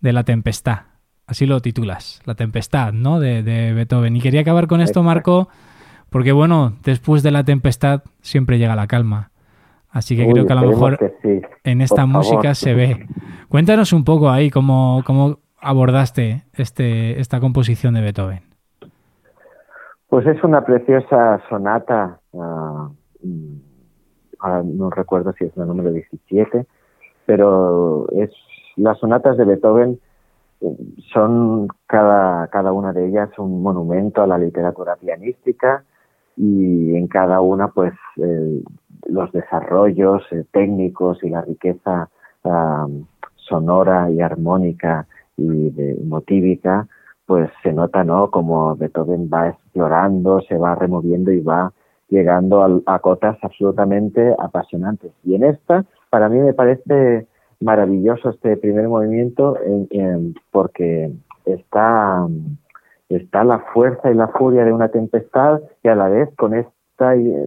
de 0.00 0.12
La 0.12 0.24
Tempestad. 0.24 0.80
Así 1.26 1.46
lo 1.46 1.60
titulas, 1.60 2.20
La 2.24 2.34
Tempestad, 2.34 2.92
¿no? 2.92 3.20
De, 3.20 3.42
Beethoven. 3.42 4.16
Y 4.16 4.20
quería 4.20 4.40
acabar 4.40 4.66
con 4.66 4.80
esto, 4.80 5.02
Marco, 5.02 5.48
porque 6.10 6.32
bueno, 6.32 6.74
después 6.84 7.22
de 7.22 7.30
la 7.30 7.44
tempestad 7.44 8.02
siempre 8.20 8.58
llega 8.58 8.76
la 8.76 8.86
calma. 8.86 9.30
Así 9.90 10.16
que 10.16 10.30
creo 10.30 10.46
que 10.46 10.52
a 10.52 10.56
lo 10.56 10.68
mejor 10.68 10.98
en 11.64 11.80
esta 11.80 12.06
música 12.06 12.54
se 12.54 12.74
ve. 12.74 13.06
Cuéntanos 13.48 13.92
un 13.92 14.04
poco 14.04 14.30
ahí 14.30 14.50
cómo, 14.50 15.02
cómo 15.06 15.38
abordaste 15.60 16.44
este, 16.54 17.18
esta 17.20 17.40
composición 17.40 17.94
de 17.94 18.02
Beethoven. 18.02 18.40
Pues 20.08 20.26
es 20.26 20.42
una 20.42 20.64
preciosa 20.64 21.40
sonata, 21.48 22.20
uh, 22.32 22.88
no 24.64 24.90
recuerdo 24.90 25.32
si 25.32 25.44
es 25.44 25.56
la 25.56 25.64
número 25.64 25.90
17, 25.90 26.66
pero 27.26 28.06
es 28.12 28.30
las 28.76 28.98
sonatas 28.98 29.36
de 29.36 29.44
Beethoven 29.44 29.98
eh, 30.60 30.76
son 31.12 31.68
cada, 31.86 32.46
cada 32.46 32.72
una 32.72 32.92
de 32.92 33.08
ellas 33.08 33.30
un 33.38 33.62
monumento 33.62 34.22
a 34.22 34.26
la 34.26 34.38
literatura 34.38 34.96
pianística 34.96 35.84
y 36.38 36.94
en 36.94 37.08
cada 37.08 37.40
una 37.40 37.68
pues 37.68 37.92
eh, 38.16 38.62
los 39.06 39.30
desarrollos 39.32 40.22
eh, 40.30 40.44
técnicos 40.52 41.22
y 41.24 41.30
la 41.30 41.42
riqueza 41.42 42.08
sonora 43.34 44.10
y 44.10 44.20
armónica 44.20 45.06
y 45.36 45.70
de, 45.70 45.98
motívica, 46.04 46.88
pues 47.26 47.50
se 47.62 47.72
nota, 47.72 48.04
¿no? 48.04 48.30
Como 48.30 48.74
Beethoven 48.76 49.28
va 49.32 49.48
explorando, 49.48 50.40
se 50.42 50.56
va 50.56 50.74
removiendo 50.74 51.30
y 51.30 51.40
va 51.40 51.72
llegando 52.08 52.82
a, 52.86 52.98
cotas 53.00 53.36
absolutamente 53.42 54.34
apasionantes. 54.38 55.12
Y 55.24 55.34
en 55.34 55.44
esta, 55.44 55.84
para 56.08 56.28
mí 56.28 56.38
me 56.38 56.54
parece 56.54 57.26
maravilloso 57.60 58.30
este 58.30 58.56
primer 58.56 58.88
movimiento 58.88 59.58
porque 60.52 61.12
está, 61.44 62.26
está 63.08 63.44
la 63.44 63.60
fuerza 63.72 64.10
y 64.10 64.14
la 64.14 64.28
furia 64.28 64.64
de 64.64 64.72
una 64.72 64.88
tempestad 64.88 65.60
y 65.82 65.88
a 65.88 65.94
la 65.94 66.08
vez 66.08 66.28
con 66.36 66.54
esta 66.54 66.78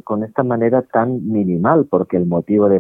con 0.06 0.24
esta 0.24 0.44
manera 0.44 0.82
tan 0.82 1.30
minimal, 1.30 1.86
porque 1.90 2.16
el 2.16 2.26
motivo 2.26 2.70
de 2.70 2.80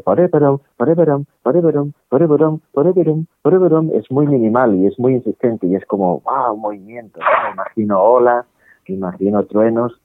es 3.94 4.10
muy 4.10 4.26
minimal 4.26 4.76
y 4.76 4.88
es 4.88 4.98
muy 4.98 5.16
insistente 5.16 5.68
y 5.68 5.76
es 5.76 5.86
como, 5.86 6.22
wow, 6.22 6.56
movimiento, 6.56 7.20
imagino 7.54 8.02
olas, 8.02 8.46
imagino 8.86 9.44
truenos 9.46 10.00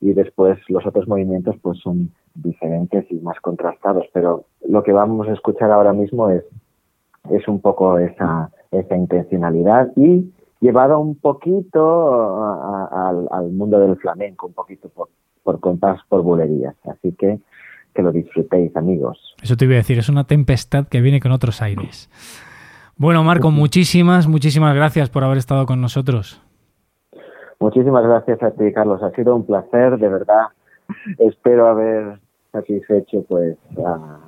y 0.00 0.12
después 0.12 0.58
los 0.68 0.84
otros 0.86 1.06
movimientos 1.06 1.56
pues 1.62 1.78
son 1.78 2.10
diferentes 2.34 3.08
y 3.10 3.20
más 3.20 3.38
contrastados, 3.40 4.06
pero 4.12 4.44
lo 4.66 4.82
que 4.82 4.92
vamos 4.92 5.28
a 5.28 5.32
escuchar 5.32 5.70
ahora 5.70 5.92
mismo 5.92 6.30
es, 6.30 6.44
es 7.30 7.46
un 7.46 7.60
poco 7.60 7.98
esa, 7.98 8.50
esa 8.72 8.96
intencionalidad 8.96 9.92
y 9.96 10.32
llevado 10.60 10.98
un 10.98 11.16
poquito 11.16 12.44
al 13.30 13.50
mundo 13.52 13.78
del 13.78 13.96
flamenco, 13.96 14.46
un 14.46 14.54
poquito 14.54 14.88
por, 14.88 15.08
por 15.42 15.60
compás, 15.60 16.00
por 16.08 16.22
bulerías. 16.22 16.74
Así 16.84 17.12
que 17.12 17.38
que 17.94 18.02
lo 18.02 18.12
disfrutéis, 18.12 18.76
amigos. 18.76 19.34
Eso 19.42 19.56
te 19.56 19.64
iba 19.64 19.74
a 19.74 19.78
decir, 19.78 19.98
es 19.98 20.08
una 20.08 20.22
tempestad 20.22 20.86
que 20.86 21.00
viene 21.00 21.18
con 21.18 21.32
otros 21.32 21.60
aires. 21.62 22.08
Bueno, 22.96 23.24
Marco, 23.24 23.50
muchísimas, 23.50 24.28
muchísimas 24.28 24.74
gracias 24.74 25.10
por 25.10 25.24
haber 25.24 25.38
estado 25.38 25.66
con 25.66 25.80
nosotros. 25.80 26.40
Muchísimas 27.58 28.04
gracias 28.04 28.40
a 28.40 28.52
ti, 28.52 28.72
Carlos. 28.72 29.02
Ha 29.02 29.10
sido 29.10 29.34
un 29.34 29.44
placer, 29.44 29.98
de 29.98 30.08
verdad. 30.08 30.46
Espero 31.18 31.66
haber 31.66 32.20
satisfecho 32.52 33.24
pues 33.28 33.56
a, 33.84 34.20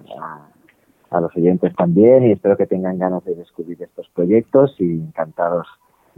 a 1.10 1.20
los 1.20 1.36
oyentes 1.36 1.74
también 1.76 2.24
y 2.24 2.32
espero 2.32 2.56
que 2.56 2.66
tengan 2.66 2.98
ganas 2.98 3.24
de 3.24 3.36
descubrir 3.36 3.80
estos 3.82 4.08
proyectos 4.14 4.74
y 4.80 4.94
encantados 4.94 5.68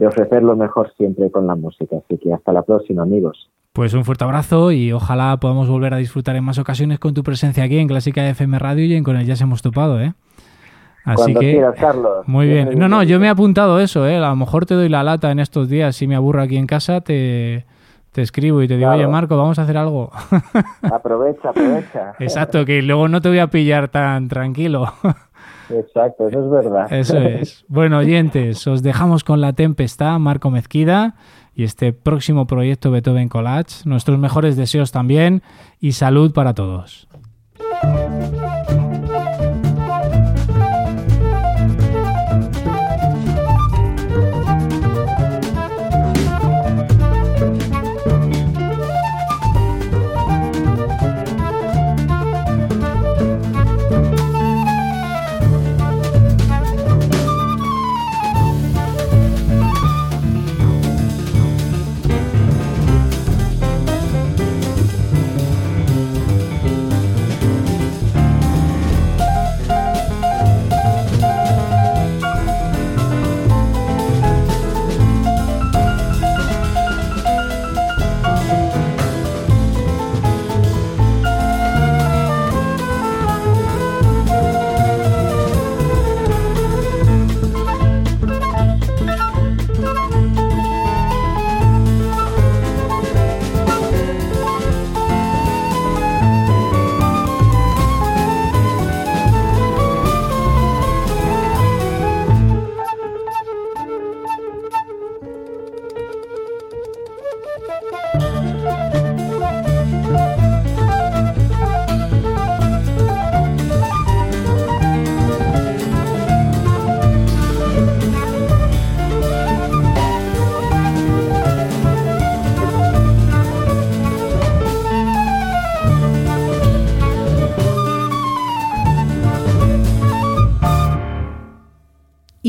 de 0.03 0.07
ofrecer 0.07 0.43
lo 0.43 0.57
mejor 0.57 0.91
siempre 0.97 1.31
con 1.31 1.47
la 1.47 1.55
música. 1.55 1.95
Así 1.95 2.17
que 2.17 2.33
hasta 2.33 2.51
la 2.51 2.63
próxima, 2.63 3.03
amigos. 3.03 3.49
Pues 3.71 3.93
un 3.93 4.03
fuerte 4.03 4.25
abrazo 4.25 4.73
y 4.73 4.91
ojalá 4.91 5.37
podamos 5.37 5.69
volver 5.69 5.93
a 5.93 5.97
disfrutar 5.97 6.35
en 6.35 6.43
más 6.43 6.59
ocasiones 6.59 6.99
con 6.99 7.13
tu 7.13 7.23
presencia 7.23 7.63
aquí 7.63 7.79
en 7.79 7.87
Clásica 7.87 8.27
FM 8.27 8.59
Radio 8.59 8.83
y 8.83 8.95
en 8.95 9.03
Con 9.05 9.15
el 9.15 9.25
Ya 9.25 9.37
se 9.37 9.45
hemos 9.45 9.61
topado, 9.61 10.01
¿eh? 10.01 10.13
Así 11.05 11.33
que 11.33 11.65
Carlos. 11.79 12.27
Muy 12.27 12.47
bien. 12.47 12.77
No, 12.77 12.89
no, 12.89 13.03
yo 13.03 13.17
me 13.19 13.27
he 13.27 13.29
apuntado 13.29 13.79
eso, 13.79 14.05
¿eh? 14.05 14.17
A 14.17 14.29
lo 14.29 14.35
mejor 14.35 14.65
te 14.65 14.73
doy 14.73 14.89
la 14.89 15.03
lata 15.03 15.31
en 15.31 15.39
estos 15.39 15.69
días. 15.69 15.95
Si 15.95 16.05
me 16.05 16.15
aburro 16.15 16.41
aquí 16.41 16.57
en 16.57 16.67
casa, 16.67 16.99
te, 16.99 17.65
te 18.11 18.21
escribo 18.21 18.61
y 18.61 18.67
te 18.67 18.75
digo, 18.75 18.91
oye, 18.91 19.07
Marco, 19.07 19.37
vamos 19.37 19.57
a 19.57 19.63
hacer 19.63 19.77
algo. 19.77 20.11
aprovecha, 20.81 21.49
aprovecha. 21.49 22.13
Exacto, 22.19 22.65
que 22.65 22.81
luego 22.81 23.07
no 23.07 23.21
te 23.21 23.29
voy 23.29 23.39
a 23.39 23.47
pillar 23.47 23.87
tan 23.87 24.27
tranquilo. 24.27 24.85
Exacto, 25.69 26.27
eso 26.27 26.43
es 26.45 26.49
verdad. 26.49 26.91
Eso 26.91 27.17
es. 27.17 27.65
Bueno, 27.67 27.99
oyentes, 27.99 28.65
os 28.67 28.83
dejamos 28.83 29.23
con 29.23 29.41
la 29.41 29.53
tempestad, 29.53 30.19
Marco 30.19 30.49
Mezquida 30.49 31.15
y 31.55 31.63
este 31.63 31.93
próximo 31.93 32.47
proyecto 32.47 32.91
Beethoven 32.91 33.29
Collage. 33.29 33.83
Nuestros 33.85 34.19
mejores 34.19 34.55
deseos 34.55 34.91
también 34.91 35.41
y 35.79 35.93
salud 35.93 36.33
para 36.33 36.53
todos. 36.53 37.07